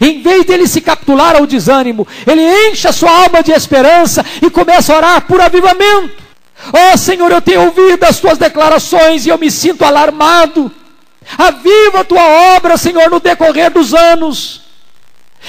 Em 0.00 0.22
vez 0.22 0.46
dele 0.46 0.66
se 0.66 0.80
capitular 0.80 1.36
ao 1.36 1.46
desânimo, 1.46 2.06
ele 2.26 2.42
enche 2.68 2.86
a 2.86 2.92
sua 2.92 3.10
alma 3.10 3.42
de 3.42 3.52
esperança 3.52 4.24
e 4.40 4.48
começa 4.48 4.92
a 4.92 4.96
orar 4.96 5.26
por 5.26 5.40
avivamento. 5.40 6.22
Oh 6.72 6.96
Senhor, 6.96 7.30
eu 7.30 7.42
tenho 7.42 7.62
ouvido 7.62 8.04
as 8.04 8.20
tuas 8.20 8.38
declarações 8.38 9.26
e 9.26 9.30
eu 9.30 9.38
me 9.38 9.50
sinto 9.50 9.84
alarmado. 9.84 10.70
Aviva 11.36 12.00
a 12.00 12.04
tua 12.04 12.56
obra, 12.56 12.76
Senhor, 12.76 13.10
no 13.10 13.20
decorrer 13.20 13.70
dos 13.70 13.94
anos. 13.94 14.62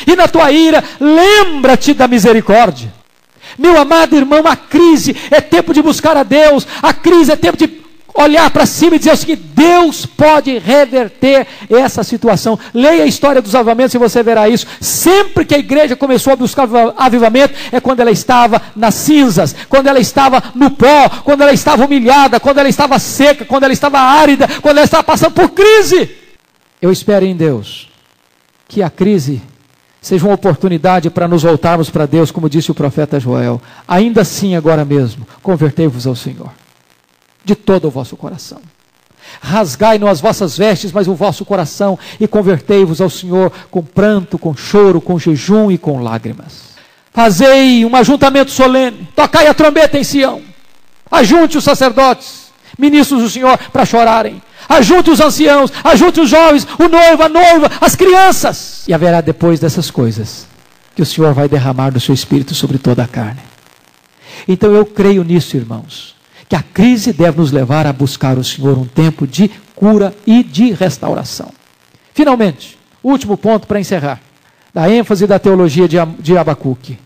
E 0.08 0.16
na 0.16 0.28
tua 0.28 0.52
ira, 0.52 0.84
lembra-te 1.00 1.94
da 1.94 2.08
misericórdia. 2.08 2.94
Meu 3.58 3.78
amado 3.78 4.16
irmão, 4.16 4.48
a 4.48 4.56
crise 4.56 5.16
é 5.30 5.40
tempo 5.40 5.74
de 5.74 5.82
buscar 5.82 6.18
a 6.18 6.24
Deus, 6.24 6.68
a 6.82 6.94
crise 6.94 7.32
é 7.32 7.36
tempo 7.36 7.58
de 7.58 7.83
olhar 8.14 8.50
para 8.52 8.66
cima 8.66 8.96
e 8.96 9.00
dizer 9.00 9.14
o 9.14 9.18
seguinte: 9.18 9.44
Deus 9.56 10.06
pode 10.06 10.58
reverter 10.58 11.48
essa 11.70 12.04
situação. 12.04 12.58
Leia 12.74 13.04
a 13.04 13.08
história 13.08 13.42
dos 13.42 13.56
avivamentos 13.56 13.94
e 13.94 13.98
você 13.98 14.22
verá 14.22 14.48
isso. 14.48 14.68
Sempre 14.80 15.46
que 15.46 15.56
a 15.56 15.60
igreja 15.60 15.96
começou 15.96 16.34
a 16.34 16.36
buscar 16.36 16.68
avivamento, 16.98 17.54
é 17.72 17.80
quando 17.80 18.02
ela 18.02 18.12
estava 18.12 18.62
nas 18.76 18.96
cinzas, 18.96 19.56
quando 19.68 19.88
ela 19.88 20.00
estava 20.00 20.42
no 20.54 20.72
pó, 20.72 21.10
quando 21.24 21.42
ela 21.42 21.54
estava 21.54 21.86
humilhada, 21.86 22.40
quando 22.40 22.60
ela 22.60 22.70
estava 22.70 23.00
seca, 23.00 23.46
quando 23.46 23.64
ela 23.64 23.74
estava 23.74 24.00
árida, 24.00 24.48
quando 24.62 24.78
ela 24.78 24.86
estava 24.86 25.04
passando 25.04 25.34
por 25.34 25.50
crise. 25.50 26.10
Eu 26.82 26.92
espero 26.92 27.26
em 27.26 27.36
Deus 27.36 27.90
que 28.68 28.82
a 28.82 28.90
crise 28.90 29.42
seja 30.02 30.26
uma 30.26 30.34
oportunidade 30.34 31.10
para 31.10 31.30
nos 31.30 31.44
voltarmos 31.44 31.90
para 31.90 32.06
Deus, 32.06 32.30
como 32.30 32.50
disse 32.50 32.70
o 32.72 32.76
profeta 32.76 33.20
Joel. 33.20 33.62
Ainda 33.88 34.22
assim, 34.22 34.54
agora 34.56 34.84
mesmo, 34.84 35.26
convertei-vos 35.42 36.06
ao 36.06 36.16
Senhor 36.16 36.52
de 37.44 37.56
todo 37.56 37.86
o 37.88 37.92
vosso 37.92 38.16
coração. 38.16 38.62
Rasgai-não 39.42 40.08
as 40.08 40.22
vossas 40.22 40.58
vestes, 40.58 40.92
mas 40.92 41.08
o 41.08 41.16
vosso 41.16 41.46
coração, 41.46 41.98
e 42.20 42.28
convertei-vos 42.28 43.02
ao 43.02 43.10
Senhor 43.10 43.52
com 43.70 43.84
pranto, 43.84 44.38
com 44.38 44.56
choro, 44.56 45.02
com 45.02 45.20
jejum 45.20 45.72
e 45.72 45.78
com 45.78 46.02
lágrimas. 46.02 46.74
Fazei 47.12 47.86
um 47.86 47.96
ajuntamento 47.96 48.52
solene, 48.52 49.08
tocai 49.16 49.48
a 49.48 49.54
trombeta 49.54 49.98
em 49.98 50.04
Sião, 50.04 50.42
ajunte 51.12 51.58
os 51.58 51.64
sacerdotes, 51.64 52.52
ministros 52.78 53.22
do 53.22 53.30
Senhor, 53.30 53.58
para 53.72 53.86
chorarem. 53.86 54.42
Ajunte 54.68 55.10
os 55.10 55.20
anciãos, 55.20 55.74
ajunte 55.84 56.22
os 56.22 56.30
jovens, 56.30 56.66
o 56.80 56.88
noivo, 56.88 57.22
a 57.22 57.28
noiva, 57.28 57.70
as 57.82 57.98
crianças. 57.98 58.86
E 58.88 58.94
haverá 58.94 59.20
depois 59.20 59.60
dessas 59.60 59.92
coisas 59.92 60.48
que 60.96 61.02
o 61.02 61.06
Senhor 61.06 61.34
vai 61.34 61.50
derramar 61.50 61.90
do 61.90 62.00
seu 62.00 62.16
espírito 62.16 62.56
sobre 62.56 62.78
toda 62.78 63.04
a 63.04 63.08
carne. 63.08 63.42
Então 64.48 64.74
eu 64.74 64.86
creio 64.86 65.22
nisso, 65.22 65.58
irmãos 65.58 66.13
que 66.54 66.58
a 66.58 66.62
crise 66.62 67.12
deve 67.12 67.40
nos 67.40 67.52
levar 67.52 67.88
a 67.88 67.92
buscar 67.92 68.38
o 68.38 68.44
Senhor 68.44 68.78
um 68.78 68.86
tempo 68.86 69.26
de 69.26 69.50
cura 69.76 70.14
e 70.24 70.44
de 70.44 70.72
restauração. 70.72 71.50
Finalmente, 72.14 72.78
último 73.04 73.36
ponto 73.36 73.66
para 73.66 73.80
encerrar, 73.80 74.22
da 74.72 74.88
ênfase 74.88 75.26
da 75.26 75.40
teologia 75.40 75.88
de 75.88 76.38
Abacuque. 76.38 77.00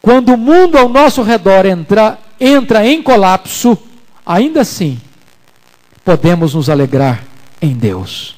Quando 0.00 0.34
o 0.34 0.38
mundo 0.38 0.78
ao 0.78 0.88
nosso 0.88 1.22
redor 1.22 1.66
entra, 1.66 2.20
entra 2.38 2.86
em 2.86 3.02
colapso, 3.02 3.76
ainda 4.24 4.60
assim, 4.60 5.00
podemos 6.04 6.54
nos 6.54 6.70
alegrar 6.70 7.24
em 7.60 7.72
Deus. 7.72 8.36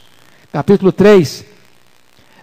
Capítulo 0.51 0.91
3, 0.91 1.45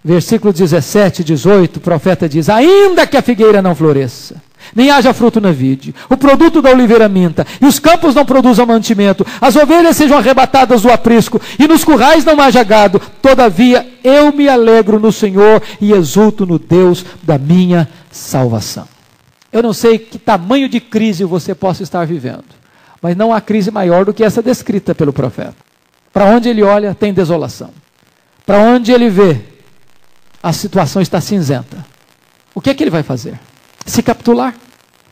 versículo 0.06 0.54
17 0.54 1.24
e 1.24 1.26
18, 1.26 1.78
o 1.78 1.82
profeta 1.82 2.30
diz: 2.30 2.48
Ainda 2.48 3.08
que 3.08 3.18
a 3.18 3.24
figueira 3.24 3.60
não 3.60 3.74
floresça, 3.74 4.40
nem 4.76 4.90
haja 4.90 5.14
fruto 5.14 5.42
na 5.42 5.52
vide, 5.52 5.94
o 6.10 6.18
produto 6.18 6.62
da 6.62 6.72
oliveira 6.72 7.10
minta, 7.10 7.46
e 7.62 7.66
os 7.66 7.80
campos 7.80 8.16
não 8.16 8.26
produzam 8.26 8.66
mantimento, 8.66 9.26
as 9.40 9.56
ovelhas 9.56 9.96
sejam 9.96 10.18
arrebatadas 10.18 10.82
do 10.82 10.92
aprisco, 10.92 11.42
e 11.60 11.68
nos 11.68 11.84
currais 11.84 12.26
não 12.26 12.40
haja 12.40 12.64
gado. 12.64 13.02
Todavia 13.22 13.88
eu 14.04 14.32
me 14.32 14.48
alegro 14.48 15.00
no 15.00 15.12
Senhor 15.12 15.62
e 15.80 15.92
exulto 15.92 16.46
no 16.46 16.60
Deus 16.60 17.06
da 17.22 17.38
minha 17.38 17.88
salvação. 18.12 18.88
Eu 19.52 19.62
não 19.62 19.74
sei 19.74 20.00
que 20.00 20.18
tamanho 20.18 20.68
de 20.68 20.80
crise 20.80 21.24
você 21.24 21.54
possa 21.54 21.84
estar 21.84 22.06
vivendo, 22.06 22.46
mas 23.02 23.16
não 23.16 23.34
há 23.34 23.40
crise 23.40 23.70
maior 23.70 24.06
do 24.06 24.14
que 24.14 24.24
essa 24.24 24.42
descrita 24.42 24.96
pelo 24.96 25.14
profeta. 25.14 25.56
Para 26.12 26.26
onde 26.26 26.50
ele 26.50 26.64
olha, 26.64 26.96
tem 26.96 27.14
desolação. 27.14 27.72
Para 28.46 28.58
onde 28.58 28.92
ele 28.92 29.10
vê, 29.10 29.42
a 30.42 30.52
situação 30.52 31.02
está 31.02 31.22
cinzenta. 31.22 31.86
O 32.54 32.62
que 32.62 32.70
é 32.70 32.74
que 32.74 32.84
ele 32.84 32.92
vai 32.92 33.04
fazer? 33.04 33.40
Se 33.86 34.02
capitular? 34.02 34.56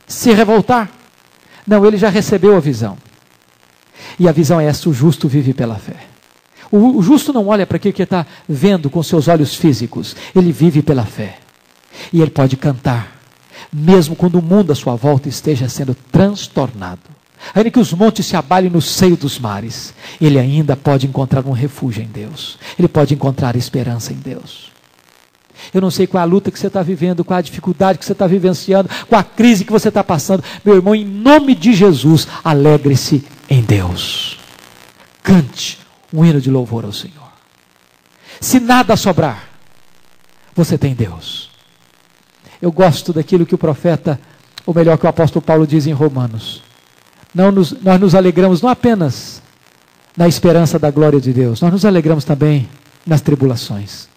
Se 0.06 0.32
revoltar? 0.32 0.90
Não, 1.66 1.84
ele 1.86 1.96
já 1.96 2.08
recebeu 2.08 2.56
a 2.56 2.60
visão. 2.60 2.98
E 4.18 4.28
a 4.28 4.32
visão 4.32 4.60
é 4.60 4.66
essa: 4.66 4.88
o 4.88 4.94
justo 4.94 5.28
vive 5.28 5.54
pela 5.54 5.76
fé. 5.76 6.06
O, 6.70 7.02
justo 7.02 7.34
não 7.34 7.48
olha 7.48 7.66
para 7.66 7.76
aquilo 7.76 7.92
que 7.92 8.02
está 8.02 8.26
vendo 8.48 8.88
com 8.88 9.02
seus 9.02 9.28
olhos 9.28 9.54
físicos, 9.54 10.16
ele 10.34 10.50
vive 10.50 10.82
pela 10.82 11.04
fé. 11.04 11.38
E 12.10 12.20
ele 12.20 12.30
pode 12.30 12.56
cantar, 12.56 13.20
mesmo 13.70 14.16
quando 14.16 14.36
o 14.36 14.42
mundo 14.42 14.72
à 14.72 14.74
sua 14.74 14.96
volta 14.96 15.28
esteja 15.28 15.68
sendo 15.68 15.94
transtornado. 16.10 17.00
Ainda 17.54 17.70
que 17.70 17.78
os 17.78 17.92
montes 17.92 18.24
se 18.24 18.36
abalem 18.36 18.70
no 18.70 18.80
seio 18.80 19.16
dos 19.16 19.38
mares, 19.38 19.92
ele 20.18 20.38
ainda 20.38 20.74
pode 20.74 21.06
encontrar 21.06 21.44
um 21.46 21.52
refúgio 21.52 22.02
em 22.02 22.06
Deus. 22.06 22.58
Ele 22.78 22.88
pode 22.88 23.12
encontrar 23.12 23.54
esperança 23.54 24.12
em 24.12 24.16
Deus. 24.16 24.71
Eu 25.72 25.80
não 25.80 25.90
sei 25.90 26.06
qual 26.06 26.20
é 26.20 26.22
a 26.22 26.28
luta 26.28 26.50
que 26.50 26.58
você 26.58 26.66
está 26.66 26.82
vivendo, 26.82 27.24
qual 27.24 27.36
é 27.36 27.40
a 27.40 27.42
dificuldade 27.42 27.98
que 27.98 28.04
você 28.04 28.12
está 28.12 28.26
vivenciando, 28.26 28.88
qual 29.08 29.20
a 29.20 29.24
crise 29.24 29.64
que 29.64 29.72
você 29.72 29.88
está 29.88 30.02
passando. 30.02 30.42
Meu 30.64 30.76
irmão, 30.76 30.94
em 30.94 31.04
nome 31.04 31.54
de 31.54 31.72
Jesus, 31.74 32.26
alegre-se 32.42 33.24
em 33.48 33.62
Deus. 33.62 34.38
Cante 35.22 35.78
um 36.12 36.24
hino 36.24 36.40
de 36.40 36.50
louvor 36.50 36.84
ao 36.84 36.92
Senhor. 36.92 37.32
Se 38.40 38.58
nada 38.58 38.96
sobrar, 38.96 39.48
você 40.54 40.76
tem 40.76 40.94
Deus. 40.94 41.50
Eu 42.60 42.70
gosto 42.70 43.12
daquilo 43.12 43.46
que 43.46 43.54
o 43.54 43.58
profeta, 43.58 44.20
ou 44.66 44.74
melhor, 44.74 44.98
que 44.98 45.06
o 45.06 45.08
apóstolo 45.08 45.42
Paulo 45.42 45.66
diz 45.66 45.86
em 45.86 45.92
Romanos. 45.92 46.62
Nos, 47.34 47.72
nós 47.82 48.00
nos 48.00 48.14
alegramos 48.14 48.60
não 48.60 48.68
apenas 48.68 49.42
na 50.16 50.28
esperança 50.28 50.78
da 50.78 50.90
glória 50.90 51.20
de 51.20 51.32
Deus, 51.32 51.62
nós 51.62 51.72
nos 51.72 51.84
alegramos 51.86 52.24
também 52.24 52.68
nas 53.06 53.22
tribulações 53.22 54.11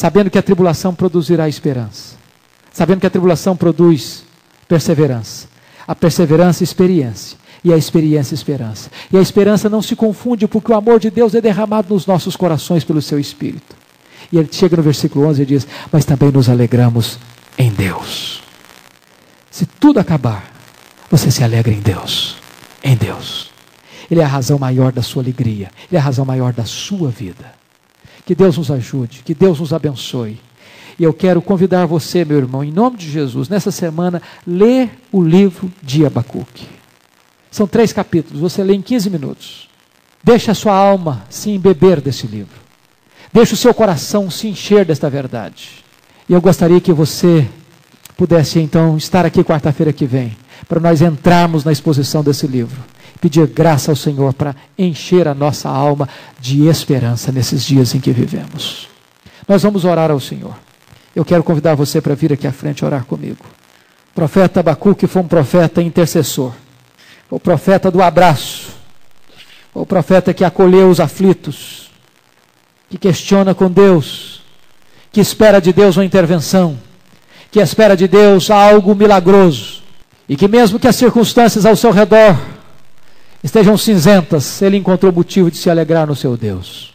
sabendo 0.00 0.30
que 0.30 0.38
a 0.38 0.42
tribulação 0.42 0.94
produzirá 0.94 1.46
esperança, 1.46 2.16
sabendo 2.72 3.00
que 3.00 3.06
a 3.06 3.10
tribulação 3.10 3.54
produz 3.54 4.24
perseverança, 4.66 5.46
a 5.86 5.94
perseverança, 5.94 6.64
experiência, 6.64 7.36
e 7.62 7.70
a 7.70 7.76
experiência, 7.76 8.34
esperança. 8.34 8.90
E 9.12 9.18
a 9.18 9.20
esperança 9.20 9.68
não 9.68 9.82
se 9.82 9.94
confunde, 9.94 10.48
porque 10.48 10.72
o 10.72 10.74
amor 10.74 10.98
de 10.98 11.10
Deus 11.10 11.34
é 11.34 11.40
derramado 11.42 11.92
nos 11.92 12.06
nossos 12.06 12.34
corações 12.34 12.82
pelo 12.82 13.02
seu 13.02 13.20
Espírito. 13.20 13.76
E 14.32 14.38
ele 14.38 14.48
chega 14.50 14.74
no 14.74 14.82
versículo 14.82 15.26
11 15.26 15.42
e 15.42 15.44
diz: 15.44 15.66
Mas 15.92 16.06
também 16.06 16.32
nos 16.32 16.48
alegramos 16.48 17.18
em 17.58 17.70
Deus. 17.70 18.42
Se 19.50 19.66
tudo 19.66 20.00
acabar, 20.00 20.50
você 21.10 21.30
se 21.30 21.44
alegra 21.44 21.74
em 21.74 21.80
Deus. 21.80 22.36
Em 22.82 22.96
Deus. 22.96 23.50
Ele 24.10 24.22
é 24.22 24.24
a 24.24 24.28
razão 24.28 24.58
maior 24.58 24.92
da 24.92 25.02
sua 25.02 25.22
alegria, 25.22 25.70
ele 25.90 25.98
é 25.98 26.00
a 26.00 26.02
razão 26.02 26.24
maior 26.24 26.54
da 26.54 26.64
sua 26.64 27.10
vida. 27.10 27.59
Que 28.24 28.34
Deus 28.34 28.58
nos 28.58 28.70
ajude, 28.70 29.22
que 29.24 29.34
Deus 29.34 29.60
nos 29.60 29.72
abençoe. 29.72 30.38
E 30.98 31.04
eu 31.04 31.14
quero 31.14 31.40
convidar 31.40 31.86
você, 31.86 32.24
meu 32.24 32.36
irmão, 32.36 32.62
em 32.62 32.70
nome 32.70 32.98
de 32.98 33.10
Jesus, 33.10 33.48
nessa 33.48 33.70
semana, 33.70 34.20
ler 34.46 34.90
o 35.10 35.22
livro 35.22 35.72
de 35.82 36.04
Abacuque. 36.04 36.66
São 37.50 37.66
três 37.66 37.92
capítulos, 37.92 38.40
você 38.40 38.62
lê 38.62 38.74
em 38.74 38.82
15 38.82 39.08
minutos. 39.10 39.68
Deixe 40.22 40.50
a 40.50 40.54
sua 40.54 40.74
alma 40.74 41.24
se 41.30 41.50
embeber 41.50 42.00
desse 42.00 42.26
livro. 42.26 42.60
Deixe 43.32 43.54
o 43.54 43.56
seu 43.56 43.72
coração 43.72 44.30
se 44.30 44.48
encher 44.48 44.84
desta 44.84 45.08
verdade. 45.08 45.84
E 46.28 46.32
eu 46.32 46.40
gostaria 46.40 46.80
que 46.80 46.92
você 46.92 47.48
pudesse 48.16 48.60
então 48.60 48.98
estar 48.98 49.24
aqui 49.24 49.42
quarta-feira 49.42 49.92
que 49.92 50.04
vem, 50.04 50.36
para 50.68 50.78
nós 50.78 51.00
entrarmos 51.00 51.64
na 51.64 51.72
exposição 51.72 52.22
desse 52.22 52.46
livro 52.46 52.80
pedir 53.20 53.46
graça 53.46 53.92
ao 53.92 53.96
Senhor 53.96 54.32
para 54.32 54.56
encher 54.78 55.28
a 55.28 55.34
nossa 55.34 55.68
alma 55.68 56.08
de 56.40 56.66
esperança 56.66 57.30
nesses 57.30 57.64
dias 57.64 57.94
em 57.94 58.00
que 58.00 58.12
vivemos. 58.12 58.88
Nós 59.46 59.62
vamos 59.62 59.84
orar 59.84 60.10
ao 60.10 60.18
Senhor. 60.18 60.54
Eu 61.14 61.24
quero 61.24 61.42
convidar 61.42 61.74
você 61.74 62.00
para 62.00 62.14
vir 62.14 62.32
aqui 62.32 62.46
à 62.46 62.52
frente 62.52 62.84
orar 62.84 63.04
comigo. 63.04 63.44
O 64.12 64.14
profeta 64.14 64.60
Abacuque 64.60 65.06
foi 65.06 65.22
um 65.22 65.28
profeta 65.28 65.82
intercessor, 65.82 66.52
o 67.28 67.38
profeta 67.38 67.90
do 67.90 68.02
abraço, 68.02 68.70
o 69.72 69.84
profeta 69.84 70.34
que 70.34 70.44
acolheu 70.44 70.88
os 70.88 70.98
aflitos, 70.98 71.90
que 72.88 72.98
questiona 72.98 73.54
com 73.54 73.70
Deus, 73.70 74.42
que 75.12 75.20
espera 75.20 75.60
de 75.60 75.72
Deus 75.72 75.96
uma 75.96 76.04
intervenção, 76.04 76.76
que 77.50 77.60
espera 77.60 77.96
de 77.96 78.08
Deus 78.08 78.50
algo 78.50 78.94
milagroso, 78.94 79.82
e 80.28 80.36
que 80.36 80.48
mesmo 80.48 80.78
que 80.78 80.88
as 80.88 80.96
circunstâncias 80.96 81.66
ao 81.66 81.76
seu 81.76 81.90
redor 81.90 82.36
estejam 83.42 83.76
cinzentas, 83.76 84.60
ele 84.62 84.76
encontrou 84.76 85.12
motivo 85.12 85.50
de 85.50 85.56
se 85.56 85.70
alegrar 85.70 86.06
no 86.06 86.16
seu 86.16 86.36
Deus. 86.36 86.94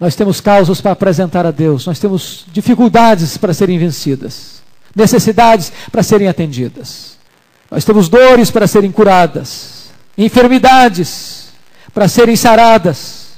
Nós 0.00 0.16
temos 0.16 0.40
causas 0.40 0.80
para 0.80 0.92
apresentar 0.92 1.46
a 1.46 1.50
Deus, 1.50 1.86
nós 1.86 1.98
temos 1.98 2.44
dificuldades 2.52 3.36
para 3.36 3.54
serem 3.54 3.78
vencidas, 3.78 4.62
necessidades 4.96 5.72
para 5.90 6.02
serem 6.02 6.28
atendidas, 6.28 7.16
nós 7.70 7.84
temos 7.84 8.08
dores 8.08 8.50
para 8.50 8.66
serem 8.66 8.90
curadas, 8.90 9.90
enfermidades 10.18 11.50
para 11.94 12.08
serem 12.08 12.34
saradas, 12.34 13.28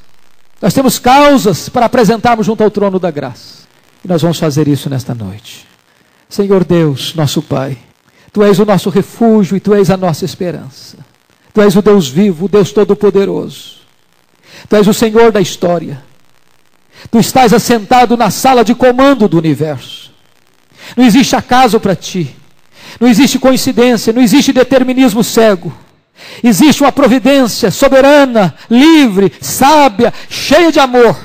nós 0.62 0.72
temos 0.72 0.98
causas 0.98 1.68
para 1.68 1.86
apresentarmos 1.86 2.46
junto 2.46 2.64
ao 2.64 2.70
trono 2.70 2.98
da 2.98 3.10
graça, 3.10 3.64
e 4.02 4.08
nós 4.08 4.22
vamos 4.22 4.38
fazer 4.38 4.66
isso 4.66 4.88
nesta 4.88 5.14
noite. 5.14 5.66
Senhor 6.28 6.64
Deus, 6.64 7.14
nosso 7.14 7.42
Pai, 7.42 7.76
Tu 8.32 8.42
és 8.42 8.58
o 8.58 8.64
nosso 8.64 8.90
refúgio 8.90 9.56
e 9.56 9.60
Tu 9.60 9.74
és 9.74 9.90
a 9.90 9.96
nossa 9.96 10.24
esperança. 10.24 10.96
Tu 11.54 11.62
és 11.62 11.76
o 11.76 11.80
Deus 11.80 12.08
vivo, 12.08 12.46
o 12.46 12.48
Deus 12.48 12.72
todo-poderoso. 12.72 13.76
Tu 14.68 14.74
és 14.74 14.88
o 14.88 14.92
Senhor 14.92 15.30
da 15.30 15.40
história. 15.40 16.02
Tu 17.08 17.18
estás 17.20 17.52
assentado 17.52 18.16
na 18.16 18.28
sala 18.28 18.64
de 18.64 18.74
comando 18.74 19.28
do 19.28 19.38
universo. 19.38 20.12
Não 20.96 21.04
existe 21.04 21.36
acaso 21.36 21.78
para 21.78 21.94
ti. 21.94 22.34
Não 22.98 23.06
existe 23.06 23.38
coincidência, 23.38 24.12
não 24.12 24.20
existe 24.20 24.52
determinismo 24.52 25.22
cego. 25.22 25.72
Existe 26.42 26.82
uma 26.82 26.90
providência 26.90 27.70
soberana, 27.70 28.54
livre, 28.68 29.32
sábia, 29.40 30.12
cheia 30.28 30.72
de 30.72 30.80
amor. 30.80 31.16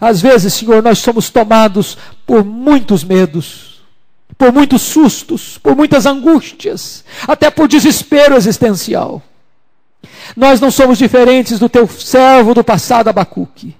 Às 0.00 0.22
vezes, 0.22 0.54
Senhor, 0.54 0.82
nós 0.82 0.98
somos 0.98 1.28
tomados 1.28 1.98
por 2.26 2.42
muitos 2.42 3.04
medos 3.04 3.71
por 4.36 4.52
muitos 4.52 4.82
sustos, 4.82 5.58
por 5.58 5.76
muitas 5.76 6.06
angústias, 6.06 7.04
até 7.26 7.50
por 7.50 7.68
desespero 7.68 8.36
existencial. 8.36 9.22
Nós 10.36 10.60
não 10.60 10.70
somos 10.70 10.98
diferentes 10.98 11.58
do 11.58 11.68
teu 11.68 11.86
servo 11.88 12.54
do 12.54 12.64
passado 12.64 13.08
Abacuque. 13.08 13.76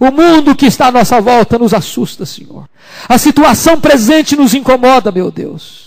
O 0.00 0.10
mundo 0.10 0.54
que 0.54 0.66
está 0.66 0.88
à 0.88 0.92
nossa 0.92 1.20
volta 1.20 1.58
nos 1.58 1.72
assusta, 1.72 2.26
Senhor. 2.26 2.68
A 3.08 3.18
situação 3.18 3.80
presente 3.80 4.36
nos 4.36 4.54
incomoda, 4.54 5.12
meu 5.12 5.30
Deus. 5.30 5.86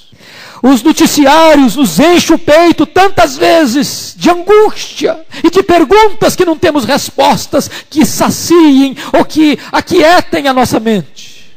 Os 0.62 0.84
noticiários 0.84 1.76
nos 1.76 2.00
enchem 2.00 2.36
o 2.36 2.40
peito 2.40 2.86
tantas 2.86 3.38
vezes 3.38 4.14
de 4.18 4.30
angústia 4.30 5.26
e 5.44 5.50
de 5.50 5.64
perguntas 5.64 6.36
que 6.36 6.46
não 6.46 6.58
temos 6.58 6.84
respostas 6.84 7.70
que 7.90 8.06
saciem 8.06 8.96
ou 9.18 9.24
que 9.24 9.58
aquietem 9.72 10.48
a 10.48 10.54
nossa 10.54 10.80
mente. 10.80 11.54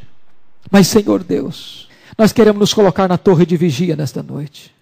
Mas, 0.71 0.87
Senhor 0.87 1.23
Deus, 1.23 1.82
nós 2.17 2.31
queremos 2.31 2.59
nos 2.59 2.73
colocar 2.73 3.07
na 3.07 3.17
torre 3.17 3.45
de 3.45 3.57
vigia 3.57 3.95
nesta 3.95 4.21
noite. 4.21 4.73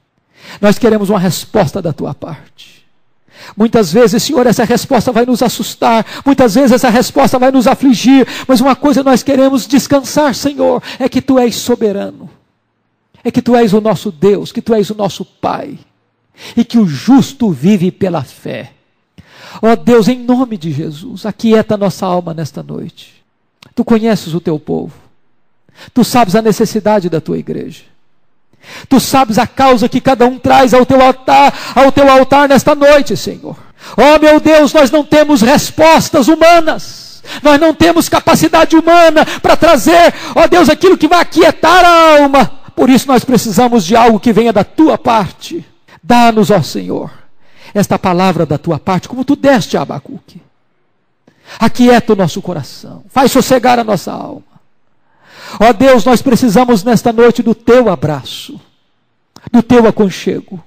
Nós 0.59 0.77
queremos 0.77 1.09
uma 1.09 1.19
resposta 1.19 1.82
da 1.82 1.93
tua 1.93 2.13
parte. 2.13 2.82
Muitas 3.55 3.91
vezes, 3.91 4.21
Senhor, 4.21 4.45
essa 4.45 4.63
resposta 4.63 5.11
vai 5.11 5.25
nos 5.25 5.41
assustar, 5.41 6.05
muitas 6.25 6.53
vezes 6.55 6.73
essa 6.73 6.89
resposta 6.89 7.39
vai 7.39 7.51
nos 7.51 7.67
afligir, 7.67 8.27
mas 8.47 8.61
uma 8.61 8.75
coisa 8.75 9.03
nós 9.03 9.23
queremos 9.23 9.65
descansar, 9.65 10.36
Senhor, 10.36 10.82
é 10.99 11.09
que 11.09 11.21
tu 11.21 11.39
és 11.39 11.55
soberano, 11.55 12.29
é 13.23 13.32
que 13.32 13.41
tu 13.41 13.55
és 13.55 13.73
o 13.73 13.82
nosso 13.82 14.11
Deus, 14.11 14.51
que 14.51 14.61
tu 14.61 14.73
és 14.73 14.89
o 14.89 14.95
nosso 14.95 15.25
Pai, 15.25 15.79
e 16.55 16.63
que 16.63 16.77
o 16.77 16.86
justo 16.86 17.51
vive 17.51 17.91
pela 17.91 18.23
fé. 18.23 18.73
Ó 19.61 19.71
oh, 19.71 19.75
Deus, 19.75 20.07
em 20.07 20.19
nome 20.19 20.57
de 20.57 20.71
Jesus, 20.71 21.25
aquieta 21.25 21.77
nossa 21.77 22.05
alma 22.05 22.34
nesta 22.34 22.63
noite. 22.63 23.23
Tu 23.75 23.84
conheces 23.84 24.34
o 24.34 24.39
teu 24.39 24.59
povo. 24.59 24.93
Tu 25.93 26.03
sabes 26.03 26.36
a 26.36 26.41
necessidade 26.41 27.09
da 27.09 27.19
tua 27.19 27.38
igreja. 27.38 27.84
Tu 28.88 28.99
sabes 28.99 29.38
a 29.38 29.47
causa 29.47 29.89
que 29.89 29.99
cada 29.99 30.26
um 30.26 30.38
traz 30.38 30.74
ao 30.74 30.86
teu 30.86 31.01
altar, 31.01 31.53
ao 31.76 31.91
teu 31.91 32.09
altar 32.09 32.47
nesta 32.47 32.76
noite, 32.76 33.17
Senhor. 33.17 33.57
Oh, 33.97 34.19
meu 34.19 34.39
Deus, 34.39 34.74
nós 34.74 34.91
não 34.91 35.03
temos 35.03 35.41
respostas 35.41 36.28
humanas. 36.28 37.11
Nós 37.41 37.59
não 37.59 37.74
temos 37.74 38.09
capacidade 38.09 38.76
humana 38.76 39.26
para 39.41 39.55
trazer, 39.55 40.13
ó 40.36 40.43
oh 40.43 40.47
Deus, 40.47 40.69
aquilo 40.69 40.97
que 40.97 41.07
vai 41.07 41.22
aquietar 41.22 41.86
a 41.86 42.19
alma 42.19 42.51
Por 42.76 42.89
isso 42.89 43.07
nós 43.07 43.24
precisamos 43.24 43.86
de 43.86 43.95
algo 43.95 44.19
que 44.19 44.34
venha 44.34 44.51
da 44.51 44.63
tua 44.63 44.97
parte. 44.97 45.65
Dá-nos, 46.01 46.49
ó 46.49 46.61
Senhor, 46.63 47.11
esta 47.74 47.99
palavra 47.99 48.45
da 48.45 48.57
tua 48.57 48.80
parte, 48.80 49.07
como 49.07 49.24
tu 49.24 49.36
deste 49.36 49.78
a 49.78 49.82
Abacuque. 49.82 50.41
Aquieta 51.59 52.13
o 52.13 52.15
nosso 52.15 52.41
coração, 52.41 53.03
faz 53.09 53.32
sossegar 53.32 53.78
a 53.78 53.84
nossa 53.84 54.11
alma. 54.11 54.50
Ó 55.59 55.73
Deus, 55.73 56.05
nós 56.05 56.21
precisamos 56.21 56.83
nesta 56.83 57.11
noite 57.11 57.43
do 57.43 57.53
teu 57.53 57.89
abraço, 57.89 58.59
do 59.51 59.61
teu 59.61 59.87
aconchego, 59.87 60.63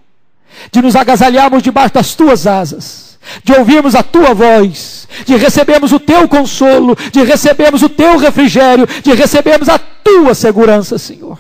de 0.71 0.83
nos 0.83 0.97
agasalharmos 0.97 1.63
debaixo 1.63 1.95
das 1.95 2.15
tuas 2.15 2.47
asas, 2.47 3.19
de 3.43 3.53
ouvirmos 3.53 3.95
a 3.95 4.03
tua 4.03 4.35
voz, 4.35 5.09
de 5.25 5.37
recebermos 5.37 5.93
o 5.93 6.01
teu 6.01 6.29
consolo, 6.29 6.97
de 7.13 7.23
recebermos 7.23 7.83
o 7.83 7.89
teu 7.89 8.19
refrigério, 8.19 8.87
de 8.87 9.13
recebermos 9.15 9.69
a 9.69 9.79
tua 9.79 10.35
segurança, 10.35 10.99
Senhor. 10.99 11.39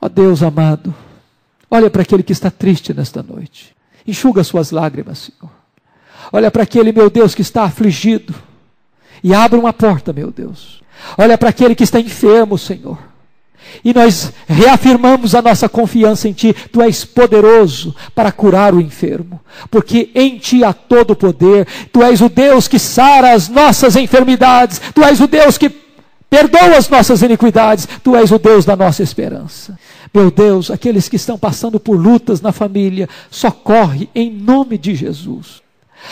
Ó 0.00 0.08
Deus 0.08 0.42
amado, 0.42 0.94
olha 1.70 1.90
para 1.90 2.02
aquele 2.02 2.22
que 2.22 2.32
está 2.32 2.50
triste 2.50 2.94
nesta 2.94 3.22
noite, 3.22 3.74
enxuga 4.06 4.42
suas 4.42 4.70
lágrimas, 4.70 5.18
Senhor. 5.18 5.60
Olha 6.32 6.50
para 6.50 6.62
aquele, 6.62 6.92
meu 6.92 7.10
Deus, 7.10 7.34
que 7.34 7.42
está 7.42 7.64
afligido 7.64 8.34
e 9.22 9.34
abre 9.34 9.58
uma 9.58 9.72
porta, 9.72 10.12
meu 10.12 10.30
Deus. 10.30 10.80
Olha 11.16 11.36
para 11.36 11.50
aquele 11.50 11.74
que 11.74 11.84
está 11.84 12.00
enfermo, 12.00 12.58
Senhor. 12.58 12.98
E 13.84 13.94
nós 13.94 14.32
reafirmamos 14.48 15.34
a 15.34 15.42
nossa 15.42 15.68
confiança 15.68 16.28
em 16.28 16.32
Ti. 16.32 16.54
Tu 16.72 16.82
és 16.82 17.04
poderoso 17.04 17.94
para 18.14 18.32
curar 18.32 18.74
o 18.74 18.80
enfermo, 18.80 19.40
porque 19.70 20.10
em 20.14 20.38
Ti 20.38 20.64
há 20.64 20.72
todo 20.72 21.12
o 21.12 21.16
poder. 21.16 21.66
Tu 21.92 22.02
és 22.02 22.20
o 22.20 22.28
Deus 22.28 22.66
que 22.66 22.78
sara 22.78 23.32
as 23.32 23.48
nossas 23.48 23.96
enfermidades. 23.96 24.80
Tu 24.94 25.02
és 25.02 25.20
o 25.20 25.26
Deus 25.26 25.56
que 25.56 25.70
perdoa 26.28 26.76
as 26.76 26.88
nossas 26.88 27.22
iniquidades. 27.22 27.88
Tu 28.02 28.14
és 28.16 28.30
o 28.30 28.38
Deus 28.38 28.64
da 28.64 28.76
nossa 28.76 29.02
esperança. 29.02 29.78
Meu 30.12 30.30
Deus, 30.30 30.70
aqueles 30.70 31.08
que 31.08 31.16
estão 31.16 31.38
passando 31.38 31.78
por 31.78 31.96
lutas 31.96 32.40
na 32.40 32.52
família, 32.52 33.08
socorre 33.30 34.08
em 34.14 34.30
nome 34.30 34.76
de 34.76 34.94
Jesus. 34.94 35.62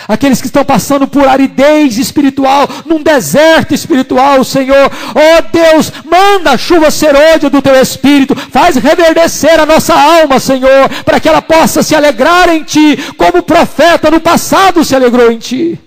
Aqueles 0.06 0.40
que 0.40 0.46
estão 0.46 0.64
passando 0.64 1.08
por 1.08 1.26
aridez 1.26 1.98
espiritual, 1.98 2.68
num 2.86 3.02
deserto 3.02 3.74
espiritual, 3.74 4.44
Senhor, 4.44 4.90
ó 5.14 5.38
oh 5.38 5.42
Deus, 5.52 5.92
manda 6.04 6.52
a 6.52 6.58
chuva 6.58 6.90
serôdia 6.90 7.50
do 7.50 7.60
teu 7.60 7.74
espírito, 7.80 8.36
faz 8.36 8.76
reverdecer 8.76 9.58
a 9.58 9.66
nossa 9.66 9.94
alma, 9.94 10.38
Senhor, 10.38 10.88
para 11.04 11.18
que 11.18 11.28
ela 11.28 11.42
possa 11.42 11.82
se 11.82 11.94
alegrar 11.94 12.48
em 12.48 12.62
ti, 12.62 12.96
como 13.16 13.38
o 13.38 13.42
profeta 13.42 14.10
no 14.10 14.20
passado 14.20 14.84
se 14.84 14.94
alegrou 14.94 15.32
em 15.32 15.38
ti. 15.38 15.78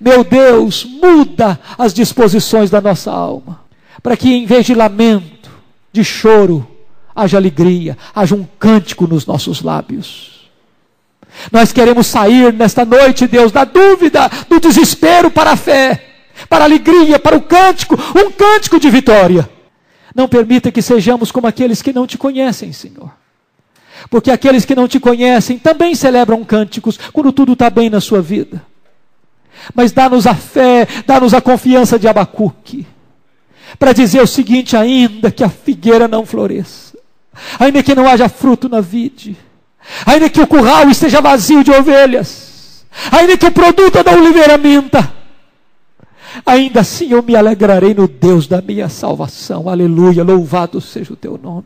Meu 0.00 0.24
Deus, 0.24 0.84
muda 0.84 1.58
as 1.78 1.94
disposições 1.94 2.68
da 2.68 2.80
nossa 2.80 3.10
alma, 3.10 3.60
para 4.02 4.16
que 4.16 4.34
em 4.34 4.44
vez 4.44 4.66
de 4.66 4.74
lamento, 4.74 5.50
de 5.92 6.02
choro, 6.02 6.66
haja 7.14 7.36
alegria, 7.36 7.96
haja 8.14 8.34
um 8.34 8.44
cântico 8.58 9.06
nos 9.06 9.24
nossos 9.24 9.62
lábios. 9.62 10.33
Nós 11.50 11.72
queremos 11.72 12.06
sair 12.06 12.52
nesta 12.52 12.84
noite, 12.84 13.26
Deus, 13.26 13.52
da 13.52 13.64
dúvida, 13.64 14.30
do 14.48 14.60
desespero 14.60 15.30
para 15.30 15.52
a 15.52 15.56
fé, 15.56 16.04
para 16.48 16.64
a 16.64 16.66
alegria, 16.66 17.18
para 17.18 17.36
o 17.36 17.42
cântico, 17.42 17.96
um 18.16 18.30
cântico 18.30 18.78
de 18.78 18.90
vitória. 18.90 19.48
Não 20.14 20.28
permita 20.28 20.70
que 20.70 20.80
sejamos 20.80 21.32
como 21.32 21.46
aqueles 21.46 21.82
que 21.82 21.92
não 21.92 22.06
te 22.06 22.16
conhecem, 22.16 22.72
Senhor. 22.72 23.10
Porque 24.08 24.30
aqueles 24.30 24.64
que 24.64 24.74
não 24.74 24.86
te 24.86 25.00
conhecem 25.00 25.58
também 25.58 25.94
celebram 25.94 26.44
cânticos 26.44 26.98
quando 27.12 27.32
tudo 27.32 27.54
está 27.54 27.68
bem 27.70 27.90
na 27.90 28.00
sua 28.00 28.20
vida. 28.20 28.62
Mas 29.74 29.92
dá-nos 29.92 30.26
a 30.26 30.34
fé, 30.34 30.86
dá-nos 31.06 31.32
a 31.32 31.40
confiança 31.40 31.98
de 31.98 32.06
Abacuque, 32.06 32.86
para 33.78 33.92
dizer 33.92 34.22
o 34.22 34.26
seguinte: 34.26 34.76
ainda 34.76 35.30
que 35.30 35.42
a 35.42 35.48
figueira 35.48 36.06
não 36.06 36.26
floresça, 36.26 36.98
ainda 37.58 37.82
que 37.82 37.94
não 37.94 38.08
haja 38.08 38.28
fruto 38.28 38.68
na 38.68 38.80
vide, 38.80 39.36
ainda 40.06 40.30
que 40.30 40.40
o 40.40 40.46
curral 40.46 40.88
esteja 40.88 41.20
vazio 41.20 41.62
de 41.62 41.70
ovelhas, 41.70 42.84
ainda 43.10 43.36
que 43.36 43.46
o 43.46 43.52
produto 43.52 44.02
da 44.02 44.12
oliveira 44.12 44.56
minta, 44.56 45.12
ainda 46.44 46.80
assim 46.80 47.10
eu 47.10 47.22
me 47.22 47.36
alegrarei 47.36 47.94
no 47.94 48.08
Deus 48.08 48.46
da 48.46 48.60
minha 48.60 48.88
salvação. 48.88 49.68
Aleluia, 49.68 50.24
louvado 50.24 50.80
seja 50.80 51.12
o 51.12 51.16
teu 51.16 51.38
nome. 51.42 51.64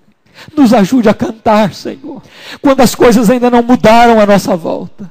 Nos 0.57 0.73
ajude 0.73 1.09
a 1.09 1.15
cantar, 1.15 1.75
Senhor, 1.75 2.23
quando 2.61 2.81
as 2.81 2.95
coisas 2.95 3.29
ainda 3.29 3.51
não 3.51 3.63
mudaram 3.63 4.21
à 4.21 4.27
nossa 4.27 4.57
volta. 4.57 5.11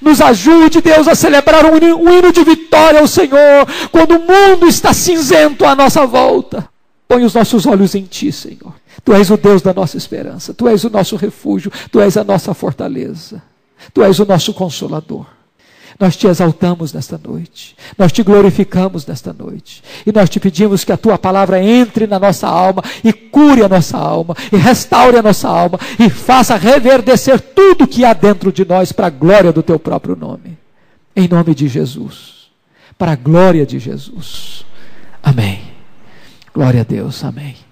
Nos 0.00 0.20
ajude, 0.20 0.80
Deus, 0.80 1.08
a 1.08 1.14
celebrar 1.14 1.64
um 1.66 1.76
hino 1.76 2.32
de 2.32 2.44
vitória 2.44 3.00
ao 3.00 3.08
Senhor, 3.08 3.66
quando 3.90 4.12
o 4.12 4.20
mundo 4.20 4.66
está 4.66 4.92
cinzento 4.92 5.64
à 5.64 5.74
nossa 5.74 6.06
volta. 6.06 6.68
Põe 7.08 7.24
os 7.24 7.34
nossos 7.34 7.66
olhos 7.66 7.94
em 7.94 8.04
Ti, 8.04 8.32
Senhor. 8.32 8.72
Tu 9.02 9.12
és 9.12 9.30
o 9.30 9.36
Deus 9.36 9.62
da 9.62 9.72
nossa 9.72 9.96
esperança, 9.96 10.52
Tu 10.52 10.68
és 10.68 10.84
o 10.84 10.90
nosso 10.90 11.16
refúgio, 11.16 11.72
Tu 11.90 12.00
és 12.00 12.16
a 12.16 12.24
nossa 12.24 12.52
fortaleza, 12.54 13.42
Tu 13.92 14.02
és 14.02 14.18
o 14.18 14.24
nosso 14.24 14.52
consolador. 14.52 15.26
Nós 15.98 16.16
te 16.16 16.26
exaltamos 16.26 16.92
nesta 16.92 17.20
noite, 17.22 17.76
nós 17.96 18.10
te 18.10 18.22
glorificamos 18.22 19.06
nesta 19.06 19.32
noite, 19.32 19.82
e 20.04 20.12
nós 20.12 20.28
te 20.28 20.40
pedimos 20.40 20.82
que 20.82 20.92
a 20.92 20.96
tua 20.96 21.16
palavra 21.16 21.62
entre 21.62 22.06
na 22.06 22.18
nossa 22.18 22.48
alma 22.48 22.82
e 23.02 23.12
cure 23.12 23.62
a 23.62 23.68
nossa 23.68 23.96
alma, 23.96 24.36
e 24.52 24.56
restaure 24.56 25.16
a 25.16 25.22
nossa 25.22 25.48
alma, 25.48 25.78
e 25.98 26.10
faça 26.10 26.56
reverdecer 26.56 27.40
tudo 27.40 27.86
que 27.86 28.04
há 28.04 28.12
dentro 28.12 28.52
de 28.52 28.64
nós 28.64 28.90
para 28.90 29.06
a 29.06 29.10
glória 29.10 29.52
do 29.52 29.62
teu 29.62 29.78
próprio 29.78 30.16
nome. 30.16 30.58
Em 31.14 31.28
nome 31.28 31.54
de 31.54 31.68
Jesus, 31.68 32.50
para 32.98 33.12
a 33.12 33.16
glória 33.16 33.64
de 33.64 33.78
Jesus. 33.78 34.64
Amém. 35.22 35.62
Glória 36.52 36.80
a 36.80 36.84
Deus. 36.84 37.22
Amém. 37.22 37.63